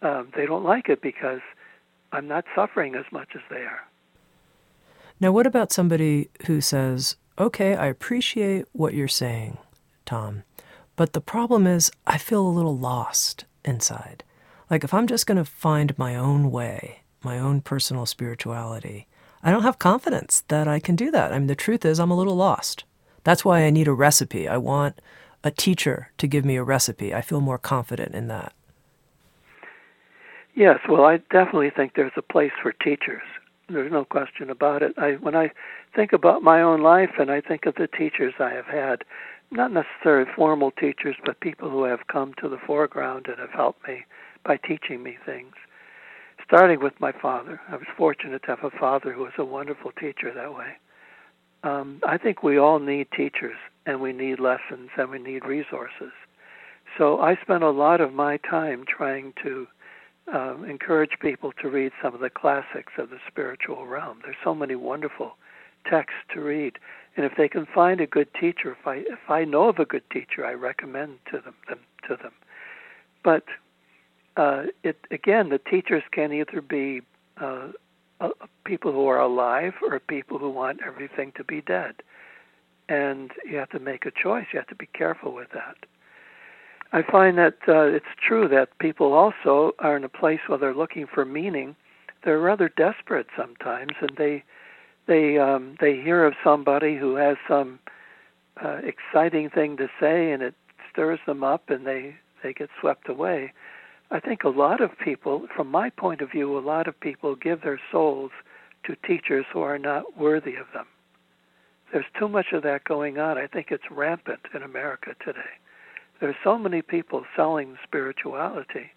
Um, 0.00 0.32
they 0.34 0.46
don't 0.46 0.64
like 0.64 0.88
it 0.88 1.02
because 1.02 1.40
I'm 2.12 2.26
not 2.26 2.44
suffering 2.54 2.94
as 2.94 3.04
much 3.12 3.28
as 3.34 3.42
they 3.50 3.62
are. 3.62 3.87
Now, 5.20 5.32
what 5.32 5.46
about 5.46 5.72
somebody 5.72 6.30
who 6.46 6.60
says, 6.60 7.16
"Okay, 7.38 7.74
I 7.74 7.86
appreciate 7.86 8.66
what 8.72 8.94
you're 8.94 9.08
saying, 9.08 9.58
Tom, 10.04 10.44
but 10.96 11.12
the 11.12 11.20
problem 11.20 11.66
is 11.66 11.90
I 12.06 12.18
feel 12.18 12.46
a 12.46 12.48
little 12.48 12.76
lost 12.76 13.44
inside. 13.64 14.24
Like 14.70 14.84
if 14.84 14.94
I'm 14.94 15.06
just 15.06 15.26
going 15.26 15.38
to 15.38 15.44
find 15.44 15.98
my 15.98 16.14
own 16.14 16.50
way, 16.50 17.00
my 17.22 17.38
own 17.38 17.60
personal 17.60 18.06
spirituality." 18.06 19.06
I 19.42 19.52
don't 19.52 19.62
have 19.62 19.78
confidence 19.78 20.42
that 20.48 20.66
I 20.66 20.80
can 20.80 20.96
do 20.96 21.12
that. 21.12 21.32
I 21.32 21.38
mean, 21.38 21.46
the 21.46 21.54
truth 21.54 21.84
is, 21.84 22.00
I'm 22.00 22.10
a 22.10 22.16
little 22.16 22.34
lost. 22.34 22.84
That's 23.22 23.44
why 23.44 23.62
I 23.62 23.70
need 23.70 23.86
a 23.86 23.92
recipe. 23.92 24.48
I 24.48 24.56
want 24.56 25.00
a 25.44 25.50
teacher 25.52 26.10
to 26.18 26.26
give 26.26 26.44
me 26.44 26.56
a 26.56 26.64
recipe. 26.64 27.14
I 27.14 27.20
feel 27.20 27.40
more 27.40 27.58
confident 27.58 28.14
in 28.14 28.26
that. 28.28 28.52
Yes, 30.54 30.80
well, 30.88 31.04
I 31.04 31.18
definitely 31.30 31.70
think 31.70 31.92
there's 31.94 32.10
a 32.16 32.22
place 32.22 32.50
for 32.60 32.72
teachers. 32.72 33.22
There's 33.68 33.92
no 33.92 34.04
question 34.04 34.50
about 34.50 34.82
it. 34.82 34.94
I, 34.96 35.12
when 35.12 35.36
I 35.36 35.50
think 35.94 36.12
about 36.12 36.42
my 36.42 36.62
own 36.62 36.82
life 36.82 37.12
and 37.18 37.30
I 37.30 37.40
think 37.40 37.66
of 37.66 37.74
the 37.74 37.86
teachers 37.86 38.34
I 38.38 38.50
have 38.50 38.66
had, 38.66 39.04
not 39.50 39.72
necessarily 39.72 40.30
formal 40.34 40.70
teachers, 40.70 41.16
but 41.24 41.40
people 41.40 41.70
who 41.70 41.84
have 41.84 42.06
come 42.06 42.34
to 42.40 42.48
the 42.48 42.58
foreground 42.66 43.26
and 43.28 43.38
have 43.38 43.50
helped 43.50 43.86
me 43.86 44.04
by 44.44 44.56
teaching 44.56 45.02
me 45.02 45.16
things 45.24 45.54
starting 46.48 46.80
with 46.80 46.98
my 46.98 47.12
father. 47.12 47.60
I 47.68 47.76
was 47.76 47.86
fortunate 47.96 48.42
to 48.42 48.56
have 48.56 48.64
a 48.64 48.70
father 48.70 49.12
who 49.12 49.22
was 49.22 49.32
a 49.36 49.44
wonderful 49.44 49.92
teacher 49.92 50.32
that 50.34 50.54
way. 50.54 50.72
Um, 51.62 52.00
I 52.06 52.16
think 52.16 52.42
we 52.42 52.58
all 52.58 52.78
need 52.78 53.08
teachers, 53.14 53.56
and 53.84 54.00
we 54.00 54.12
need 54.14 54.40
lessons, 54.40 54.88
and 54.96 55.10
we 55.10 55.18
need 55.18 55.44
resources. 55.44 56.12
So 56.96 57.20
I 57.20 57.36
spent 57.42 57.64
a 57.64 57.70
lot 57.70 58.00
of 58.00 58.14
my 58.14 58.38
time 58.38 58.84
trying 58.88 59.34
to 59.42 59.66
um, 60.32 60.64
encourage 60.64 61.12
people 61.20 61.52
to 61.62 61.68
read 61.68 61.92
some 62.02 62.14
of 62.14 62.20
the 62.20 62.30
classics 62.30 62.92
of 62.98 63.10
the 63.10 63.18
spiritual 63.26 63.86
realm. 63.86 64.20
There's 64.22 64.36
so 64.44 64.54
many 64.54 64.74
wonderful 64.74 65.36
texts 65.88 66.20
to 66.34 66.40
read, 66.40 66.78
and 67.16 67.24
if 67.24 67.32
they 67.36 67.48
can 67.48 67.66
find 67.66 68.00
a 68.00 68.06
good 68.06 68.28
teacher, 68.34 68.72
if 68.72 68.86
I 68.86 68.96
if 68.96 69.28
I 69.28 69.44
know 69.44 69.68
of 69.68 69.78
a 69.78 69.84
good 69.84 70.08
teacher, 70.10 70.44
I 70.44 70.52
recommend 70.52 71.18
to 71.30 71.40
them, 71.40 71.54
them 71.68 71.80
to 72.08 72.16
them. 72.16 72.32
But 73.24 73.44
uh, 74.36 74.64
it 74.82 74.98
again, 75.10 75.48
the 75.48 75.58
teachers 75.58 76.02
can 76.12 76.32
either 76.32 76.60
be 76.60 77.02
uh, 77.40 77.68
uh, 78.20 78.30
people 78.64 78.92
who 78.92 79.06
are 79.06 79.20
alive 79.20 79.74
or 79.82 79.98
people 79.98 80.38
who 80.38 80.50
want 80.50 80.80
everything 80.86 81.32
to 81.36 81.44
be 81.44 81.60
dead, 81.60 81.94
and 82.88 83.30
you 83.48 83.56
have 83.56 83.70
to 83.70 83.78
make 83.80 84.04
a 84.04 84.10
choice. 84.10 84.46
You 84.52 84.58
have 84.58 84.68
to 84.68 84.74
be 84.74 84.88
careful 84.92 85.32
with 85.32 85.48
that. 85.54 85.76
I 86.92 87.02
find 87.02 87.36
that 87.36 87.58
uh, 87.68 87.82
it's 87.82 88.06
true 88.26 88.48
that 88.48 88.78
people 88.78 89.12
also 89.12 89.72
are 89.78 89.96
in 89.96 90.04
a 90.04 90.08
place 90.08 90.40
where 90.46 90.58
they're 90.58 90.74
looking 90.74 91.06
for 91.06 91.24
meaning. 91.24 91.76
They're 92.24 92.40
rather 92.40 92.68
desperate 92.68 93.26
sometimes, 93.36 93.92
and 94.00 94.12
they 94.16 94.42
they 95.06 95.38
um, 95.38 95.76
they 95.80 95.96
hear 95.96 96.24
of 96.24 96.34
somebody 96.42 96.96
who 96.96 97.16
has 97.16 97.36
some 97.46 97.78
uh, 98.62 98.80
exciting 98.82 99.50
thing 99.50 99.76
to 99.76 99.88
say, 100.00 100.32
and 100.32 100.42
it 100.42 100.54
stirs 100.90 101.20
them 101.26 101.44
up, 101.44 101.68
and 101.68 101.86
they 101.86 102.16
they 102.42 102.52
get 102.52 102.70
swept 102.80 103.08
away. 103.08 103.52
I 104.10 104.20
think 104.20 104.42
a 104.42 104.48
lot 104.48 104.80
of 104.80 104.98
people, 104.98 105.46
from 105.54 105.70
my 105.70 105.90
point 105.90 106.22
of 106.22 106.30
view, 106.30 106.56
a 106.56 106.60
lot 106.60 106.88
of 106.88 106.98
people 106.98 107.36
give 107.36 107.60
their 107.60 107.80
souls 107.92 108.30
to 108.84 108.96
teachers 109.06 109.44
who 109.52 109.60
are 109.60 109.78
not 109.78 110.16
worthy 110.16 110.56
of 110.56 110.66
them. 110.72 110.86
There's 111.92 112.06
too 112.18 112.28
much 112.28 112.52
of 112.52 112.62
that 112.62 112.84
going 112.84 113.18
on. 113.18 113.36
I 113.36 113.46
think 113.46 113.68
it's 113.70 113.90
rampant 113.90 114.40
in 114.54 114.62
America 114.62 115.14
today. 115.22 115.58
There's 116.20 116.36
so 116.42 116.58
many 116.58 116.82
people 116.82 117.24
selling 117.36 117.76
spirituality 117.84 118.90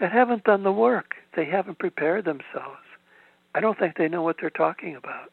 that 0.00 0.10
haven't 0.12 0.44
done 0.44 0.64
the 0.64 0.72
work. 0.72 1.14
They 1.36 1.44
haven't 1.44 1.78
prepared 1.78 2.24
themselves. 2.24 2.82
I 3.54 3.60
don't 3.60 3.78
think 3.78 3.96
they 3.96 4.08
know 4.08 4.22
what 4.22 4.36
they're 4.40 4.50
talking 4.50 4.96
about. 4.96 5.30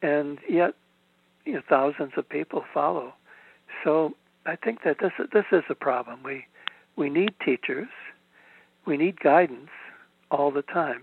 And 0.00 0.38
yet, 0.48 0.74
you 1.44 1.54
know, 1.54 1.62
thousands 1.68 2.12
of 2.16 2.28
people 2.28 2.64
follow. 2.72 3.12
So 3.84 4.14
I 4.46 4.56
think 4.56 4.82
that 4.84 4.98
this 5.00 5.12
this 5.32 5.44
is 5.52 5.64
a 5.68 5.74
problem. 5.74 6.22
We 6.22 6.46
we 6.96 7.10
need 7.10 7.34
teachers. 7.44 7.88
We 8.86 8.96
need 8.96 9.20
guidance 9.20 9.70
all 10.30 10.50
the 10.50 10.62
time. 10.62 11.02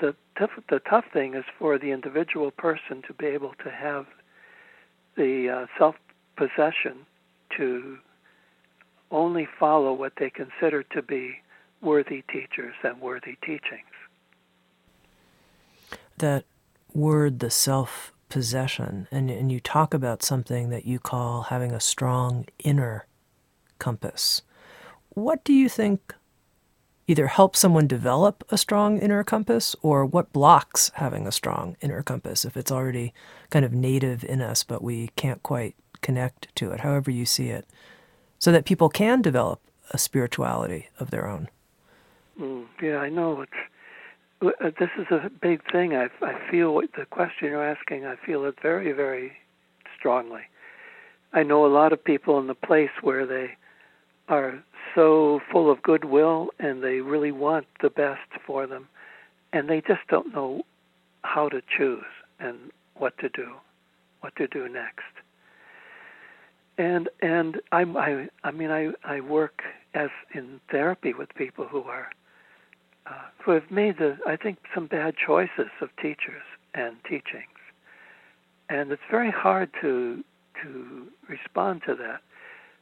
The 0.00 0.14
tough, 0.38 0.50
the 0.70 0.80
tough 0.88 1.04
thing 1.12 1.34
is 1.34 1.44
for 1.58 1.78
the 1.78 1.90
individual 1.90 2.50
person 2.50 3.02
to 3.06 3.12
be 3.12 3.26
able 3.26 3.52
to 3.62 3.70
have 3.70 4.06
the 5.16 5.50
uh, 5.50 5.66
self 5.78 5.96
possession 6.36 7.04
to 7.56 7.98
only 9.10 9.48
follow 9.58 9.92
what 9.92 10.12
they 10.18 10.30
consider 10.30 10.82
to 10.82 11.02
be 11.02 11.36
worthy 11.82 12.22
teachers 12.30 12.74
and 12.82 13.00
worthy 13.00 13.36
teachings. 13.44 13.86
That 16.18 16.44
word, 16.92 17.40
the 17.40 17.50
self 17.50 18.12
possession, 18.28 19.08
and, 19.10 19.30
and 19.30 19.50
you 19.50 19.58
talk 19.58 19.92
about 19.94 20.22
something 20.22 20.70
that 20.70 20.84
you 20.84 20.98
call 20.98 21.42
having 21.42 21.72
a 21.72 21.80
strong 21.80 22.46
inner 22.62 23.06
compass. 23.78 24.42
What 25.10 25.42
do 25.42 25.52
you 25.52 25.68
think 25.68 26.14
either 27.10 27.26
helps 27.26 27.58
someone 27.58 27.88
develop 27.88 28.44
a 28.50 28.56
strong 28.56 28.98
inner 28.98 29.24
compass 29.24 29.74
or 29.82 30.06
what 30.06 30.32
blocks 30.32 30.92
having 30.94 31.26
a 31.26 31.32
strong 31.32 31.76
inner 31.80 32.04
compass 32.04 32.44
if 32.44 32.56
it's 32.56 32.70
already 32.70 33.12
kind 33.50 33.64
of 33.64 33.72
native 33.72 34.22
in 34.22 34.40
us 34.40 34.62
but 34.62 34.80
we 34.80 35.08
can't 35.16 35.42
quite 35.42 35.74
connect 36.02 36.54
to 36.56 36.70
it, 36.70 36.80
however 36.80 37.10
you 37.10 37.26
see 37.26 37.48
it, 37.48 37.66
so 38.38 38.52
that 38.52 38.64
people 38.64 38.88
can 38.88 39.22
develop 39.22 39.60
a 39.90 39.98
spirituality 39.98 40.88
of 40.98 41.10
their 41.10 41.26
own? 41.26 41.48
Mm, 42.38 42.66
yeah, 42.82 42.98
I 42.98 43.08
know. 43.08 43.42
It's 43.42 43.52
uh, 44.42 44.70
this 44.78 44.88
is 44.98 45.06
a 45.10 45.30
big 45.42 45.60
thing. 45.70 45.94
I, 45.94 46.08
I 46.22 46.50
feel 46.50 46.80
the 46.96 47.04
question 47.04 47.48
you're 47.48 47.62
asking. 47.62 48.06
I 48.06 48.16
feel 48.16 48.44
it 48.46 48.54
very, 48.62 48.92
very 48.92 49.32
strongly. 49.98 50.42
I 51.32 51.42
know 51.42 51.66
a 51.66 51.68
lot 51.68 51.92
of 51.92 52.02
people 52.02 52.38
in 52.38 52.46
the 52.46 52.54
place 52.54 52.90
where 53.02 53.26
they 53.26 53.50
are 54.28 54.62
so 54.94 55.40
full 55.52 55.70
of 55.70 55.82
goodwill 55.82 56.48
and 56.58 56.82
they 56.82 57.00
really 57.00 57.32
want 57.32 57.66
the 57.82 57.90
best 57.90 58.28
for 58.46 58.66
them 58.66 58.88
and 59.52 59.68
they 59.68 59.80
just 59.80 60.00
don't 60.08 60.32
know 60.32 60.62
how 61.22 61.48
to 61.48 61.60
choose 61.76 62.04
and 62.38 62.56
what 62.94 63.16
to 63.18 63.28
do 63.28 63.48
what 64.20 64.34
to 64.36 64.46
do 64.46 64.68
next 64.68 65.12
and 66.80 67.08
and 67.20 67.60
i 67.72 67.82
i 67.82 68.28
i 68.44 68.50
mean 68.50 68.70
i 68.70 68.88
i 69.04 69.20
work 69.20 69.62
as 69.94 70.10
in 70.34 70.60
therapy 70.70 71.12
with 71.12 71.28
people 71.34 71.66
who 71.66 71.82
are 71.82 72.08
uh, 73.06 73.26
who 73.44 73.50
have 73.52 73.70
made 73.70 73.98
the 73.98 74.16
i 74.26 74.36
think 74.36 74.58
some 74.74 74.86
bad 74.86 75.14
choices 75.16 75.70
of 75.80 75.88
teachers 75.96 76.46
and 76.74 76.96
teachings 77.04 77.60
and 78.68 78.92
it's 78.92 79.08
very 79.10 79.30
hard 79.30 79.68
to 79.80 80.24
to 80.62 81.06
respond 81.28 81.82
to 81.86 81.94
that 81.94 82.20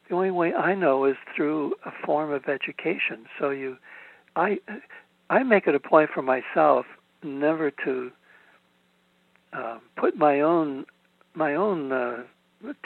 the 0.08 0.14
only 0.14 0.30
way 0.30 0.54
I 0.54 0.74
know 0.74 1.04
is 1.04 1.16
through 1.36 1.74
a 1.84 1.90
form 2.04 2.32
of 2.32 2.48
education. 2.48 3.26
So 3.38 3.50
you, 3.50 3.76
I, 4.36 4.58
I 5.28 5.42
make 5.42 5.66
it 5.66 5.74
a 5.74 5.80
point 5.80 6.10
for 6.14 6.22
myself 6.22 6.86
never 7.22 7.70
to 7.84 8.10
uh, 9.52 9.78
put 9.96 10.16
my 10.16 10.40
own 10.40 10.86
my 11.34 11.54
own 11.54 11.92
uh, 11.92 12.22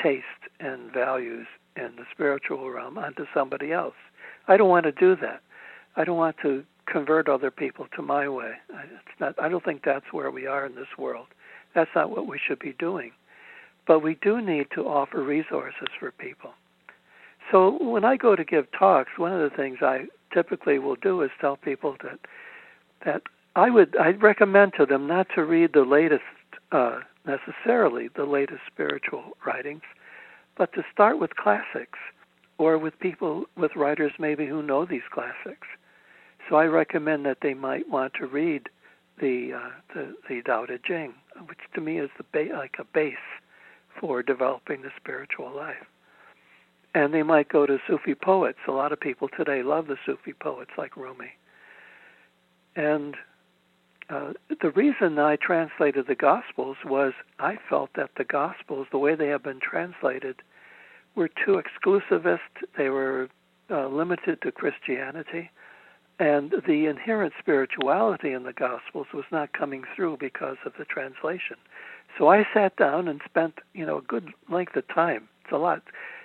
taste 0.03 0.27
and 0.61 0.93
values 0.93 1.47
in 1.77 1.93
the 1.97 2.05
spiritual 2.13 2.71
realm 2.71 2.99
onto 2.99 3.25
somebody 3.35 3.73
else. 3.73 3.95
I 4.49 4.57
don't 4.57 4.69
want 4.69 4.85
to 4.85 4.93
do 4.93 5.17
that. 5.17 5.41
I 5.97 6.05
don't 6.05 6.17
want 6.17 6.37
to 6.43 6.65
convert 6.87 7.29
other 7.29 7.51
people 7.51 7.87
to 7.97 8.03
my 8.03 8.29
way. 8.29 8.53
It's 8.71 9.21
not. 9.21 9.35
I 9.41 9.49
don't 9.49 9.65
think 9.65 9.83
that's 9.85 10.13
where 10.13 10.31
we 10.31 10.47
are 10.47 10.67
in 10.67 10.75
this 10.75 10.99
world. 10.99 11.27
That's 11.75 11.91
not 11.95 12.11
what 12.11 12.27
we 12.27 12.39
should 12.39 12.59
be 12.59 12.75
doing. 12.79 13.13
But 13.87 14.01
we 14.01 14.17
do 14.21 14.41
need 14.41 14.67
to 14.75 14.83
offer 14.83 15.23
resources 15.23 15.89
for 15.99 16.11
people. 16.13 16.51
So 17.51 17.83
when 17.83 18.05
I 18.05 18.17
go 18.17 18.37
to 18.37 18.45
give 18.45 18.67
talks, 18.73 19.13
one 19.17 19.33
of 19.33 19.41
the 19.41 19.55
things 19.55 19.79
I 19.83 20.07
typically 20.33 20.79
will 20.79 20.97
do 20.97 21.23
is 21.23 21.31
tell 21.41 21.57
people 21.57 21.97
that 22.03 22.19
that 23.05 23.23
I 23.57 23.71
would 23.71 23.97
I 23.97 24.11
recommend 24.11 24.73
to 24.79 24.87
them 24.87 25.07
not 25.07 25.27
to 25.35 25.45
read 25.45 25.73
the 25.73 25.83
latest 25.85 26.23
uh, 26.71 27.01
necessarily 27.27 28.09
the 28.09 28.25
latest 28.25 28.61
spiritual 28.73 29.37
writings, 29.47 29.83
but 30.57 30.73
to 30.75 30.83
start 30.93 31.19
with 31.19 31.37
classics 31.37 31.99
or 32.59 32.79
with 32.79 32.99
people, 33.01 33.45
with 33.57 33.77
writers 33.77 34.13
maybe 34.19 34.47
who 34.47 34.63
know 34.63 34.85
these 34.85 35.09
classics. 35.13 35.67
So 36.49 36.57
I 36.57 36.65
recommend 36.65 37.25
that 37.27 37.39
they 37.43 37.55
might 37.55 37.89
want 37.89 38.15
to 38.15 38.27
read 38.27 38.69
the 39.21 39.53
uh, 39.55 39.71
the, 39.95 40.15
the 40.29 40.43
Tao 40.43 40.67
Te 40.67 40.79
Ching, 40.85 41.15
which 41.47 41.59
to 41.75 41.81
me 41.81 41.99
is 41.99 42.11
the 42.19 42.25
ba- 42.33 42.57
like 42.57 42.77
a 42.79 42.85
base 42.85 43.15
for 44.01 44.23
developing 44.23 44.83
the 44.83 44.91
spiritual 44.97 45.55
life. 45.55 45.87
And 46.95 47.15
they 47.15 47.23
might 47.23 47.49
go 47.49 47.65
to 47.65 47.79
Sufi 47.87 48.15
poets. 48.15 48.59
A 48.69 48.73
lot 48.73 48.93
of 48.93 49.01
people 49.01 49.29
today 49.29 49.63
love 49.63 49.87
the 49.87 49.97
Sufi 50.05 50.33
poets 50.33 50.73
like 50.77 50.97
Rumi. 50.97 51.33
And 52.77 53.17
uh, 54.13 54.33
the 54.61 54.71
reason 54.71 55.19
I 55.19 55.37
translated 55.37 56.07
the 56.07 56.15
Gospels 56.15 56.77
was 56.85 57.15
I 57.39 57.57
felt 57.71 57.91
that 57.97 58.11
the 58.17 58.25
Gospels, 58.25 58.87
the 58.91 58.99
way 58.99 59.15
they 59.15 59.29
have 59.29 59.43
been 59.43 59.61
translated, 59.61 60.37
were 61.15 61.29
too 61.29 61.61
exclusivist. 61.61 62.39
They 62.77 62.91
were 62.91 63.31
uh, 63.71 63.89
limited 63.89 64.43
to 64.43 64.53
Christianity, 64.53 65.51
and 66.19 66.53
the 66.67 66.87
inherent 66.87 67.33
spirituality 67.39 68.33
in 68.33 68.43
the 68.43 68.53
Gospels 68.53 69.07
was 69.15 69.25
not 69.33 69.55
coming 69.55 69.85
through 69.97 70.19
because 70.19 70.59
of 70.67 70.75
the 70.79 70.85
translation. 70.85 71.57
So 72.19 72.29
I 72.29 72.47
sat 72.53 72.77
down 72.77 73.09
and 73.09 73.23
spent, 73.25 73.61
you 73.73 73.87
know, 73.87 73.97
a 73.97 74.03
good 74.03 74.29
length 74.51 74.77
of 74.77 74.87
time. 74.89 75.29
It's 75.45 75.53
a 75.53 75.57
lot. 75.57 75.83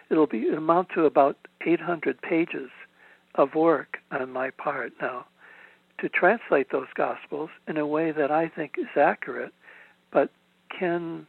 It'll 0.09 0.27
be 0.27 0.49
amount 0.49 0.89
to 0.95 1.05
about 1.05 1.37
800 1.65 2.21
pages 2.21 2.69
of 3.35 3.55
work 3.55 3.99
on 4.11 4.33
my 4.33 4.49
part 4.49 4.91
now 4.99 5.25
to 5.99 6.09
translate 6.09 6.71
those 6.71 6.87
gospels 6.95 7.49
in 7.67 7.77
a 7.77 7.87
way 7.87 8.11
that 8.11 8.31
I 8.31 8.47
think 8.47 8.75
is 8.77 8.95
accurate, 8.95 9.53
but 10.11 10.29
can 10.77 11.25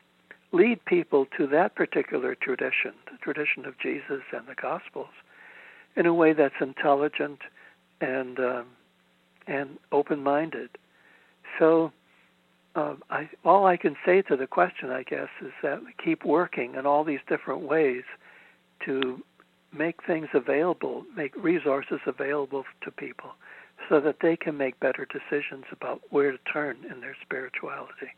lead 0.53 0.85
people 0.85 1.27
to 1.37 1.47
that 1.49 1.75
particular 1.75 2.35
tradition, 2.35 2.93
the 3.11 3.19
tradition 3.19 3.65
of 3.67 3.79
Jesus 3.79 4.23
and 4.33 4.47
the 4.47 4.55
gospels, 4.55 5.09
in 5.97 6.07
a 6.07 6.15
way 6.15 6.33
that's 6.33 6.55
intelligent 6.61 7.41
and 8.01 8.39
um, 8.39 8.67
and 9.47 9.79
open-minded. 9.93 10.69
So, 11.59 11.91
uh, 12.75 12.97
I, 13.09 13.31
all 13.47 13.65
I 13.65 13.79
can 13.79 13.97
say 14.05 14.21
to 14.23 14.37
the 14.37 14.47
question, 14.47 14.91
I 14.91 15.03
guess, 15.03 15.29
is 15.41 15.53
that 15.63 15.83
we 15.83 15.95
keep 16.05 16.23
working 16.23 16.75
in 16.75 16.85
all 16.85 17.03
these 17.03 17.21
different 17.27 17.63
ways 17.63 18.03
to 18.85 19.23
make 19.73 20.05
things 20.05 20.29
available, 20.35 21.07
make 21.17 21.35
resources 21.43 22.01
available 22.07 22.65
to 22.83 22.91
people 22.91 23.31
so 23.89 24.01
that 24.01 24.17
they 24.21 24.37
can 24.37 24.57
make 24.57 24.79
better 24.81 25.07
decisions 25.07 25.65
about 25.73 26.01
where 26.11 26.33
to 26.33 26.39
turn 26.53 26.77
in 26.91 27.01
their 27.01 27.17
spirituality. 27.23 28.13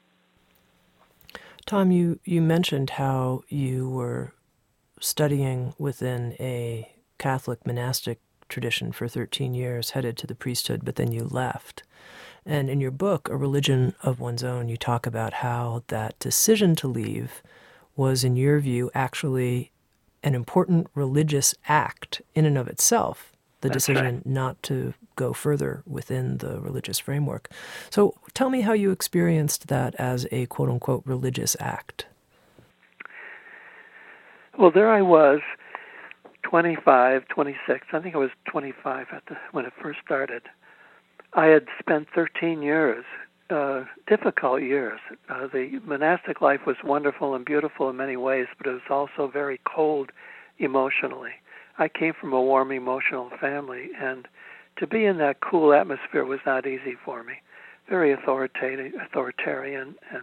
Tom, 1.67 1.91
you, 1.91 2.19
you 2.25 2.41
mentioned 2.41 2.91
how 2.91 3.43
you 3.49 3.89
were 3.89 4.33
studying 5.01 5.75
within 5.79 6.35
a 6.41 6.91
Catholic 7.19 7.67
monastic 7.67 8.19
tradition 8.49 8.93
for 8.93 9.09
13 9.09 9.55
years, 9.55 9.91
headed 9.91 10.17
to 10.19 10.27
the 10.27 10.35
priesthood, 10.35 10.85
but 10.85 10.97
then 10.97 11.13
you 11.13 11.25
left. 11.25 11.85
And 12.45 12.69
in 12.69 12.81
your 12.81 12.91
book, 12.91 13.29
A 13.29 13.37
Religion 13.37 13.95
of 14.03 14.19
One's 14.19 14.43
Own, 14.43 14.69
you 14.69 14.77
talk 14.77 15.07
about 15.07 15.35
how 15.35 15.85
that 15.89 16.19
decision 16.19 16.75
to 16.77 16.89
leave 16.89 17.43
was, 17.97 18.25
in 18.25 18.37
your 18.37 18.59
view, 18.61 18.91
actually 18.95 19.71
an 20.23 20.35
important 20.35 20.89
religious 20.95 21.55
act 21.69 22.23
in 22.35 22.45
and 22.45 22.59
of 22.59 22.69
itself. 22.69 23.33
The 23.61 23.69
That's 23.69 23.87
decision 23.87 24.17
right. 24.17 24.27
not 24.27 24.63
to 24.65 24.95
go 25.21 25.33
further 25.35 25.83
within 25.87 26.39
the 26.39 26.61
religious 26.61 26.99
framework. 26.99 27.51
So 27.91 28.15
tell 28.33 28.49
me 28.49 28.63
how 28.63 28.73
you 28.73 28.91
experienced 28.91 29.69
that 29.69 29.95
as 29.97 30.27
a 30.33 30.47
quote 30.47 30.71
unquote 30.71 31.03
religious 31.05 31.55
act. 31.61 32.07
Well, 34.59 34.71
there 34.71 34.91
I 34.91 35.03
was, 35.03 35.41
25, 36.43 37.29
26. 37.29 37.87
I 37.93 38.01
think 38.01 38.15
I 38.15 38.19
was 38.19 38.31
25 38.51 39.07
at 39.13 39.23
the, 39.27 39.37
when 39.53 39.67
it 39.67 39.73
first 39.81 40.01
started. 40.05 40.43
I 41.35 41.47
had 41.47 41.67
spent 41.79 42.09
13 42.15 42.63
years, 42.63 43.05
uh, 43.51 43.85
difficult 44.09 44.63
years. 44.63 45.01
Uh, 45.29 45.47
the 45.53 45.81
monastic 45.85 46.41
life 46.41 46.61
was 46.67 46.77
wonderful 46.83 47.35
and 47.35 47.45
beautiful 47.45 47.89
in 47.91 47.97
many 47.97 48.17
ways, 48.17 48.47
but 48.59 48.67
it 48.67 48.73
was 48.73 48.89
also 48.91 49.31
very 49.31 49.61
cold 49.65 50.11
emotionally. 50.59 51.33
I 51.79 51.89
came 51.89 52.15
from 52.21 52.33
a 52.33 52.43
warm 52.43 52.73
emotional 52.73 53.31
family, 53.41 53.91
and 53.99 54.27
to 54.81 54.87
be 54.87 55.05
in 55.05 55.19
that 55.19 55.41
cool 55.41 55.73
atmosphere 55.73 56.25
was 56.25 56.41
not 56.45 56.67
easy 56.67 56.97
for 57.05 57.23
me. 57.23 57.35
Very 57.89 58.13
authoritative, 58.13 58.93
authoritarian, 59.01 59.95
and 60.13 60.23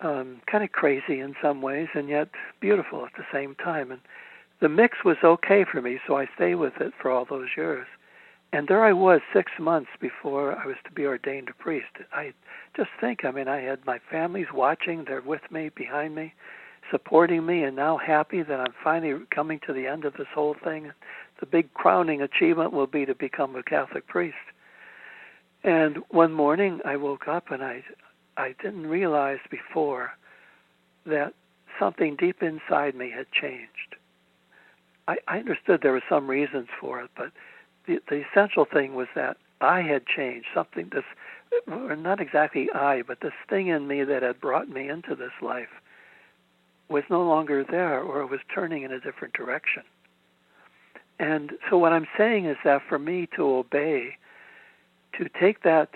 um, 0.00 0.40
kind 0.50 0.64
of 0.64 0.72
crazy 0.72 1.20
in 1.20 1.34
some 1.42 1.60
ways, 1.60 1.88
and 1.94 2.08
yet 2.08 2.28
beautiful 2.60 3.04
at 3.04 3.12
the 3.16 3.24
same 3.32 3.54
time. 3.56 3.90
And 3.90 4.00
the 4.60 4.68
mix 4.68 4.98
was 5.04 5.16
okay 5.22 5.64
for 5.70 5.82
me, 5.82 5.98
so 6.06 6.16
I 6.16 6.26
stayed 6.34 6.56
with 6.56 6.74
it 6.80 6.92
for 7.00 7.10
all 7.10 7.26
those 7.28 7.48
years. 7.56 7.86
And 8.52 8.66
there 8.66 8.82
I 8.82 8.92
was 8.94 9.20
six 9.32 9.52
months 9.60 9.90
before 10.00 10.58
I 10.58 10.66
was 10.66 10.76
to 10.86 10.92
be 10.92 11.04
ordained 11.04 11.50
a 11.50 11.62
priest. 11.62 11.98
I 12.12 12.32
just 12.76 12.88
think, 12.98 13.24
I 13.24 13.30
mean, 13.30 13.46
I 13.46 13.60
had 13.60 13.84
my 13.84 13.98
family's 14.10 14.46
watching, 14.54 15.04
they're 15.04 15.20
with 15.20 15.42
me, 15.50 15.70
behind 15.74 16.14
me, 16.14 16.32
supporting 16.90 17.44
me, 17.44 17.62
and 17.62 17.76
now 17.76 17.98
happy 17.98 18.42
that 18.42 18.60
I'm 18.60 18.72
finally 18.82 19.20
coming 19.34 19.60
to 19.66 19.74
the 19.74 19.86
end 19.86 20.06
of 20.06 20.14
this 20.14 20.28
whole 20.34 20.56
thing 20.64 20.92
the 21.40 21.46
big 21.46 21.72
crowning 21.74 22.22
achievement 22.22 22.72
will 22.72 22.86
be 22.86 23.06
to 23.06 23.14
become 23.14 23.54
a 23.56 23.62
Catholic 23.62 24.06
priest. 24.06 24.36
And 25.64 25.98
one 26.10 26.32
morning 26.32 26.80
I 26.84 26.96
woke 26.96 27.28
up 27.28 27.50
and 27.50 27.62
I 27.62 27.84
I 28.36 28.54
didn't 28.62 28.86
realize 28.86 29.40
before 29.50 30.12
that 31.06 31.34
something 31.78 32.14
deep 32.16 32.42
inside 32.42 32.94
me 32.94 33.10
had 33.10 33.30
changed. 33.32 33.96
I, 35.08 35.16
I 35.26 35.38
understood 35.38 35.80
there 35.82 35.92
were 35.92 36.02
some 36.08 36.28
reasons 36.28 36.68
for 36.80 37.00
it, 37.00 37.10
but 37.16 37.32
the, 37.86 37.98
the 38.08 38.22
essential 38.30 38.64
thing 38.64 38.94
was 38.94 39.08
that 39.16 39.38
I 39.60 39.80
had 39.80 40.06
changed. 40.06 40.46
Something 40.54 40.90
this, 40.92 41.04
or 41.66 41.96
not 41.96 42.20
exactly 42.20 42.68
I, 42.72 43.02
but 43.02 43.20
this 43.20 43.32
thing 43.48 43.68
in 43.68 43.88
me 43.88 44.04
that 44.04 44.22
had 44.22 44.40
brought 44.40 44.68
me 44.68 44.88
into 44.88 45.16
this 45.16 45.32
life 45.42 45.68
was 46.88 47.04
no 47.10 47.22
longer 47.22 47.64
there, 47.64 48.00
or 48.00 48.22
it 48.22 48.30
was 48.30 48.40
turning 48.54 48.82
in 48.82 48.92
a 48.92 49.00
different 49.00 49.34
direction. 49.34 49.82
And 51.18 51.52
so 51.68 51.78
what 51.78 51.92
I'm 51.92 52.06
saying 52.16 52.46
is 52.46 52.56
that 52.64 52.82
for 52.88 52.98
me 52.98 53.28
to 53.36 53.42
obey, 53.42 54.16
to 55.18 55.28
take 55.40 55.62
that 55.62 55.90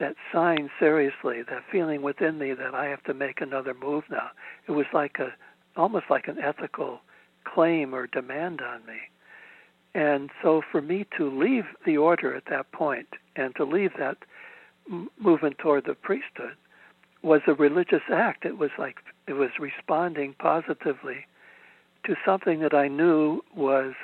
that 0.00 0.16
sign 0.32 0.68
seriously, 0.80 1.42
that 1.42 1.62
feeling 1.70 2.02
within 2.02 2.36
me 2.36 2.52
that 2.52 2.74
I 2.74 2.86
have 2.86 3.04
to 3.04 3.14
make 3.14 3.40
another 3.40 3.74
move 3.74 4.02
now, 4.10 4.30
it 4.66 4.72
was 4.72 4.86
like 4.92 5.18
a 5.20 5.32
almost 5.76 6.06
like 6.10 6.28
an 6.28 6.38
ethical 6.38 7.00
claim 7.44 7.94
or 7.94 8.06
demand 8.06 8.60
on 8.60 8.84
me. 8.86 8.98
And 9.94 10.30
so 10.42 10.62
for 10.72 10.82
me 10.82 11.06
to 11.16 11.30
leave 11.30 11.66
the 11.86 11.96
order 11.96 12.34
at 12.34 12.46
that 12.50 12.72
point 12.72 13.08
and 13.36 13.54
to 13.56 13.64
leave 13.64 13.92
that 13.98 14.18
movement 15.18 15.58
toward 15.58 15.84
the 15.84 15.94
priesthood 15.94 16.56
was 17.22 17.40
a 17.46 17.54
religious 17.54 18.02
act. 18.12 18.44
It 18.44 18.58
was 18.58 18.70
like 18.78 18.96
it 19.26 19.34
was 19.34 19.50
responding 19.58 20.34
positively 20.38 21.26
to 22.04 22.16
something 22.24 22.60
that 22.60 22.74
I 22.74 22.88
knew 22.88 23.42
was 23.56 23.94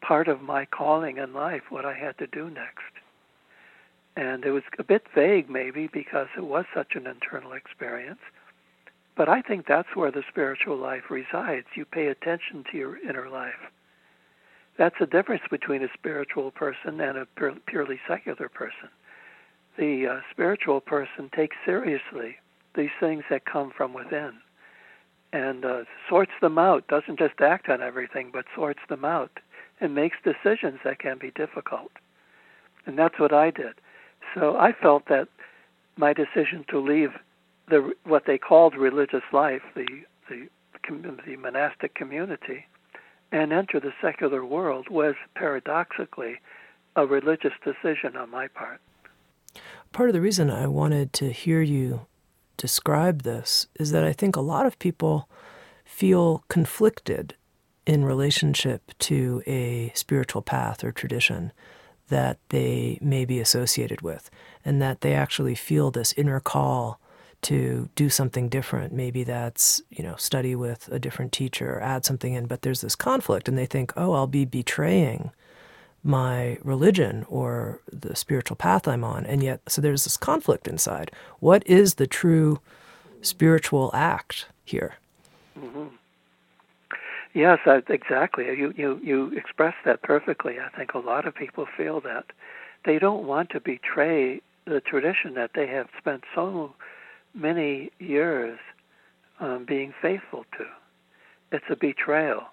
part 0.00 0.28
of 0.28 0.42
my 0.42 0.64
calling 0.64 1.18
in 1.18 1.32
life, 1.32 1.62
what 1.70 1.84
I 1.84 1.94
had 1.94 2.18
to 2.18 2.26
do 2.26 2.50
next. 2.50 2.92
And 4.16 4.44
it 4.44 4.50
was 4.50 4.64
a 4.78 4.84
bit 4.84 5.06
vague, 5.14 5.48
maybe, 5.48 5.88
because 5.92 6.28
it 6.36 6.44
was 6.44 6.64
such 6.74 6.94
an 6.94 7.06
internal 7.06 7.52
experience. 7.52 8.20
But 9.16 9.28
I 9.28 9.42
think 9.42 9.66
that's 9.66 9.94
where 9.94 10.10
the 10.10 10.24
spiritual 10.28 10.76
life 10.76 11.10
resides. 11.10 11.66
You 11.74 11.84
pay 11.84 12.06
attention 12.06 12.64
to 12.70 12.76
your 12.76 12.98
inner 12.98 13.28
life. 13.28 13.70
That's 14.76 14.98
the 15.00 15.06
difference 15.06 15.42
between 15.50 15.82
a 15.82 15.88
spiritual 15.92 16.52
person 16.52 17.00
and 17.00 17.18
a 17.18 17.26
purely 17.66 18.00
secular 18.08 18.48
person. 18.48 18.88
The 19.76 20.06
uh, 20.06 20.20
spiritual 20.30 20.80
person 20.80 21.30
takes 21.34 21.56
seriously 21.64 22.36
these 22.74 22.90
things 23.00 23.24
that 23.30 23.44
come 23.44 23.72
from 23.76 23.92
within 23.92 24.34
and 25.32 25.64
uh, 25.64 25.84
sorts 26.08 26.32
them 26.40 26.58
out, 26.58 26.86
doesn't 26.88 27.18
just 27.18 27.40
act 27.40 27.68
on 27.68 27.82
everything, 27.82 28.30
but 28.32 28.46
sorts 28.54 28.80
them 28.88 29.04
out 29.04 29.40
and 29.80 29.94
makes 29.94 30.16
decisions 30.24 30.80
that 30.84 30.98
can 30.98 31.18
be 31.18 31.30
difficult. 31.30 31.90
And 32.86 32.98
that's 32.98 33.18
what 33.18 33.32
I 33.32 33.50
did. 33.50 33.74
So 34.34 34.56
I 34.56 34.72
felt 34.72 35.06
that 35.08 35.28
my 35.96 36.12
decision 36.12 36.64
to 36.70 36.78
leave 36.78 37.10
the 37.68 37.92
what 38.04 38.24
they 38.26 38.38
called 38.38 38.74
religious 38.74 39.22
life, 39.32 39.62
the 39.74 39.86
the, 40.28 40.48
the 41.26 41.36
monastic 41.36 41.94
community, 41.94 42.66
and 43.32 43.52
enter 43.52 43.80
the 43.80 43.92
secular 44.00 44.44
world 44.44 44.88
was 44.90 45.14
paradoxically 45.34 46.36
a 46.96 47.06
religious 47.06 47.52
decision 47.64 48.16
on 48.16 48.30
my 48.30 48.48
part. 48.48 48.80
Part 49.92 50.08
of 50.08 50.12
the 50.12 50.20
reason 50.20 50.50
I 50.50 50.66
wanted 50.66 51.12
to 51.14 51.32
hear 51.32 51.62
you 51.62 52.06
describe 52.56 53.22
this 53.22 53.68
is 53.76 53.90
that 53.92 54.04
I 54.04 54.12
think 54.12 54.36
a 54.36 54.40
lot 54.40 54.66
of 54.66 54.78
people 54.78 55.28
feel 55.84 56.44
conflicted 56.48 57.34
in 57.88 58.04
relationship 58.04 58.92
to 58.98 59.42
a 59.46 59.90
spiritual 59.94 60.42
path 60.42 60.84
or 60.84 60.92
tradition 60.92 61.50
that 62.08 62.38
they 62.50 62.98
may 63.00 63.24
be 63.24 63.40
associated 63.40 64.02
with, 64.02 64.30
and 64.64 64.80
that 64.80 65.00
they 65.00 65.14
actually 65.14 65.54
feel 65.54 65.90
this 65.90 66.12
inner 66.12 66.38
call 66.38 67.00
to 67.40 67.88
do 67.94 68.10
something 68.10 68.48
different. 68.48 68.92
Maybe 68.92 69.24
that's, 69.24 69.80
you 69.90 70.02
know, 70.02 70.16
study 70.16 70.54
with 70.54 70.88
a 70.92 70.98
different 70.98 71.32
teacher, 71.32 71.76
or 71.76 71.80
add 71.80 72.04
something 72.04 72.34
in, 72.34 72.46
but 72.46 72.60
there's 72.60 72.82
this 72.82 72.94
conflict 72.94 73.48
and 73.48 73.56
they 73.56 73.66
think, 73.66 73.92
oh, 73.96 74.12
I'll 74.12 74.26
be 74.26 74.44
betraying 74.44 75.30
my 76.04 76.58
religion 76.62 77.24
or 77.28 77.80
the 77.90 78.14
spiritual 78.14 78.56
path 78.56 78.86
I'm 78.86 79.04
on. 79.04 79.24
And 79.24 79.42
yet, 79.42 79.60
so 79.66 79.80
there's 79.80 80.04
this 80.04 80.16
conflict 80.16 80.68
inside. 80.68 81.10
What 81.40 81.66
is 81.66 81.94
the 81.94 82.06
true 82.06 82.60
spiritual 83.22 83.90
act 83.94 84.46
here? 84.64 84.96
Mm-hmm. 85.58 85.86
Yes, 87.34 87.58
I, 87.66 87.82
exactly. 87.88 88.46
You, 88.46 88.72
you, 88.76 89.00
you 89.02 89.32
expressed 89.36 89.78
that 89.84 90.02
perfectly. 90.02 90.56
I 90.58 90.76
think 90.76 90.94
a 90.94 90.98
lot 90.98 91.26
of 91.26 91.34
people 91.34 91.66
feel 91.76 92.00
that. 92.02 92.26
They 92.84 92.98
don't 92.98 93.26
want 93.26 93.50
to 93.50 93.60
betray 93.60 94.40
the 94.66 94.80
tradition 94.80 95.34
that 95.34 95.50
they 95.54 95.66
have 95.66 95.88
spent 95.98 96.24
so 96.34 96.74
many 97.34 97.90
years 97.98 98.58
um, 99.40 99.64
being 99.66 99.92
faithful 100.00 100.44
to. 100.58 100.64
It's 101.52 101.64
a 101.70 101.76
betrayal. 101.76 102.44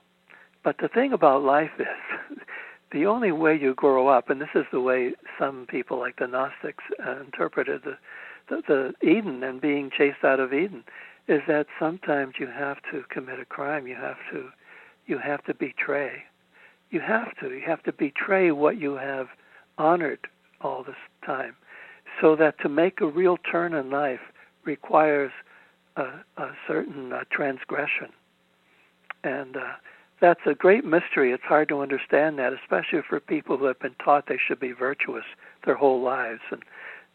But 0.63 0.77
the 0.81 0.87
thing 0.87 1.13
about 1.13 1.43
life 1.43 1.71
is, 1.79 2.37
the 2.91 3.05
only 3.05 3.31
way 3.31 3.57
you 3.57 3.73
grow 3.73 4.07
up, 4.07 4.29
and 4.29 4.41
this 4.41 4.49
is 4.55 4.65
the 4.71 4.81
way 4.81 5.13
some 5.39 5.67
people 5.69 5.99
like 5.99 6.17
the 6.17 6.27
Gnostics 6.27 6.83
uh, 7.05 7.19
interpreted 7.21 7.81
the, 7.83 7.97
the, 8.49 8.93
the 9.01 9.07
Eden 9.07 9.43
and 9.43 9.59
being 9.61 9.89
chased 9.95 10.23
out 10.23 10.39
of 10.39 10.53
Eden, 10.53 10.83
is 11.27 11.41
that 11.47 11.67
sometimes 11.79 12.35
you 12.39 12.47
have 12.47 12.77
to 12.91 13.03
commit 13.09 13.39
a 13.39 13.45
crime. 13.45 13.87
You 13.87 13.95
have 13.95 14.17
to, 14.31 14.49
you 15.05 15.17
have 15.17 15.43
to 15.45 15.53
betray. 15.53 16.23
You 16.89 16.99
have 17.01 17.35
to. 17.39 17.51
You 17.51 17.61
have 17.65 17.83
to 17.83 17.91
betray 17.91 18.51
what 18.51 18.77
you 18.79 18.95
have 18.95 19.27
honored 19.77 20.27
all 20.61 20.83
this 20.83 20.95
time, 21.25 21.55
so 22.21 22.35
that 22.35 22.59
to 22.59 22.69
make 22.69 23.01
a 23.01 23.07
real 23.07 23.37
turn 23.37 23.73
in 23.73 23.89
life, 23.89 24.21
requires 24.65 25.31
a, 25.95 26.03
a 26.37 26.51
certain 26.67 27.13
uh, 27.13 27.23
transgression. 27.31 28.09
And 29.23 29.57
uh, 29.57 29.73
that's 30.21 30.41
a 30.45 30.53
great 30.53 30.85
mystery. 30.85 31.31
It's 31.31 31.43
hard 31.43 31.69
to 31.69 31.81
understand 31.81 32.39
that, 32.39 32.53
especially 32.53 33.01
for 33.07 33.19
people 33.19 33.57
who 33.57 33.65
have 33.65 33.79
been 33.79 33.95
taught 34.03 34.27
they 34.27 34.39
should 34.45 34.59
be 34.59 34.71
virtuous 34.71 35.25
their 35.65 35.75
whole 35.75 36.01
lives 36.01 36.41
and, 36.51 36.63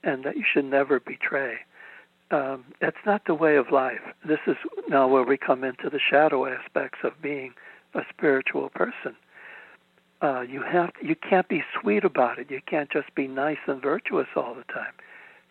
and 0.02 0.24
that 0.24 0.36
you 0.36 0.44
should 0.52 0.64
never 0.64 1.00
betray. 1.00 1.58
Um, 2.30 2.64
it's 2.80 2.96
not 3.04 3.22
the 3.26 3.34
way 3.34 3.56
of 3.56 3.72
life. 3.72 4.00
This 4.24 4.38
is 4.46 4.56
now 4.88 5.08
where 5.08 5.24
we 5.24 5.36
come 5.36 5.64
into 5.64 5.90
the 5.90 5.98
shadow 5.98 6.46
aspects 6.46 6.98
of 7.02 7.20
being 7.20 7.54
a 7.94 8.02
spiritual 8.10 8.68
person. 8.70 9.16
Uh, 10.22 10.42
you 10.42 10.62
have 10.62 10.92
to, 10.94 11.06
you 11.06 11.16
can't 11.16 11.48
be 11.48 11.62
sweet 11.80 12.04
about 12.04 12.38
it. 12.38 12.50
You 12.50 12.60
can't 12.66 12.90
just 12.90 13.14
be 13.14 13.26
nice 13.26 13.58
and 13.66 13.80
virtuous 13.80 14.28
all 14.36 14.54
the 14.54 14.70
time 14.72 14.92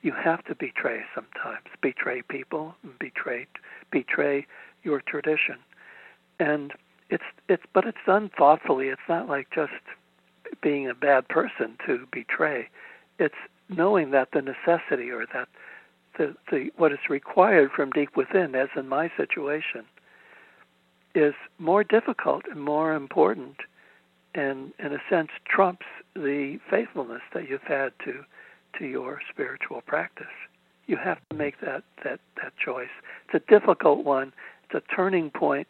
you 0.02 0.14
have 0.14 0.44
to 0.46 0.56
betray 0.56 1.02
sometimes. 1.14 1.66
Betray 1.82 2.22
people, 2.22 2.76
betray 3.00 3.48
betray 3.92 4.46
your 4.84 5.02
tradition, 5.02 5.58
and 6.40 6.74
it's 7.10 7.24
it's 7.48 7.64
but 7.74 7.86
it's 7.86 7.98
done 8.06 8.30
thoughtfully. 8.38 8.88
It's 8.88 9.02
not 9.10 9.28
like 9.28 9.48
just 9.54 9.74
being 10.62 10.90
a 10.90 10.94
bad 10.94 11.28
person 11.28 11.78
to 11.86 12.08
betray. 12.12 12.70
It's 13.18 13.36
knowing 13.68 14.12
that 14.12 14.30
the 14.32 14.42
necessity 14.42 15.12
or 15.12 15.26
that 15.34 15.50
the, 16.18 16.36
the 16.50 16.72
what 16.78 16.92
is 16.92 17.10
required 17.10 17.72
from 17.72 17.92
deep 17.92 18.16
within, 18.16 18.56
as 18.56 18.70
in 18.76 18.88
my 18.88 19.12
situation, 19.18 19.86
is 21.16 21.34
more 21.58 21.84
difficult 21.84 22.44
and 22.50 22.62
more 22.62 22.94
important, 22.94 23.58
and 24.36 24.72
in 24.80 24.94
a 24.94 25.00
sense 25.10 25.30
trumps 25.46 25.86
the 26.16 26.60
faithfulness 26.70 27.22
that 27.34 27.50
you've 27.50 27.62
had 27.64 27.92
to 28.06 28.24
to 28.78 28.86
your 28.86 29.20
spiritual 29.32 29.82
practice. 29.82 30.28
You 30.86 30.98
have 30.98 31.18
to 31.30 31.36
make 31.36 31.60
that, 31.62 31.84
that, 32.04 32.20
that 32.42 32.54
choice. 32.64 32.90
It's 33.26 33.44
a 33.44 33.52
difficult 33.52 34.06
one. 34.06 34.34
It's 34.64 34.84
a 34.84 34.96
turning 34.96 35.30
point, 35.32 35.68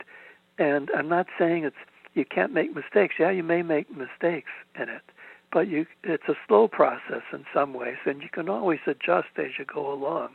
and 0.58 0.90
I'm 0.96 1.10
not 1.10 1.28
saying 1.38 1.64
it's 1.64 1.76
you 2.14 2.26
can't 2.26 2.54
make 2.54 2.76
mistakes. 2.76 3.16
Yeah, 3.20 3.32
you 3.32 3.44
may 3.44 3.62
make 3.62 3.90
mistakes 3.90 4.50
in 4.76 4.90
it, 4.90 5.04
but 5.52 5.68
you 5.68 5.86
it's 6.04 6.28
a 6.28 6.36
slow 6.48 6.68
process 6.68 7.24
in 7.32 7.46
some 7.54 7.74
ways, 7.74 7.98
and 8.06 8.22
you 8.22 8.30
can 8.30 8.50
always 8.50 8.80
adjust 8.88 9.30
as 9.38 9.52
you 9.58 9.66
go 9.66 9.92
along, 9.92 10.30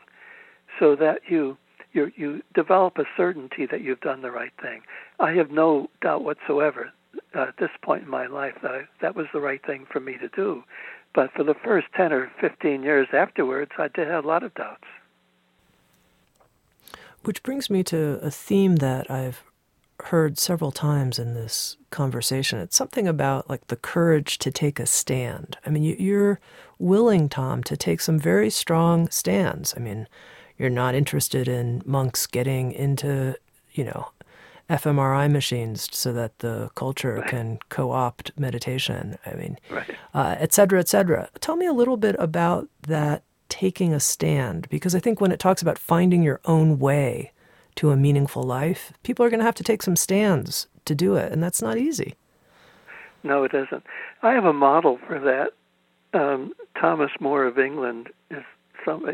so 0.78 0.96
that 0.96 1.20
you 1.28 1.58
you 1.94 2.12
you 2.16 2.42
develop 2.54 2.98
a 2.98 3.04
certainty 3.16 3.66
that 3.66 3.80
you've 3.80 4.00
done 4.00 4.22
the 4.22 4.30
right 4.30 4.52
thing. 4.60 4.82
I 5.20 5.32
have 5.32 5.50
no 5.50 5.88
doubt 6.02 6.24
whatsoever 6.24 6.92
uh, 7.34 7.42
at 7.42 7.56
this 7.58 7.70
point 7.82 8.02
in 8.02 8.10
my 8.10 8.26
life 8.26 8.54
that 8.62 8.72
I, 8.72 8.82
that 9.00 9.16
was 9.16 9.26
the 9.32 9.40
right 9.40 9.64
thing 9.64 9.86
for 9.90 10.00
me 10.00 10.18
to 10.18 10.28
do. 10.28 10.64
But 11.14 11.32
for 11.32 11.44
the 11.44 11.54
first 11.54 11.86
10 11.96 12.12
or 12.12 12.30
15 12.40 12.82
years 12.82 13.06
afterwards, 13.12 13.70
I 13.78 13.88
did 13.88 14.08
have 14.08 14.24
a 14.24 14.28
lot 14.28 14.42
of 14.42 14.52
doubts. 14.54 14.84
Which 17.22 17.42
brings 17.42 17.70
me 17.70 17.84
to 17.84 18.18
a 18.20 18.30
theme 18.30 18.76
that 18.76 19.10
I've 19.10 19.44
heard 20.00 20.38
several 20.38 20.72
times 20.72 21.18
in 21.18 21.34
this 21.34 21.76
conversation. 21.90 22.58
It's 22.58 22.76
something 22.76 23.06
about 23.06 23.48
like 23.48 23.68
the 23.68 23.76
courage 23.76 24.38
to 24.38 24.50
take 24.50 24.80
a 24.80 24.86
stand. 24.86 25.56
I 25.64 25.70
mean, 25.70 25.84
you're 25.84 26.40
willing, 26.78 27.28
Tom, 27.28 27.62
to 27.64 27.76
take 27.76 28.00
some 28.00 28.18
very 28.18 28.50
strong 28.50 29.08
stands. 29.10 29.72
I 29.76 29.80
mean, 29.80 30.08
you're 30.58 30.70
not 30.70 30.94
interested 30.94 31.48
in 31.48 31.82
monks 31.84 32.26
getting 32.26 32.72
into, 32.72 33.36
you 33.72 33.84
know, 33.84 34.10
fMRI 34.70 35.30
machines 35.30 35.88
so 35.92 36.12
that 36.12 36.38
the 36.38 36.70
culture 36.74 37.16
right. 37.16 37.28
can 37.28 37.58
co-opt 37.68 38.32
meditation. 38.38 39.18
I 39.26 39.34
mean, 39.34 39.58
right. 39.70 39.90
uh, 40.14 40.36
et 40.38 40.52
cetera, 40.52 40.80
et 40.80 40.88
cetera. 40.88 41.28
Tell 41.40 41.56
me 41.56 41.66
a 41.66 41.72
little 41.72 41.96
bit 41.96 42.16
about 42.18 42.68
that 42.88 43.24
taking 43.50 43.92
a 43.92 44.00
stand, 44.00 44.68
because 44.70 44.94
I 44.94 45.00
think 45.00 45.20
when 45.20 45.32
it 45.32 45.38
talks 45.38 45.60
about 45.60 45.78
finding 45.78 46.22
your 46.22 46.40
own 46.46 46.78
way 46.78 47.30
to 47.76 47.90
a 47.90 47.96
meaningful 47.96 48.42
life, 48.42 48.92
people 49.02 49.24
are 49.24 49.30
going 49.30 49.40
to 49.40 49.44
have 49.44 49.54
to 49.56 49.62
take 49.62 49.82
some 49.82 49.96
stands 49.96 50.66
to 50.86 50.94
do 50.94 51.14
it, 51.16 51.30
and 51.30 51.42
that's 51.42 51.60
not 51.60 51.76
easy. 51.76 52.14
No, 53.22 53.44
it 53.44 53.52
isn't. 53.54 53.84
I 54.22 54.32
have 54.32 54.44
a 54.44 54.52
model 54.52 54.98
for 55.06 55.18
that. 55.20 55.52
Um, 56.18 56.52
Thomas 56.80 57.10
More 57.20 57.44
of 57.44 57.58
England 57.58 58.08
is 58.30 58.42
some. 58.84 59.04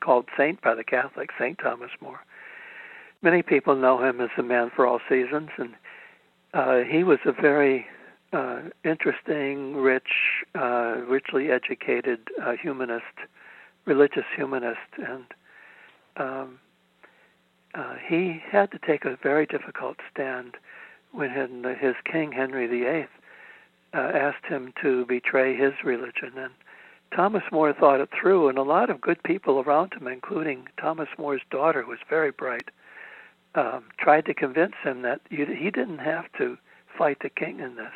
Called 0.00 0.26
Saint 0.36 0.60
by 0.60 0.74
the 0.74 0.84
Catholics, 0.84 1.34
Saint 1.38 1.58
Thomas 1.58 1.90
More. 2.00 2.20
Many 3.22 3.42
people 3.42 3.74
know 3.74 4.02
him 4.02 4.20
as 4.20 4.30
the 4.36 4.42
man 4.42 4.70
for 4.74 4.86
all 4.86 5.00
seasons, 5.08 5.50
and 5.56 5.74
uh, 6.54 6.78
he 6.78 7.02
was 7.02 7.18
a 7.24 7.32
very 7.32 7.86
uh, 8.32 8.60
interesting, 8.84 9.76
rich, 9.76 10.44
uh, 10.54 10.96
richly 11.06 11.50
educated 11.50 12.20
uh, 12.42 12.52
humanist, 12.52 13.04
religious 13.86 14.24
humanist, 14.36 14.78
and 14.98 15.24
um, 16.16 16.58
uh, 17.74 17.94
he 18.06 18.40
had 18.50 18.70
to 18.70 18.78
take 18.78 19.04
a 19.04 19.18
very 19.22 19.46
difficult 19.46 19.96
stand 20.12 20.56
when 21.12 21.30
his 21.80 21.94
king 22.04 22.32
Henry 22.32 22.66
VIII 22.66 23.06
uh, 23.94 23.98
asked 23.98 24.44
him 24.46 24.72
to 24.82 25.06
betray 25.06 25.56
his 25.56 25.72
religion, 25.82 26.32
and 26.36 26.52
Thomas 27.14 27.42
More 27.50 27.72
thought 27.72 28.00
it 28.00 28.10
through, 28.18 28.48
and 28.48 28.58
a 28.58 28.62
lot 28.62 28.90
of 28.90 29.00
good 29.00 29.22
people 29.22 29.60
around 29.60 29.94
him, 29.94 30.06
including 30.06 30.68
Thomas 30.80 31.08
More's 31.18 31.42
daughter, 31.50 31.82
who 31.82 31.90
was 31.90 31.98
very 32.08 32.30
bright, 32.30 32.68
um, 33.54 33.84
tried 33.98 34.26
to 34.26 34.34
convince 34.34 34.74
him 34.82 35.02
that 35.02 35.20
you, 35.30 35.46
he 35.46 35.70
didn't 35.70 35.98
have 35.98 36.30
to 36.38 36.58
fight 36.96 37.18
the 37.22 37.30
king 37.30 37.60
in 37.60 37.76
this. 37.76 37.92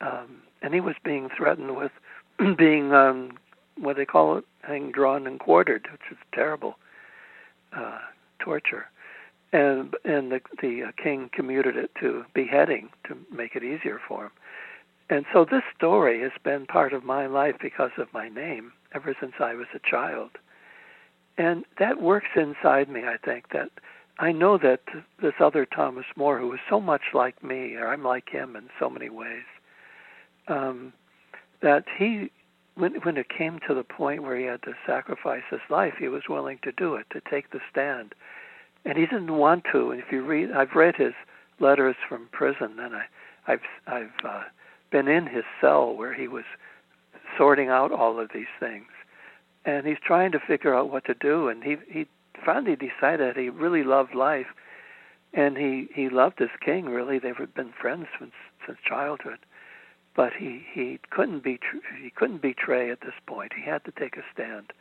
Um, 0.00 0.42
and 0.62 0.74
he 0.74 0.80
was 0.80 0.94
being 1.04 1.28
threatened 1.36 1.76
with 1.76 1.92
being, 2.56 2.92
um, 2.92 3.38
what 3.76 3.96
they 3.96 4.06
call 4.06 4.38
it, 4.38 4.44
hanged, 4.62 4.94
drawn, 4.94 5.26
and 5.26 5.38
quartered, 5.38 5.86
which 5.90 6.00
is 6.10 6.18
terrible 6.32 6.78
uh, 7.72 7.98
torture. 8.38 8.86
And 9.50 9.94
and 10.04 10.30
the 10.30 10.42
the 10.60 10.84
uh, 10.84 10.92
king 11.02 11.30
commuted 11.32 11.74
it 11.74 11.90
to 12.00 12.26
beheading 12.34 12.90
to 13.06 13.16
make 13.34 13.56
it 13.56 13.64
easier 13.64 13.98
for 14.06 14.24
him. 14.24 14.30
And 15.10 15.24
so 15.32 15.44
this 15.44 15.62
story 15.76 16.20
has 16.22 16.32
been 16.44 16.66
part 16.66 16.92
of 16.92 17.04
my 17.04 17.26
life 17.26 17.56
because 17.60 17.92
of 17.96 18.12
my 18.12 18.28
name 18.28 18.72
ever 18.94 19.16
since 19.18 19.34
I 19.40 19.54
was 19.54 19.66
a 19.74 19.90
child. 19.90 20.30
And 21.38 21.64
that 21.78 22.02
works 22.02 22.28
inside 22.36 22.88
me, 22.88 23.04
I 23.06 23.16
think, 23.16 23.50
that 23.52 23.70
I 24.18 24.32
know 24.32 24.58
that 24.58 24.80
this 25.22 25.34
other 25.40 25.64
Thomas 25.64 26.04
More, 26.16 26.38
who 26.38 26.48
was 26.48 26.58
so 26.68 26.80
much 26.80 27.14
like 27.14 27.42
me, 27.42 27.74
or 27.76 27.88
I'm 27.88 28.02
like 28.02 28.28
him 28.28 28.56
in 28.56 28.68
so 28.78 28.90
many 28.90 29.08
ways, 29.08 29.44
um, 30.48 30.92
that 31.62 31.84
he, 31.96 32.30
when 32.74 32.94
when 33.02 33.16
it 33.16 33.28
came 33.28 33.60
to 33.68 33.74
the 33.74 33.84
point 33.84 34.22
where 34.22 34.36
he 34.36 34.44
had 34.46 34.62
to 34.62 34.74
sacrifice 34.84 35.44
his 35.50 35.60
life, 35.70 35.94
he 35.98 36.08
was 36.08 36.22
willing 36.28 36.58
to 36.64 36.72
do 36.72 36.96
it, 36.96 37.06
to 37.10 37.20
take 37.30 37.50
the 37.50 37.60
stand, 37.70 38.14
and 38.84 38.98
he 38.98 39.06
didn't 39.06 39.36
want 39.36 39.64
to. 39.72 39.92
And 39.92 40.00
if 40.00 40.10
you 40.10 40.24
read, 40.24 40.50
I've 40.50 40.74
read 40.74 40.96
his 40.96 41.14
letters 41.60 41.96
from 42.08 42.28
prison, 42.32 42.78
and 42.80 42.96
I, 42.96 43.04
I've 43.46 43.60
I've 43.86 44.24
uh, 44.24 44.42
been 44.90 45.08
in 45.08 45.26
his 45.26 45.44
cell 45.60 45.94
where 45.94 46.14
he 46.14 46.28
was 46.28 46.44
sorting 47.36 47.68
out 47.68 47.92
all 47.92 48.18
of 48.18 48.30
these 48.32 48.52
things, 48.58 48.86
and 49.64 49.86
he's 49.86 49.98
trying 50.04 50.32
to 50.32 50.40
figure 50.40 50.74
out 50.74 50.90
what 50.90 51.04
to 51.06 51.14
do, 51.14 51.48
and 51.48 51.62
he 51.62 51.76
he 51.88 52.06
finally 52.44 52.76
decided 52.76 53.36
he 53.36 53.50
really 53.50 53.84
loved 53.84 54.14
life, 54.14 54.46
and 55.34 55.56
he 55.56 55.88
he 55.94 56.08
loved 56.08 56.38
his 56.38 56.50
king. 56.64 56.86
Really, 56.86 57.18
they've 57.18 57.36
been 57.54 57.72
friends 57.72 58.06
since 58.18 58.32
since 58.66 58.78
childhood, 58.86 59.38
but 60.14 60.32
he 60.32 60.64
he 60.72 60.98
couldn't 61.10 61.42
be 61.42 61.58
he 62.02 62.10
couldn't 62.10 62.42
betray 62.42 62.90
at 62.90 63.00
this 63.00 63.14
point. 63.26 63.52
He 63.54 63.62
had 63.62 63.84
to 63.84 63.92
take 63.92 64.16
a 64.16 64.24
stand, 64.32 64.72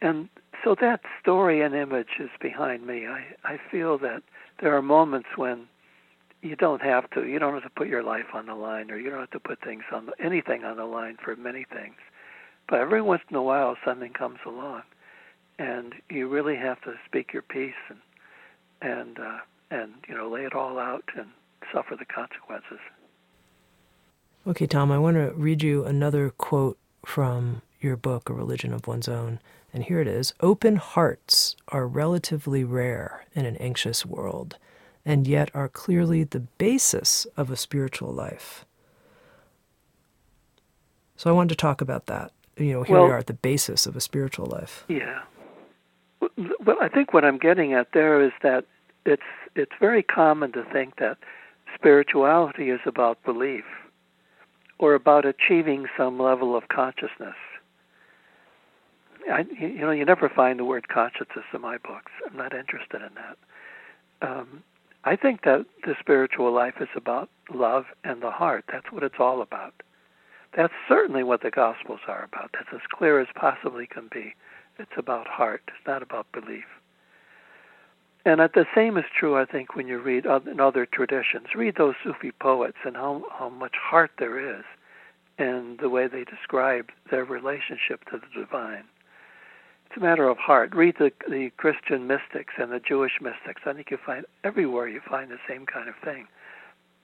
and 0.00 0.28
so 0.64 0.74
that 0.80 1.00
story 1.20 1.60
and 1.62 1.74
image 1.74 2.18
is 2.18 2.30
behind 2.40 2.86
me. 2.86 3.06
I 3.06 3.24
I 3.44 3.58
feel 3.70 3.98
that 3.98 4.22
there 4.60 4.76
are 4.76 4.82
moments 4.82 5.28
when 5.36 5.68
you 6.42 6.56
don't 6.56 6.82
have 6.82 7.10
to. 7.10 7.26
You 7.26 7.38
don't 7.38 7.54
have 7.54 7.62
to 7.62 7.70
put 7.70 7.88
your 7.88 8.02
life 8.02 8.34
on 8.34 8.46
the 8.46 8.54
line, 8.54 8.90
or 8.90 8.98
you 8.98 9.10
don't 9.10 9.20
have 9.20 9.30
to 9.30 9.40
put 9.40 9.60
things 9.60 9.84
on 9.92 10.06
the, 10.06 10.12
anything 10.24 10.64
on 10.64 10.76
the 10.76 10.84
line 10.84 11.16
for 11.22 11.34
many 11.36 11.64
things. 11.72 11.96
But 12.68 12.80
every 12.80 13.02
once 13.02 13.22
in 13.30 13.36
a 13.36 13.42
while, 13.42 13.76
something 13.84 14.12
comes 14.12 14.38
along, 14.46 14.82
and 15.58 15.94
you 16.10 16.28
really 16.28 16.56
have 16.56 16.80
to 16.82 16.94
speak 17.06 17.32
your 17.32 17.42
piece 17.42 17.72
and 17.88 17.98
and 18.80 19.18
uh, 19.18 19.38
and 19.70 19.92
you 20.08 20.14
know 20.14 20.28
lay 20.28 20.44
it 20.44 20.54
all 20.54 20.78
out 20.78 21.04
and 21.16 21.28
suffer 21.72 21.96
the 21.96 22.04
consequences. 22.04 22.80
Okay, 24.46 24.66
Tom, 24.66 24.90
I 24.90 24.98
want 24.98 25.16
to 25.16 25.32
read 25.34 25.62
you 25.62 25.84
another 25.84 26.30
quote 26.30 26.78
from 27.04 27.62
your 27.80 27.96
book, 27.96 28.28
A 28.28 28.32
Religion 28.32 28.72
of 28.72 28.86
One's 28.86 29.08
Own. 29.08 29.40
And 29.72 29.84
here 29.84 30.00
it 30.00 30.08
is 30.08 30.32
Open 30.40 30.76
hearts 30.76 31.54
are 31.68 31.86
relatively 31.86 32.64
rare 32.64 33.26
in 33.34 33.44
an 33.44 33.56
anxious 33.56 34.06
world, 34.06 34.56
and 35.08 35.26
yet 35.26 35.50
are 35.54 35.70
clearly 35.70 36.22
the 36.22 36.40
basis 36.40 37.26
of 37.34 37.50
a 37.50 37.56
spiritual 37.56 38.12
life. 38.12 38.66
So 41.16 41.30
I 41.30 41.32
wanted 41.32 41.48
to 41.48 41.56
talk 41.56 41.80
about 41.80 42.06
that. 42.06 42.30
You 42.58 42.74
know, 42.74 42.82
here 42.82 42.96
well, 42.96 43.06
we 43.06 43.10
are 43.12 43.18
at 43.18 43.26
the 43.26 43.32
basis 43.32 43.86
of 43.86 43.96
a 43.96 44.02
spiritual 44.02 44.44
life. 44.44 44.84
Yeah. 44.86 45.20
Well, 46.20 46.76
I 46.82 46.88
think 46.88 47.14
what 47.14 47.24
I'm 47.24 47.38
getting 47.38 47.72
at 47.72 47.92
there 47.94 48.22
is 48.22 48.32
that 48.42 48.66
it's 49.06 49.22
it's 49.54 49.72
very 49.80 50.02
common 50.02 50.52
to 50.52 50.62
think 50.64 50.96
that 50.98 51.16
spirituality 51.74 52.68
is 52.68 52.80
about 52.84 53.22
belief 53.24 53.64
or 54.78 54.92
about 54.92 55.24
achieving 55.24 55.86
some 55.96 56.20
level 56.20 56.54
of 56.54 56.68
consciousness. 56.68 57.36
I, 59.32 59.46
you 59.58 59.80
know, 59.80 59.90
you 59.90 60.04
never 60.04 60.28
find 60.28 60.58
the 60.58 60.64
word 60.64 60.88
consciousness 60.88 61.46
in 61.54 61.62
my 61.62 61.78
books. 61.78 62.12
I'm 62.26 62.36
not 62.36 62.54
interested 62.54 63.00
in 63.00 63.10
that. 63.14 63.38
Um, 64.20 64.62
I 65.08 65.16
think 65.16 65.44
that 65.44 65.64
the 65.86 65.94
spiritual 65.98 66.52
life 66.52 66.74
is 66.82 66.88
about 66.94 67.30
love 67.50 67.86
and 68.04 68.20
the 68.20 68.30
heart. 68.30 68.66
That's 68.70 68.92
what 68.92 69.02
it's 69.02 69.18
all 69.18 69.40
about. 69.40 69.72
That's 70.54 70.74
certainly 70.86 71.22
what 71.22 71.40
the 71.42 71.50
Gospels 71.50 72.00
are 72.06 72.24
about. 72.30 72.50
That's 72.52 72.68
as 72.74 72.86
clear 72.92 73.18
as 73.18 73.28
possibly 73.34 73.86
can 73.86 74.10
be. 74.12 74.34
It's 74.78 74.98
about 74.98 75.26
heart. 75.26 75.62
It's 75.68 75.86
not 75.86 76.02
about 76.02 76.30
belief. 76.32 76.66
And 78.26 78.38
the 78.38 78.66
same 78.74 78.98
is 78.98 79.06
true, 79.18 79.34
I 79.38 79.46
think, 79.46 79.74
when 79.74 79.88
you 79.88 79.98
read 79.98 80.26
in 80.26 80.60
other 80.60 80.84
traditions. 80.84 81.54
Read 81.54 81.76
those 81.76 81.94
Sufi 82.04 82.30
poets 82.30 82.76
and 82.84 82.94
how, 82.94 83.22
how 83.30 83.48
much 83.48 83.76
heart 83.80 84.10
there 84.18 84.58
is 84.58 84.64
in 85.38 85.78
the 85.80 85.88
way 85.88 86.06
they 86.06 86.24
describe 86.24 86.90
their 87.10 87.24
relationship 87.24 88.04
to 88.10 88.18
the 88.18 88.40
divine. 88.40 88.84
It's 89.88 89.96
a 89.96 90.00
matter 90.00 90.28
of 90.28 90.38
heart. 90.38 90.74
Read 90.74 90.96
the, 90.98 91.10
the 91.28 91.50
Christian 91.56 92.06
mystics 92.06 92.54
and 92.58 92.70
the 92.70 92.80
Jewish 92.80 93.20
mystics. 93.20 93.62
I 93.66 93.72
think 93.72 93.90
you 93.90 93.98
find 94.04 94.26
everywhere 94.44 94.88
you 94.88 95.00
find 95.08 95.30
the 95.30 95.38
same 95.48 95.64
kind 95.66 95.88
of 95.88 95.94
thing. 96.04 96.26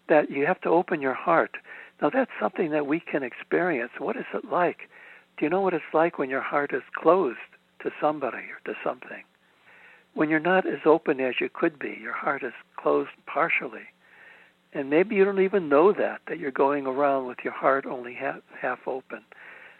That 0.08 0.30
you 0.30 0.46
have 0.46 0.60
to 0.62 0.68
open 0.68 1.00
your 1.00 1.14
heart. 1.14 1.56
Now, 2.02 2.10
that's 2.10 2.30
something 2.38 2.70
that 2.70 2.86
we 2.86 3.00
can 3.00 3.22
experience. 3.22 3.92
What 3.98 4.16
is 4.16 4.26
it 4.34 4.44
like? 4.50 4.90
Do 5.36 5.46
you 5.46 5.50
know 5.50 5.62
what 5.62 5.74
it's 5.74 5.84
like 5.94 6.18
when 6.18 6.28
your 6.28 6.42
heart 6.42 6.74
is 6.74 6.82
closed 6.94 7.38
to 7.82 7.90
somebody 8.00 8.38
or 8.38 8.60
to 8.66 8.78
something? 8.84 9.24
when 10.14 10.30
you're 10.30 10.40
not 10.40 10.66
as 10.66 10.80
open 10.86 11.20
as 11.20 11.34
you 11.40 11.48
could 11.52 11.78
be. 11.78 11.98
Your 12.00 12.12
heart 12.12 12.42
is 12.42 12.52
closed 12.76 13.10
partially. 13.26 13.88
And 14.72 14.90
maybe 14.90 15.14
you 15.14 15.24
don't 15.24 15.40
even 15.40 15.68
know 15.68 15.92
that, 15.92 16.20
that 16.26 16.38
you're 16.38 16.50
going 16.50 16.86
around 16.86 17.26
with 17.26 17.38
your 17.44 17.52
heart 17.52 17.84
only 17.86 18.14
half, 18.14 18.40
half 18.60 18.78
open. 18.86 19.20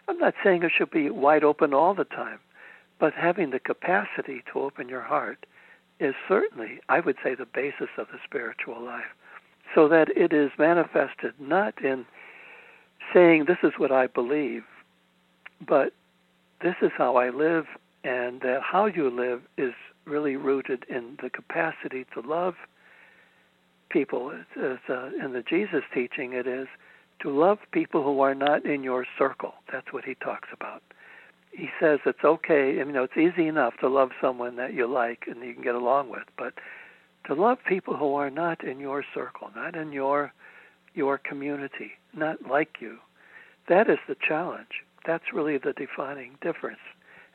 I'm 0.07 0.17
not 0.17 0.35
saying 0.43 0.63
it 0.63 0.71
should 0.77 0.91
be 0.91 1.09
wide 1.09 1.43
open 1.43 1.73
all 1.73 1.93
the 1.93 2.05
time, 2.05 2.39
but 2.99 3.13
having 3.13 3.51
the 3.51 3.59
capacity 3.59 4.43
to 4.51 4.59
open 4.59 4.89
your 4.89 5.01
heart 5.01 5.45
is 5.99 6.15
certainly, 6.27 6.79
I 6.89 6.99
would 6.99 7.17
say, 7.23 7.35
the 7.35 7.45
basis 7.45 7.89
of 7.97 8.07
the 8.07 8.19
spiritual 8.23 8.83
life. 8.83 9.03
So 9.73 9.87
that 9.87 10.09
it 10.15 10.33
is 10.33 10.51
manifested 10.57 11.33
not 11.39 11.81
in 11.83 12.05
saying, 13.13 13.45
This 13.45 13.57
is 13.63 13.73
what 13.77 13.91
I 13.91 14.07
believe, 14.07 14.63
but 15.65 15.93
this 16.61 16.75
is 16.81 16.91
how 16.97 17.17
I 17.17 17.29
live, 17.29 17.65
and 18.03 18.41
that 18.41 18.61
how 18.61 18.85
you 18.85 19.09
live 19.09 19.41
is 19.57 19.73
really 20.05 20.35
rooted 20.35 20.85
in 20.89 21.17
the 21.21 21.29
capacity 21.29 22.05
to 22.13 22.21
love 22.21 22.55
people. 23.89 24.31
As, 24.31 24.77
uh, 24.89 25.09
in 25.23 25.33
the 25.33 25.43
Jesus 25.47 25.83
teaching, 25.93 26.33
it 26.33 26.47
is 26.47 26.67
to 27.21 27.29
love 27.29 27.59
people 27.71 28.03
who 28.03 28.19
are 28.21 28.35
not 28.35 28.65
in 28.65 28.83
your 28.83 29.05
circle. 29.17 29.53
That's 29.71 29.91
what 29.91 30.03
he 30.05 30.15
talks 30.15 30.49
about. 30.53 30.83
He 31.55 31.69
says 31.79 31.99
it's 32.05 32.23
okay, 32.23 32.75
you 32.75 32.85
know, 32.85 33.03
it's 33.03 33.17
easy 33.17 33.47
enough 33.47 33.75
to 33.79 33.87
love 33.87 34.09
someone 34.19 34.55
that 34.57 34.73
you 34.73 34.87
like 34.87 35.23
and 35.27 35.41
you 35.43 35.53
can 35.53 35.63
get 35.63 35.75
along 35.75 36.09
with, 36.09 36.23
but 36.37 36.53
to 37.27 37.33
love 37.33 37.59
people 37.67 37.95
who 37.95 38.15
are 38.15 38.29
not 38.29 38.63
in 38.63 38.79
your 38.79 39.03
circle, 39.13 39.49
not 39.55 39.75
in 39.75 39.91
your 39.91 40.33
your 40.93 41.17
community, 41.17 41.91
not 42.13 42.37
like 42.49 42.77
you, 42.79 42.97
that 43.67 43.89
is 43.89 43.97
the 44.07 44.15
challenge. 44.25 44.83
That's 45.05 45.33
really 45.33 45.57
the 45.57 45.73
defining 45.73 46.37
difference 46.41 46.79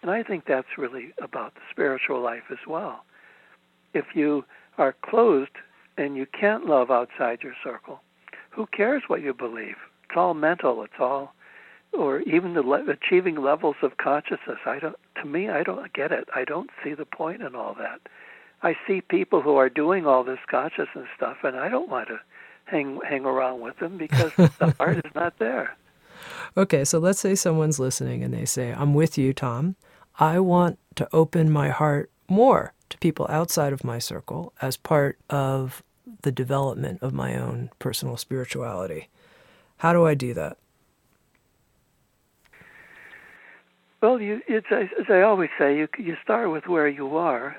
and 0.02 0.10
I 0.10 0.22
think 0.22 0.44
that's 0.46 0.78
really 0.78 1.12
about 1.22 1.54
the 1.54 1.60
spiritual 1.70 2.22
life 2.22 2.44
as 2.50 2.58
well. 2.66 3.04
If 3.92 4.06
you 4.14 4.44
are 4.78 4.94
closed 5.02 5.50
and 5.98 6.16
you 6.16 6.26
can't 6.26 6.66
love 6.66 6.90
outside 6.90 7.40
your 7.42 7.54
circle, 7.62 8.00
who 8.50 8.66
cares 8.66 9.02
what 9.08 9.22
you 9.22 9.34
believe? 9.34 9.76
It's 10.04 10.16
all 10.16 10.34
mental. 10.34 10.82
It's 10.82 10.94
all, 10.98 11.34
or 11.92 12.20
even 12.20 12.54
the 12.54 12.62
le- 12.62 12.88
achieving 12.90 13.36
levels 13.36 13.76
of 13.82 13.96
consciousness. 13.96 14.58
I 14.66 14.78
don't. 14.78 14.96
To 15.22 15.26
me, 15.26 15.48
I 15.48 15.62
don't 15.62 15.92
get 15.92 16.12
it. 16.12 16.28
I 16.34 16.44
don't 16.44 16.70
see 16.82 16.94
the 16.94 17.04
point 17.04 17.42
in 17.42 17.54
all 17.54 17.74
that. 17.74 18.00
I 18.62 18.76
see 18.86 19.00
people 19.00 19.42
who 19.42 19.56
are 19.56 19.68
doing 19.68 20.06
all 20.06 20.24
this 20.24 20.38
consciousness 20.50 21.08
stuff, 21.16 21.38
and 21.42 21.56
I 21.56 21.68
don't 21.68 21.88
want 21.88 22.08
to 22.08 22.20
hang 22.64 23.00
hang 23.08 23.24
around 23.24 23.60
with 23.60 23.78
them 23.78 23.98
because 23.98 24.32
the 24.36 24.74
heart 24.78 24.98
is 24.98 25.14
not 25.14 25.38
there. 25.38 25.76
Okay, 26.56 26.84
so 26.84 26.98
let's 26.98 27.20
say 27.20 27.34
someone's 27.34 27.78
listening 27.78 28.22
and 28.22 28.32
they 28.32 28.44
say, 28.44 28.72
"I'm 28.72 28.94
with 28.94 29.18
you, 29.18 29.32
Tom. 29.32 29.76
I 30.18 30.38
want 30.38 30.78
to 30.96 31.08
open 31.12 31.50
my 31.50 31.70
heart 31.70 32.10
more 32.28 32.74
to 32.90 32.98
people 32.98 33.26
outside 33.28 33.72
of 33.72 33.84
my 33.84 33.98
circle 33.98 34.52
as 34.60 34.76
part 34.76 35.18
of 35.30 35.82
the 36.22 36.32
development 36.32 37.02
of 37.02 37.12
my 37.12 37.36
own 37.36 37.70
personal 37.78 38.16
spirituality. 38.16 39.08
How 39.78 39.92
do 39.92 40.06
I 40.06 40.14
do 40.14 40.34
that? 40.34 40.58
Well, 44.02 44.20
you, 44.20 44.40
it's 44.48 44.68
as 44.72 45.06
I 45.10 45.20
always 45.20 45.50
say, 45.58 45.76
you 45.76 45.88
you 45.98 46.16
start 46.22 46.50
with 46.50 46.66
where 46.66 46.88
you 46.88 47.16
are, 47.16 47.56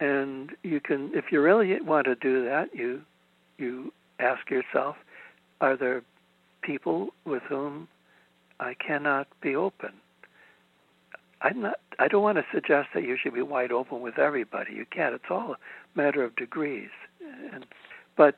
and 0.00 0.50
you 0.64 0.80
can, 0.80 1.12
if 1.14 1.26
you 1.30 1.40
really 1.40 1.80
want 1.80 2.06
to 2.06 2.16
do 2.16 2.44
that, 2.44 2.74
you 2.74 3.02
you 3.56 3.92
ask 4.18 4.50
yourself, 4.50 4.96
are 5.60 5.76
there 5.76 6.02
people 6.62 7.10
with 7.24 7.42
whom 7.48 7.86
I 8.58 8.74
cannot 8.74 9.28
be 9.40 9.54
open? 9.54 9.92
I'm 11.40 11.62
not. 11.62 11.76
I 12.00 12.08
don't 12.08 12.22
want 12.22 12.38
to 12.38 12.44
suggest 12.52 12.88
that 12.94 13.04
you 13.04 13.16
should 13.16 13.34
be 13.34 13.42
wide 13.42 13.70
open 13.70 14.00
with 14.00 14.18
everybody. 14.18 14.72
You 14.74 14.86
can't. 14.90 15.14
It's 15.14 15.24
all 15.30 15.52
a 15.52 15.98
matter 15.98 16.24
of 16.24 16.34
degrees. 16.34 16.90
And, 17.52 17.64
but 18.16 18.36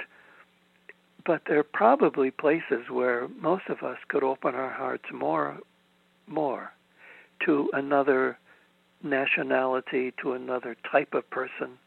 but 1.24 1.42
there 1.46 1.58
are 1.58 1.64
probably 1.64 2.30
places 2.30 2.90
where 2.90 3.26
most 3.40 3.64
of 3.70 3.82
us 3.82 3.98
could 4.08 4.22
open 4.22 4.54
our 4.54 4.70
hearts 4.70 5.04
more 5.12 5.58
more 6.26 6.72
to 7.44 7.70
another 7.72 8.38
nationality, 9.02 10.12
to 10.22 10.32
another 10.32 10.76
type 10.90 11.14
of 11.14 11.28
person, 11.30 11.78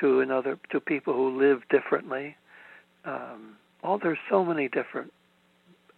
to 0.00 0.20
another 0.20 0.58
to 0.70 0.80
people 0.80 1.14
who 1.14 1.38
live 1.38 1.60
differently. 1.70 2.36
Um, 3.04 3.56
all 3.82 3.98
there's 3.98 4.18
so 4.30 4.44
many 4.44 4.68
different 4.68 5.12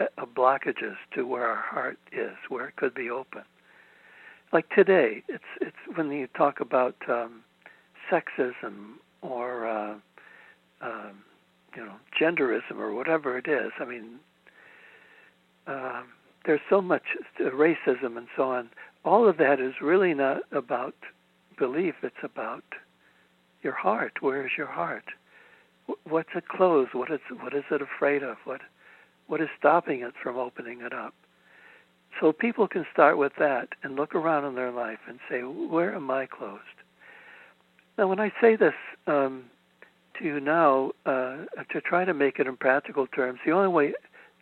uh, 0.01 0.05
blockages 0.36 0.96
to 1.14 1.26
where 1.26 1.46
our 1.46 1.62
heart 1.62 1.99
is, 2.12 2.36
where 2.49 2.68
it 2.68 2.76
could 2.76 2.94
be 2.94 3.09
open 3.11 3.42
like 4.53 4.68
today, 4.70 5.22
it's 5.28 5.44
it's 5.61 5.76
when 5.94 6.11
you 6.11 6.26
talk 6.36 6.61
about 6.61 6.96
um, 7.09 7.42
sexism 8.11 8.94
or 9.22 9.66
uh, 9.66 9.94
um, 10.80 11.18
you 11.76 11.84
know 11.84 11.94
genderism 12.20 12.78
or 12.78 12.94
whatever 12.94 13.36
it 13.38 13.46
is. 13.46 13.72
I 13.78 13.84
mean, 13.84 14.18
uh, 15.66 16.03
there's 16.46 16.61
so 16.70 16.80
much 16.80 17.03
racism 17.40 18.16
and 18.16 18.28
so 18.36 18.44
on. 18.44 18.70
All 19.09 19.26
of 19.26 19.38
that 19.38 19.59
is 19.59 19.72
really 19.80 20.12
not 20.12 20.42
about 20.52 20.94
belief. 21.59 21.94
It's 22.02 22.22
about 22.22 22.62
your 23.62 23.72
heart. 23.72 24.20
Where 24.20 24.44
is 24.44 24.52
your 24.59 24.66
heart? 24.66 25.06
What's 26.04 26.28
it 26.34 26.46
closed? 26.48 26.92
What 26.92 27.11
is 27.11 27.20
what 27.40 27.54
is 27.54 27.64
it 27.70 27.80
afraid 27.80 28.22
of? 28.22 28.36
What 28.44 28.61
what 29.26 29.40
is 29.40 29.48
stopping 29.59 30.02
it 30.02 30.12
from 30.22 30.36
opening 30.36 30.82
it 30.82 30.92
up? 30.92 31.14
So 32.20 32.32
people 32.32 32.68
can 32.68 32.84
start 32.92 33.16
with 33.16 33.32
that 33.38 33.70
and 33.82 33.96
look 33.96 34.14
around 34.14 34.44
in 34.44 34.54
their 34.56 34.70
life 34.70 34.98
and 35.09 35.18
say, 35.30 35.40
where 35.40 35.94
am 35.94 36.11
I 36.11 36.26
closed? 36.26 36.78
Now, 37.96 38.09
when 38.09 38.20
I 38.20 38.30
say 38.42 38.56
this 38.56 38.74
um, 39.06 39.44
to 40.18 40.24
you 40.24 40.38
now, 40.38 40.90
uh, 41.06 41.44
to 41.72 41.80
try 41.80 42.04
to 42.04 42.12
make 42.12 42.38
it 42.38 42.46
in 42.46 42.59
practical 42.59 43.06
terms, 43.06 43.38
the 43.46 43.52
only 43.52 43.68
way, 43.68 43.94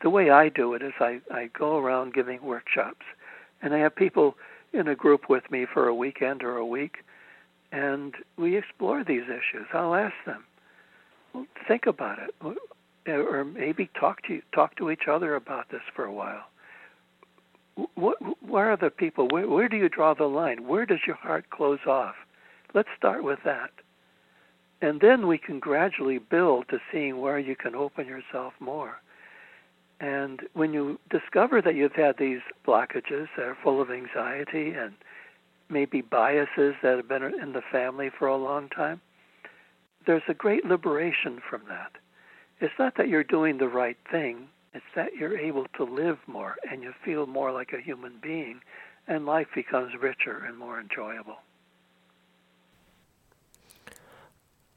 the 0.03 0.11
way 0.11 0.31
I 0.31 0.49
do 0.49 0.75
it 0.75 0.83
is 0.83 0.93
I, 0.99 1.21
I 1.33 1.51
go 1.57 1.79
around 1.79 2.15
giving 2.15 2.43
workshops, 2.43 3.07
and 3.63 3.73
I 3.73 3.79
have 3.79 3.95
people 3.95 4.37
in 4.77 4.89
a 4.89 4.95
group 4.95 5.29
with 5.29 5.51
me 5.51 5.67
for 5.73 5.89
a 5.89 5.95
weekend 5.95 6.43
or 6.43 6.57
a 6.57 6.67
week, 6.67 6.99
and 7.73 8.15
we 8.37 8.57
explore 8.57 9.03
these 9.03 9.25
issues. 9.25 9.67
I'll 9.73 9.95
ask 9.95 10.15
them, 10.25 10.45
well, 11.33 11.47
think 11.67 11.87
about 11.87 12.19
it, 12.19 12.59
or 13.09 13.45
maybe 13.45 13.91
talk 13.99 14.23
to 14.29 14.41
talk 14.55 14.77
to 14.77 14.91
each 14.91 15.09
other 15.11 15.35
about 15.35 15.71
this 15.71 15.83
for 15.95 16.05
a 16.05 16.13
while. 16.13 16.45
What, 17.95 18.17
where 18.43 18.71
are 18.73 18.77
the 18.77 18.91
people? 18.91 19.29
Where, 19.29 19.49
where 19.49 19.69
do 19.69 19.77
you 19.77 19.89
draw 19.89 20.15
the 20.15 20.25
line? 20.25 20.67
Where 20.67 20.87
does 20.87 21.01
your 21.07 21.17
heart 21.17 21.51
close 21.51 21.81
off? 21.87 22.15
Let's 22.75 22.89
start 22.97 23.23
with 23.23 23.41
that. 23.45 23.71
And 24.81 25.01
then 25.01 25.27
we 25.27 25.39
can 25.39 25.59
gradually 25.59 26.19
build 26.19 26.69
to 26.69 26.79
seeing 26.93 27.21
where 27.21 27.39
you 27.39 27.57
can 27.57 27.75
open 27.75 28.07
yourself 28.07 28.53
more. 28.61 29.01
And 30.01 30.41
when 30.53 30.73
you 30.75 31.01
discover 31.11 31.63
that 31.63 31.75
you've 31.75 31.95
had 31.95 32.19
these 32.19 32.41
blockages 32.67 33.29
that 33.37 33.47
are 33.47 33.57
full 33.63 33.81
of 33.81 33.91
anxiety 33.91 34.71
and 34.73 34.95
maybe 35.69 36.01
biases 36.01 36.75
that 36.83 36.97
have 36.97 37.09
been 37.09 37.23
in 37.23 37.53
the 37.53 37.63
family 37.73 38.11
for 38.11 38.29
a 38.29 38.37
long 38.37 38.69
time, 38.69 39.01
there's 40.07 40.23
a 40.29 40.35
great 40.35 40.65
liberation 40.65 41.41
from 41.49 41.63
that. 41.69 41.93
It's 42.61 42.75
not 42.79 42.97
that 42.97 43.09
you're 43.09 43.25
doing 43.25 43.59
the 43.59 43.69
right 43.69 43.97
thing, 44.11 44.49
it's 44.73 44.85
that 44.95 45.15
you're 45.15 45.37
able 45.37 45.67
to 45.77 45.85
live 45.85 46.19
more 46.27 46.57
and 46.71 46.83
you 46.83 46.93
feel 47.05 47.27
more 47.27 47.51
like 47.51 47.73
a 47.73 47.81
human 47.81 48.19
being, 48.23 48.61
and 49.09 49.27
life 49.27 49.49
becomes 49.55 49.93
richer 50.01 50.45
and 50.47 50.57
more 50.59 50.79
enjoyable. 50.79 51.37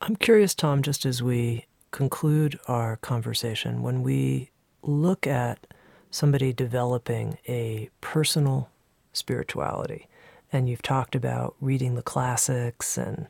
I'm 0.02 0.16
curious, 0.16 0.56
Tom, 0.56 0.82
just 0.82 1.06
as 1.06 1.22
we 1.22 1.66
conclude 1.92 2.58
our 2.68 2.96
conversation, 2.98 3.82
when 3.82 4.02
we 4.02 4.50
look 4.82 5.28
at 5.28 5.68
somebody 6.12 6.54
developing 6.54 7.38
a 7.48 7.90
personal 8.02 8.70
spirituality, 9.14 10.08
and 10.52 10.70
you've 10.70 10.82
talked 10.82 11.16
about 11.16 11.56
reading 11.62 11.96
the 11.96 12.02
classics 12.02 12.98
and 12.98 13.28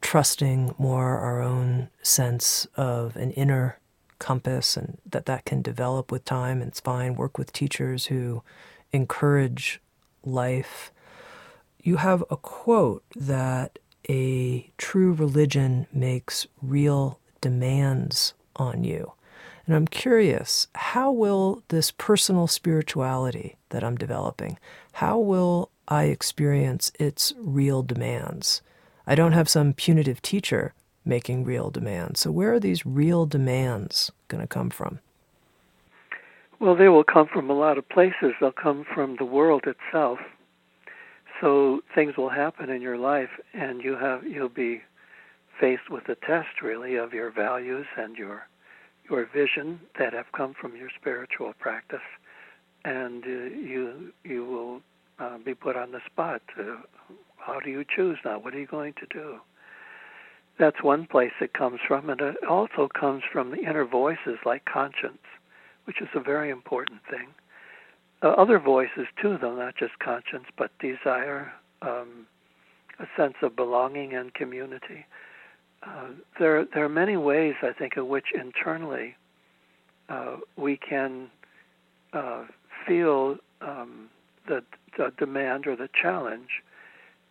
trusting 0.00 0.74
more 0.78 1.18
our 1.18 1.42
own 1.42 1.88
sense 2.02 2.66
of 2.76 3.16
an 3.16 3.30
inner 3.32 3.78
compass 4.18 4.76
and 4.76 4.98
that 5.04 5.26
that 5.26 5.44
can 5.44 5.62
develop 5.62 6.10
with 6.10 6.24
time. 6.24 6.60
And 6.60 6.70
it's 6.70 6.80
fine. 6.80 7.16
Work 7.16 7.38
with 7.38 7.52
teachers 7.52 8.06
who 8.06 8.42
encourage 8.92 9.80
life. 10.24 10.92
You 11.82 11.96
have 11.96 12.24
a 12.30 12.36
quote 12.36 13.02
that 13.16 13.78
a 14.08 14.70
true 14.78 15.12
religion 15.12 15.86
makes 15.92 16.46
real 16.62 17.18
demands 17.40 18.34
on 18.56 18.84
you 18.84 19.12
and 19.66 19.74
i'm 19.74 19.86
curious 19.86 20.68
how 20.74 21.10
will 21.10 21.62
this 21.68 21.90
personal 21.90 22.46
spirituality 22.46 23.56
that 23.70 23.84
i'm 23.84 23.96
developing 23.96 24.58
how 24.94 25.18
will 25.18 25.70
i 25.88 26.04
experience 26.04 26.92
its 26.98 27.32
real 27.38 27.82
demands 27.82 28.62
I 29.10 29.16
don't 29.16 29.32
have 29.32 29.48
some 29.48 29.72
punitive 29.72 30.22
teacher 30.22 30.72
making 31.04 31.42
real 31.42 31.70
demands. 31.70 32.20
So, 32.20 32.30
where 32.30 32.52
are 32.52 32.60
these 32.60 32.86
real 32.86 33.26
demands 33.26 34.12
going 34.28 34.40
to 34.40 34.46
come 34.46 34.70
from? 34.70 35.00
Well, 36.60 36.76
they 36.76 36.88
will 36.88 37.02
come 37.02 37.26
from 37.26 37.50
a 37.50 37.54
lot 37.54 37.76
of 37.76 37.88
places. 37.88 38.34
They'll 38.40 38.52
come 38.52 38.84
from 38.94 39.16
the 39.16 39.24
world 39.24 39.64
itself. 39.66 40.20
So 41.40 41.80
things 41.92 42.16
will 42.16 42.28
happen 42.28 42.70
in 42.70 42.82
your 42.82 42.98
life, 42.98 43.30
and 43.52 43.82
you 43.82 43.96
have 43.96 44.24
you'll 44.24 44.48
be 44.48 44.82
faced 45.58 45.90
with 45.90 46.08
a 46.08 46.14
test, 46.14 46.62
really, 46.62 46.94
of 46.94 47.12
your 47.12 47.32
values 47.32 47.86
and 47.96 48.14
your 48.16 48.46
your 49.10 49.26
vision 49.26 49.80
that 49.98 50.12
have 50.12 50.32
come 50.36 50.54
from 50.58 50.76
your 50.76 50.88
spiritual 51.00 51.52
practice, 51.58 51.98
and 52.84 53.24
uh, 53.24 53.28
you 53.28 54.12
you 54.24 54.44
will 54.44 54.80
uh, 55.18 55.38
be 55.38 55.54
put 55.54 55.76
on 55.76 55.92
the 55.92 56.00
spot. 56.06 56.40
To, 56.56 56.78
how 57.36 57.60
do 57.60 57.70
you 57.70 57.84
choose 57.84 58.18
now? 58.24 58.38
What 58.38 58.54
are 58.54 58.60
you 58.60 58.66
going 58.66 58.94
to 58.94 59.06
do? 59.12 59.38
That's 60.58 60.82
one 60.82 61.06
place 61.06 61.32
it 61.40 61.54
comes 61.54 61.80
from, 61.86 62.10
and 62.10 62.20
it 62.20 62.36
also 62.48 62.88
comes 62.88 63.22
from 63.32 63.50
the 63.50 63.58
inner 63.58 63.84
voices 63.84 64.38
like 64.44 64.64
conscience, 64.66 65.24
which 65.84 66.00
is 66.00 66.08
a 66.14 66.20
very 66.20 66.50
important 66.50 67.00
thing. 67.10 67.28
Uh, 68.22 68.28
other 68.28 68.58
voices 68.58 69.06
too, 69.20 69.38
though, 69.40 69.56
not 69.56 69.74
just 69.76 69.98
conscience, 69.98 70.44
but 70.58 70.70
desire, 70.78 71.52
um, 71.80 72.26
a 72.98 73.06
sense 73.16 73.34
of 73.42 73.56
belonging 73.56 74.14
and 74.14 74.34
community. 74.34 75.06
Uh, 75.82 76.08
there, 76.38 76.66
there 76.74 76.84
are 76.84 76.90
many 76.90 77.16
ways, 77.16 77.54
I 77.62 77.72
think, 77.72 77.96
in 77.96 78.08
which 78.08 78.26
internally 78.34 79.16
uh, 80.08 80.36
we 80.56 80.76
can 80.76 81.30
uh, 82.12 82.44
feel 82.86 83.36
um, 83.60 84.08
the, 84.46 84.62
the 84.98 85.12
demand 85.18 85.66
or 85.66 85.76
the 85.76 85.88
challenge 86.00 86.48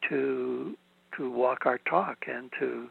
to 0.10 0.76
to 1.18 1.30
walk 1.30 1.66
our 1.66 1.80
talk 1.80 2.26
and 2.28 2.50
to 2.60 2.88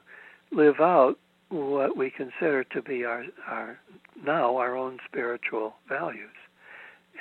live 0.53 0.81
out 0.81 1.19
what 1.49 1.97
we 1.97 2.11
consider 2.11 2.63
to 2.65 2.83
be 2.83 3.05
our 3.05 3.25
our 3.47 3.79
now 4.23 4.57
our 4.57 4.77
own 4.77 4.99
spiritual 5.09 5.75
values 5.89 6.29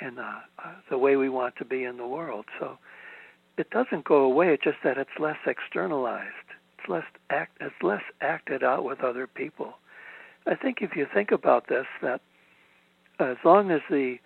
and 0.00 0.18
uh, 0.18 0.40
uh, 0.64 0.72
the 0.90 0.98
way 0.98 1.16
we 1.16 1.28
want 1.28 1.56
to 1.56 1.64
be 1.64 1.84
in 1.84 1.96
the 1.96 2.06
world. 2.06 2.44
So 2.60 2.78
it 3.56 3.70
doesn't 3.70 4.04
go 4.04 4.22
away. 4.24 4.52
It's 4.52 4.62
just 4.62 4.78
that 4.84 4.98
it's 4.98 5.10
less 5.18 5.38
externalized. 5.46 6.47
Less 6.88 7.04
act. 7.30 7.58
It's 7.60 7.74
less 7.82 8.02
acted 8.20 8.62
out 8.64 8.84
with 8.84 9.00
other 9.00 9.26
people. 9.26 9.74
I 10.46 10.54
think 10.54 10.78
if 10.80 10.96
you 10.96 11.06
think 11.12 11.30
about 11.30 11.68
this, 11.68 11.86
that 12.02 12.20
as 13.20 13.36
long 13.44 13.70
as 13.70 13.80
the 13.90 14.18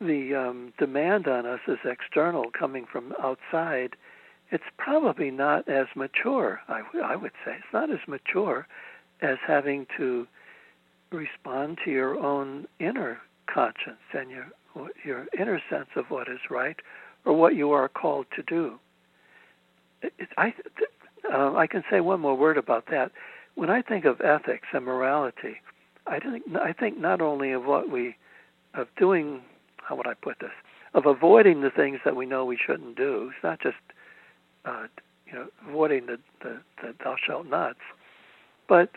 the 0.00 0.34
um, 0.34 0.72
demand 0.78 1.26
on 1.26 1.46
us 1.46 1.60
is 1.66 1.78
external, 1.84 2.50
coming 2.50 2.84
from 2.90 3.14
outside, 3.22 3.96
it's 4.50 4.64
probably 4.76 5.30
not 5.30 5.66
as 5.68 5.86
mature. 5.94 6.60
I, 6.68 6.82
w- 6.82 7.02
I 7.02 7.16
would 7.16 7.32
say 7.44 7.52
it's 7.52 7.72
not 7.72 7.90
as 7.90 8.00
mature 8.06 8.66
as 9.22 9.38
having 9.46 9.86
to 9.96 10.26
respond 11.10 11.78
to 11.84 11.90
your 11.90 12.18
own 12.18 12.66
inner 12.78 13.18
conscience 13.46 14.02
and 14.12 14.30
your 14.30 14.46
your 15.04 15.26
inner 15.38 15.62
sense 15.70 15.88
of 15.96 16.06
what 16.10 16.28
is 16.28 16.40
right 16.50 16.76
or 17.24 17.32
what 17.32 17.54
you 17.54 17.70
are 17.70 17.88
called 17.88 18.26
to 18.36 18.42
do. 18.42 18.78
It, 20.02 20.12
I 20.36 20.52
uh, 21.32 21.54
I 21.54 21.66
can 21.66 21.84
say 21.90 22.00
one 22.00 22.20
more 22.20 22.36
word 22.36 22.58
about 22.58 22.86
that. 22.90 23.12
When 23.54 23.70
I 23.70 23.82
think 23.82 24.04
of 24.04 24.20
ethics 24.20 24.68
and 24.72 24.84
morality, 24.84 25.56
I 26.06 26.18
think 26.18 26.44
I 26.60 26.72
think 26.72 26.98
not 26.98 27.20
only 27.20 27.52
of 27.52 27.64
what 27.64 27.90
we 27.90 28.16
of 28.74 28.88
doing 28.98 29.42
how 29.76 29.96
would 29.96 30.06
I 30.06 30.14
put 30.14 30.38
this 30.40 30.50
of 30.94 31.06
avoiding 31.06 31.60
the 31.60 31.70
things 31.70 32.00
that 32.04 32.16
we 32.16 32.26
know 32.26 32.44
we 32.44 32.58
shouldn't 32.64 32.96
do. 32.96 33.30
It's 33.34 33.44
not 33.44 33.60
just 33.60 33.76
uh, 34.64 34.86
you 35.26 35.32
know, 35.32 35.46
avoiding 35.68 36.06
the, 36.06 36.18
the, 36.42 36.60
the 36.82 36.94
thou 37.02 37.16
shalt 37.24 37.46
nots. 37.46 37.78
But 38.68 38.90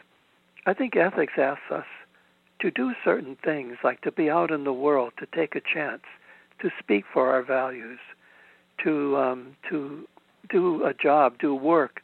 I 0.66 0.74
think 0.74 0.96
ethics 0.96 1.34
asks 1.38 1.72
us 1.72 1.86
to 2.62 2.72
do 2.72 2.94
certain 3.04 3.38
things, 3.44 3.78
like 3.84 4.02
to 4.02 4.12
be 4.12 4.30
out 4.30 4.52
in 4.52 4.64
the 4.64 4.74
world, 4.74 5.14
to 5.20 5.28
take 5.36 5.56
a 5.56 5.62
chance, 5.62 6.04
to 6.62 6.70
speak 6.80 7.06
for 7.12 7.30
our 7.30 7.44
values, 7.44 8.00
to 8.84 9.18
um, 9.18 9.56
to 9.70 10.08
do 10.50 10.84
a 10.86 10.94
job, 10.94 11.38
do 11.40 11.54
work 11.54 12.02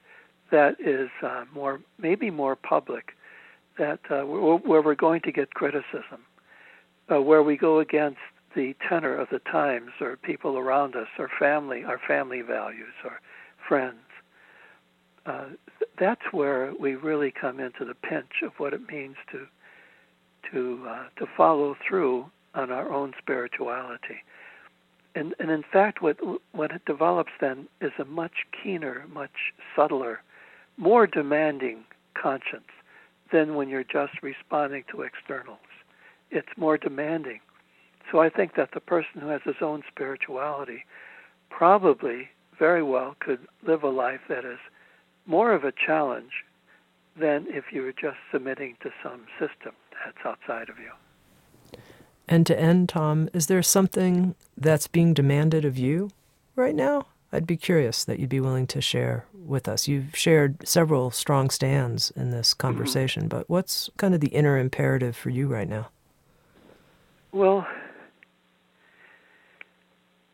that 0.51 0.75
is 0.79 1.09
uh, 1.23 1.45
more 1.53 1.79
maybe 1.97 2.29
more 2.29 2.55
public, 2.55 3.13
that 3.77 3.99
uh, 4.09 4.21
where 4.21 4.81
we're 4.81 4.95
going 4.95 5.21
to 5.21 5.31
get 5.31 5.53
criticism, 5.53 6.21
uh, 7.11 7.21
where 7.21 7.43
we 7.43 7.57
go 7.57 7.79
against 7.79 8.19
the 8.55 8.75
tenor 8.87 9.15
of 9.15 9.27
the 9.31 9.39
times 9.39 9.91
or 9.99 10.15
people 10.15 10.57
around 10.57 10.95
us 10.95 11.07
or 11.19 11.29
family, 11.39 11.83
our 11.83 11.99
family 12.07 12.41
values 12.41 12.93
or 13.03 13.19
friends. 13.67 13.97
Uh, 15.25 15.45
that's 15.99 16.21
where 16.31 16.73
we 16.79 16.95
really 16.95 17.31
come 17.31 17.59
into 17.59 17.83
the 17.83 17.95
pinch 17.95 18.43
of 18.43 18.51
what 18.57 18.73
it 18.73 18.87
means 18.89 19.15
to 19.31 19.47
to 20.51 20.85
uh, 20.87 21.05
to 21.17 21.25
follow 21.35 21.75
through 21.87 22.29
on 22.53 22.71
our 22.71 22.91
own 22.91 23.13
spirituality. 23.17 24.23
And 25.15 25.33
and 25.39 25.49
in 25.49 25.63
fact, 25.63 26.01
what 26.01 26.17
what 26.51 26.71
it 26.71 26.85
develops 26.85 27.31
then 27.41 27.67
is 27.81 27.91
a 27.99 28.05
much 28.05 28.45
keener, 28.63 29.05
much 29.11 29.53
subtler, 29.75 30.21
more 30.77 31.07
demanding 31.07 31.83
conscience 32.13 32.63
than 33.31 33.55
when 33.55 33.69
you're 33.69 33.83
just 33.83 34.21
responding 34.21 34.83
to 34.91 35.01
externals. 35.01 35.59
It's 36.31 36.47
more 36.57 36.77
demanding. 36.77 37.39
So 38.11 38.19
I 38.19 38.29
think 38.29 38.55
that 38.55 38.69
the 38.73 38.79
person 38.79 39.21
who 39.21 39.27
has 39.29 39.41
his 39.43 39.55
own 39.61 39.83
spirituality 39.89 40.85
probably 41.49 42.29
very 42.57 42.83
well 42.83 43.15
could 43.19 43.39
live 43.65 43.83
a 43.83 43.89
life 43.89 44.21
that 44.29 44.45
is 44.45 44.59
more 45.25 45.53
of 45.53 45.63
a 45.63 45.71
challenge 45.71 46.31
than 47.19 47.45
if 47.47 47.65
you 47.71 47.81
were 47.81 47.93
just 47.93 48.17
submitting 48.31 48.75
to 48.81 48.91
some 49.01 49.21
system 49.39 49.73
that's 50.03 50.25
outside 50.25 50.69
of 50.69 50.77
you. 50.77 50.91
And 52.27 52.45
to 52.47 52.59
end, 52.59 52.89
Tom, 52.89 53.29
is 53.33 53.47
there 53.47 53.63
something 53.63 54.35
that's 54.57 54.87
being 54.87 55.13
demanded 55.13 55.63
of 55.63 55.77
you 55.77 56.11
right 56.55 56.75
now? 56.75 57.07
I'd 57.35 57.47
be 57.47 57.57
curious 57.57 58.05
that 58.05 58.19
you'd 58.19 58.29
be 58.29 58.39
willing 58.39 58.65
to 58.67 58.81
share 58.81 59.25
with 59.33 59.67
us. 59.67 59.87
You've 59.87 60.15
shared 60.15 60.67
several 60.67 61.11
strong 61.11 61.49
stands 61.49 62.11
in 62.11 62.31
this 62.31 62.53
mm-hmm. 62.53 62.61
conversation, 62.67 63.23
mm-hmm. 63.23 63.37
but 63.37 63.49
what's 63.49 63.89
kind 63.97 64.15
of 64.15 64.21
the 64.21 64.29
inner 64.29 64.57
imperative 64.57 65.15
for 65.15 65.29
you 65.29 65.47
right 65.47 65.67
now? 65.67 65.89
Well, 67.31 67.67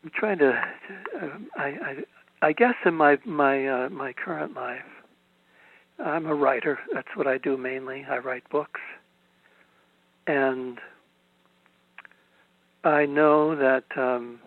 I'm 0.04 0.10
trying 0.14 0.38
to. 0.38 0.50
Uh, 1.20 1.28
I, 1.56 1.66
I 1.66 1.96
I 2.42 2.52
guess 2.52 2.74
in 2.84 2.94
my 2.94 3.18
my 3.24 3.66
uh, 3.66 3.88
my 3.88 4.12
current 4.12 4.54
life, 4.54 4.82
I'm 5.98 6.26
a 6.26 6.34
writer. 6.34 6.78
That's 6.94 7.08
what 7.16 7.26
I 7.26 7.38
do 7.38 7.56
mainly. 7.56 8.06
I 8.08 8.18
write 8.18 8.48
books, 8.50 8.80
and 10.28 10.80
I 12.84 13.06
know 13.06 13.56
that 13.56 13.84
um, 13.96 14.38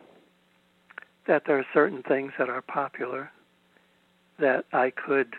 that 1.28 1.44
there 1.46 1.58
are 1.58 1.66
certain 1.74 2.04
things 2.04 2.34
that 2.38 2.50
are 2.50 2.62
popular 2.62 3.32
that 4.40 4.66
I 4.74 4.92
could 4.92 5.34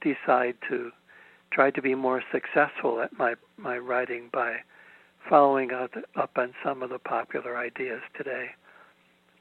decide 0.00 0.56
to 0.68 0.90
try 1.52 1.70
to 1.70 1.82
be 1.82 1.94
more 1.94 2.22
successful 2.32 3.00
at 3.00 3.16
my 3.18 3.34
my 3.56 3.78
writing 3.78 4.28
by 4.32 4.56
following 5.28 5.72
up, 5.72 5.90
up 6.16 6.30
on 6.36 6.54
some 6.64 6.82
of 6.82 6.90
the 6.90 6.98
popular 6.98 7.56
ideas 7.56 8.00
today. 8.16 8.46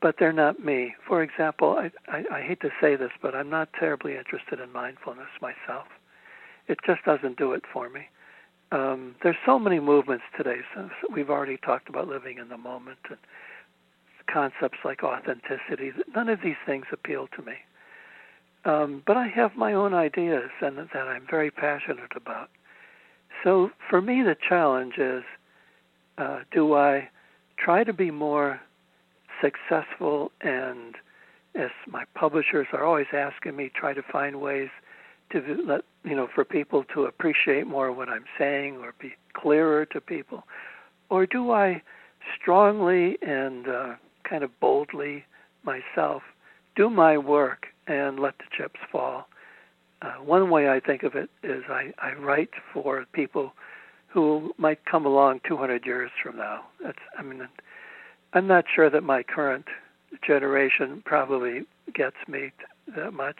But 0.02 0.16
they're 0.20 0.34
not 0.34 0.64
me. 0.64 0.96
For 1.08 1.24
example, 1.24 1.78
I, 1.78 1.92
I, 2.08 2.24
I 2.38 2.42
hate 2.42 2.62
to 2.62 2.70
say 2.82 2.96
this, 2.96 3.12
but 3.22 3.36
I'm 3.36 3.50
not 3.50 3.70
terribly 3.78 4.16
interested 4.16 4.60
in 4.60 4.72
mindfulness 4.72 5.28
myself. 5.42 5.88
It 6.68 6.80
just 6.86 7.04
doesn't 7.04 7.38
do 7.38 7.54
it 7.54 7.64
for 7.72 7.90
me. 7.90 8.02
Um, 8.72 9.16
there's 9.24 9.36
so 9.46 9.58
many 9.58 9.80
movements 9.80 10.24
today. 10.38 10.60
So 10.76 10.90
we've 11.14 11.30
already 11.30 11.58
talked 11.58 11.90
about 11.90 12.08
living 12.08 12.38
in 12.38 12.50
the 12.50 12.58
moment 12.58 13.00
and 13.10 13.18
concepts 14.32 14.80
like 14.84 15.04
authenticity. 15.04 15.92
None 16.16 16.30
of 16.30 16.40
these 16.44 16.56
things 16.66 16.86
appeal 16.92 17.28
to 17.36 17.42
me. 17.42 17.54
Um, 18.66 19.04
but 19.06 19.18
I 19.18 19.28
have 19.28 19.56
my 19.56 19.74
own 19.74 19.94
ideas 19.94 20.50
and 20.62 20.78
that 20.78 20.96
I'm 20.96 21.26
very 21.30 21.50
passionate 21.50 22.12
about. 22.16 22.50
So 23.44 23.72
for 23.90 24.02
me, 24.02 24.22
the 24.22 24.36
challenge 24.48 24.98
is 24.98 25.24
uh, 26.18 26.40
do 26.52 26.76
I 26.76 27.10
try 27.58 27.84
to 27.84 27.94
be 27.94 28.12
more 28.12 28.60
successful 29.42 30.32
and 30.42 30.96
as 31.56 31.70
my 31.88 32.04
publishers 32.14 32.68
are 32.74 32.84
always 32.84 33.08
asking 33.14 33.56
me 33.56 33.72
try 33.74 33.94
to 33.94 34.02
find 34.12 34.42
ways 34.42 34.70
to 35.32 35.42
let 35.66 35.82
you 36.04 36.16
know 36.16 36.28
for 36.34 36.44
people 36.44 36.84
to 36.94 37.06
appreciate 37.06 37.66
more 37.66 37.92
what 37.92 38.10
I'm 38.10 38.26
saying 38.38 38.78
or 38.78 38.94
be 39.00 39.14
clearer 39.34 39.86
to 39.88 40.02
people 40.02 40.44
or 41.10 41.26
do 41.26 41.52
I 41.52 41.82
strongly 42.40 43.18
and 43.22 43.68
uh, 43.68 43.94
kind 44.30 44.44
of 44.44 44.60
boldly 44.60 45.26
myself 45.64 46.22
do 46.76 46.90
my 46.90 47.18
work 47.18 47.68
and 47.88 48.20
let 48.20 48.38
the 48.38 48.46
chips 48.56 48.80
fall 48.92 49.28
uh, 50.02 50.14
one 50.24 50.50
way 50.50 50.70
I 50.70 50.80
think 50.80 51.04
of 51.04 51.16
it 51.16 51.30
is 51.44 51.64
I, 51.70 51.92
I 52.00 52.14
write 52.14 52.52
for 52.74 53.06
people 53.12 53.54
who 54.08 54.54
might 54.58 54.86
come 54.86 55.06
along 55.06 55.42
200 55.48 55.86
years 55.86 56.10
from 56.24 56.38
now. 56.38 56.66
That's, 56.82 57.00
I 57.18 57.22
mean, 57.22 57.48
I'm 58.34 58.48
not 58.48 58.66
sure 58.74 58.90
that 58.90 59.04
my 59.04 59.24
current 59.24 59.66
generation 60.26 61.04
probably 61.06 61.66
gets 61.94 62.16
me 62.28 62.52
that 62.96 63.14
much. 63.14 63.38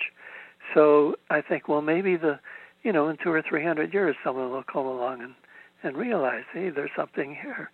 So 0.74 1.16
I 1.30 1.42
think, 1.42 1.68
well, 1.68 1.82
maybe 1.82 2.18
the, 2.18 2.40
you 2.84 2.92
know, 2.92 3.08
in 3.08 3.18
two 3.24 3.32
or 3.32 3.42
three 3.42 3.64
hundred 3.64 3.94
years, 3.94 4.16
someone 4.24 4.52
will 4.52 4.64
come 4.64 4.86
along 4.86 5.22
and 5.22 5.34
and 5.82 5.96
realize, 5.96 6.44
hey, 6.54 6.70
there's 6.70 6.92
something 6.96 7.38
here. 7.42 7.72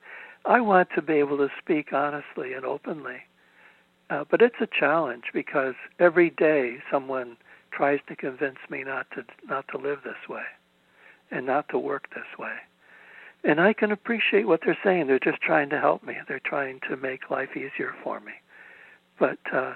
I 0.47 0.61
want 0.61 0.89
to 0.95 1.01
be 1.01 1.13
able 1.13 1.37
to 1.37 1.49
speak 1.59 1.91
honestly 1.93 2.53
and 2.53 2.65
openly, 2.65 3.21
uh, 4.09 4.25
but 4.29 4.41
it's 4.41 4.55
a 4.61 4.67
challenge 4.67 5.25
because 5.33 5.75
every 5.99 6.29
day 6.29 6.77
someone 6.91 7.37
tries 7.71 7.99
to 8.07 8.15
convince 8.15 8.59
me 8.69 8.83
not 8.83 9.07
to 9.11 9.25
not 9.47 9.65
to 9.69 9.77
live 9.77 9.99
this 10.03 10.29
way, 10.29 10.43
and 11.31 11.45
not 11.45 11.67
to 11.69 11.79
work 11.79 12.09
this 12.13 12.37
way 12.37 12.53
and 13.45 13.61
I 13.61 13.73
can 13.73 13.91
appreciate 13.91 14.47
what 14.47 14.61
they're 14.65 14.77
saying. 14.83 15.07
They're 15.07 15.19
just 15.19 15.41
trying 15.41 15.69
to 15.69 15.79
help 15.79 16.03
me. 16.03 16.15
They're 16.27 16.41
trying 16.43 16.79
to 16.89 16.97
make 16.97 17.29
life 17.29 17.49
easier 17.55 17.93
for 18.03 18.19
me. 18.19 18.33
But 19.19 19.37
uh, 19.53 19.73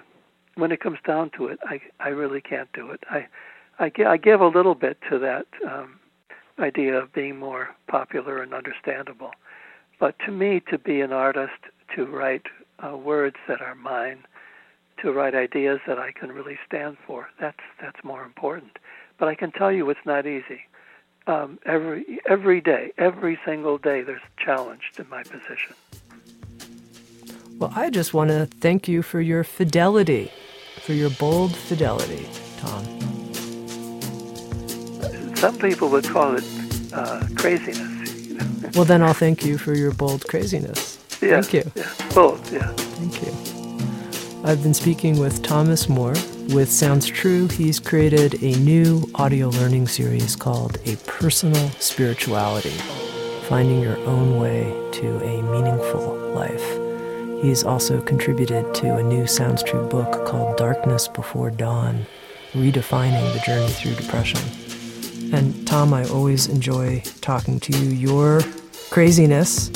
when 0.55 0.72
it 0.72 0.82
comes 0.82 0.97
down 1.05 1.30
to 1.38 1.47
it, 1.47 1.59
I 1.63 1.80
I 1.99 2.09
really 2.09 2.41
can't 2.41 2.72
do 2.74 2.89
it. 2.89 3.01
I 3.09 3.28
I, 3.78 3.91
I 4.05 4.17
give 4.17 4.41
a 4.41 4.47
little 4.47 4.76
bit 4.76 4.97
to 5.09 5.20
that 5.20 5.45
um, 5.70 5.99
idea 6.57 6.95
of 6.95 7.13
being 7.13 7.38
more 7.38 7.70
popular 7.88 8.41
and 8.41 8.53
understandable. 8.53 9.32
But 10.00 10.18
to 10.26 10.32
me, 10.32 10.62
to 10.70 10.78
be 10.78 11.02
an 11.02 11.12
artist, 11.12 11.60
to 11.95 12.06
write 12.06 12.45
uh, 12.80 12.95
words 12.95 13.36
that 13.47 13.62
are 13.62 13.76
mine, 13.76 14.20
to 15.02 15.12
write 15.12 15.36
ideas 15.36 15.80
that 15.88 16.00
I 16.00 16.12
can 16.12 16.32
really 16.32 16.58
stand 16.66 16.97
for, 17.06 17.30
that's 17.39 17.60
that's 17.82 18.04
more 18.04 18.24
important. 18.24 18.80
But 19.18 19.28
I 19.28 19.36
can 19.36 19.52
tell 19.52 19.72
you, 19.72 19.89
it's 19.89 20.06
not 20.06 20.26
easy 20.26 20.62
um, 21.30 21.60
every 21.66 22.20
every 22.28 22.60
day, 22.60 22.91
every 22.97 23.39
single 23.45 23.78
day, 23.78 24.02
there's 24.02 24.22
challenged 24.38 25.00
in 25.00 25.08
my 25.10 25.24
position. 25.24 25.76
Well, 27.58 27.72
I 27.76 27.89
just 27.89 28.14
want 28.14 28.30
to 28.30 28.47
thank 28.60 28.88
you 28.88 29.02
for 29.04 29.22
your 29.22 29.43
fidelity, 29.43 30.32
for 30.82 30.93
your 30.93 31.10
bold 31.12 31.56
fidelity, 31.56 32.28
Tom. 32.58 32.84
Some 35.36 35.58
people 35.58 35.89
would 35.89 36.06
call 36.06 36.36
it 36.36 36.43
uh, 36.93 37.26
craziness. 37.36 37.88
Well, 38.75 38.85
then 38.85 39.01
I'll 39.01 39.13
thank 39.13 39.45
you 39.45 39.57
for 39.57 39.73
your 39.73 39.91
bold 39.91 40.27
craziness. 40.27 40.97
Yeah, 41.21 41.41
thank 41.41 41.53
you. 41.53 41.71
Yeah, 41.75 41.91
bold, 42.13 42.39
yeah. 42.51 42.71
Thank 42.73 43.21
you. 43.21 43.59
I've 44.43 44.63
been 44.63 44.73
speaking 44.73 45.19
with 45.19 45.43
Thomas 45.43 45.89
Moore. 45.89 46.15
With 46.49 46.71
Sounds 46.71 47.05
True, 47.05 47.47
he's 47.49 47.79
created 47.79 48.41
a 48.41 48.57
new 48.59 49.07
audio 49.15 49.49
learning 49.49 49.87
series 49.87 50.35
called 50.35 50.77
A 50.85 50.95
Personal 51.05 51.69
Spirituality 51.71 52.73
Finding 53.47 53.81
Your 53.81 53.97
Own 54.07 54.39
Way 54.39 54.63
to 54.93 55.17
a 55.23 55.41
Meaningful 55.41 56.15
Life. 56.33 57.43
He's 57.43 57.63
also 57.63 58.01
contributed 58.01 58.73
to 58.75 58.95
a 58.95 59.03
new 59.03 59.27
Sounds 59.27 59.61
True 59.61 59.87
book 59.87 60.25
called 60.25 60.57
Darkness 60.57 61.07
Before 61.07 61.51
Dawn 61.51 62.05
Redefining 62.53 63.33
the 63.33 63.39
Journey 63.45 63.71
Through 63.71 63.95
Depression. 63.95 64.39
And 65.34 65.67
Tom, 65.67 65.93
I 65.93 66.07
always 66.09 66.47
enjoy 66.47 67.01
talking 67.22 67.59
to 67.61 67.78
you. 67.78 67.89
Your 67.89 68.41
craziness 68.89 69.70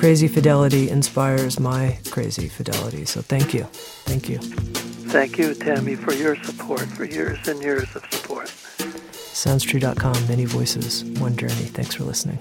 crazy 0.00 0.28
fidelity 0.28 0.88
inspires 0.88 1.60
my 1.60 1.98
crazy 2.10 2.48
fidelity. 2.48 3.04
So 3.04 3.20
thank 3.20 3.52
you. 3.52 3.64
Thank 4.04 4.30
you. 4.30 4.38
Thank 4.38 5.36
you, 5.36 5.50
Tami, 5.54 5.98
for 5.98 6.14
your 6.14 6.42
support, 6.42 6.80
for 6.80 7.04
years 7.04 7.46
and 7.46 7.60
years 7.60 7.94
of 7.94 8.02
support. 8.10 8.46
SoundsTrue.com, 8.46 10.26
many 10.26 10.46
voices, 10.46 11.04
one 11.20 11.36
journey. 11.36 11.52
Thanks 11.52 11.94
for 11.94 12.04
listening. 12.04 12.38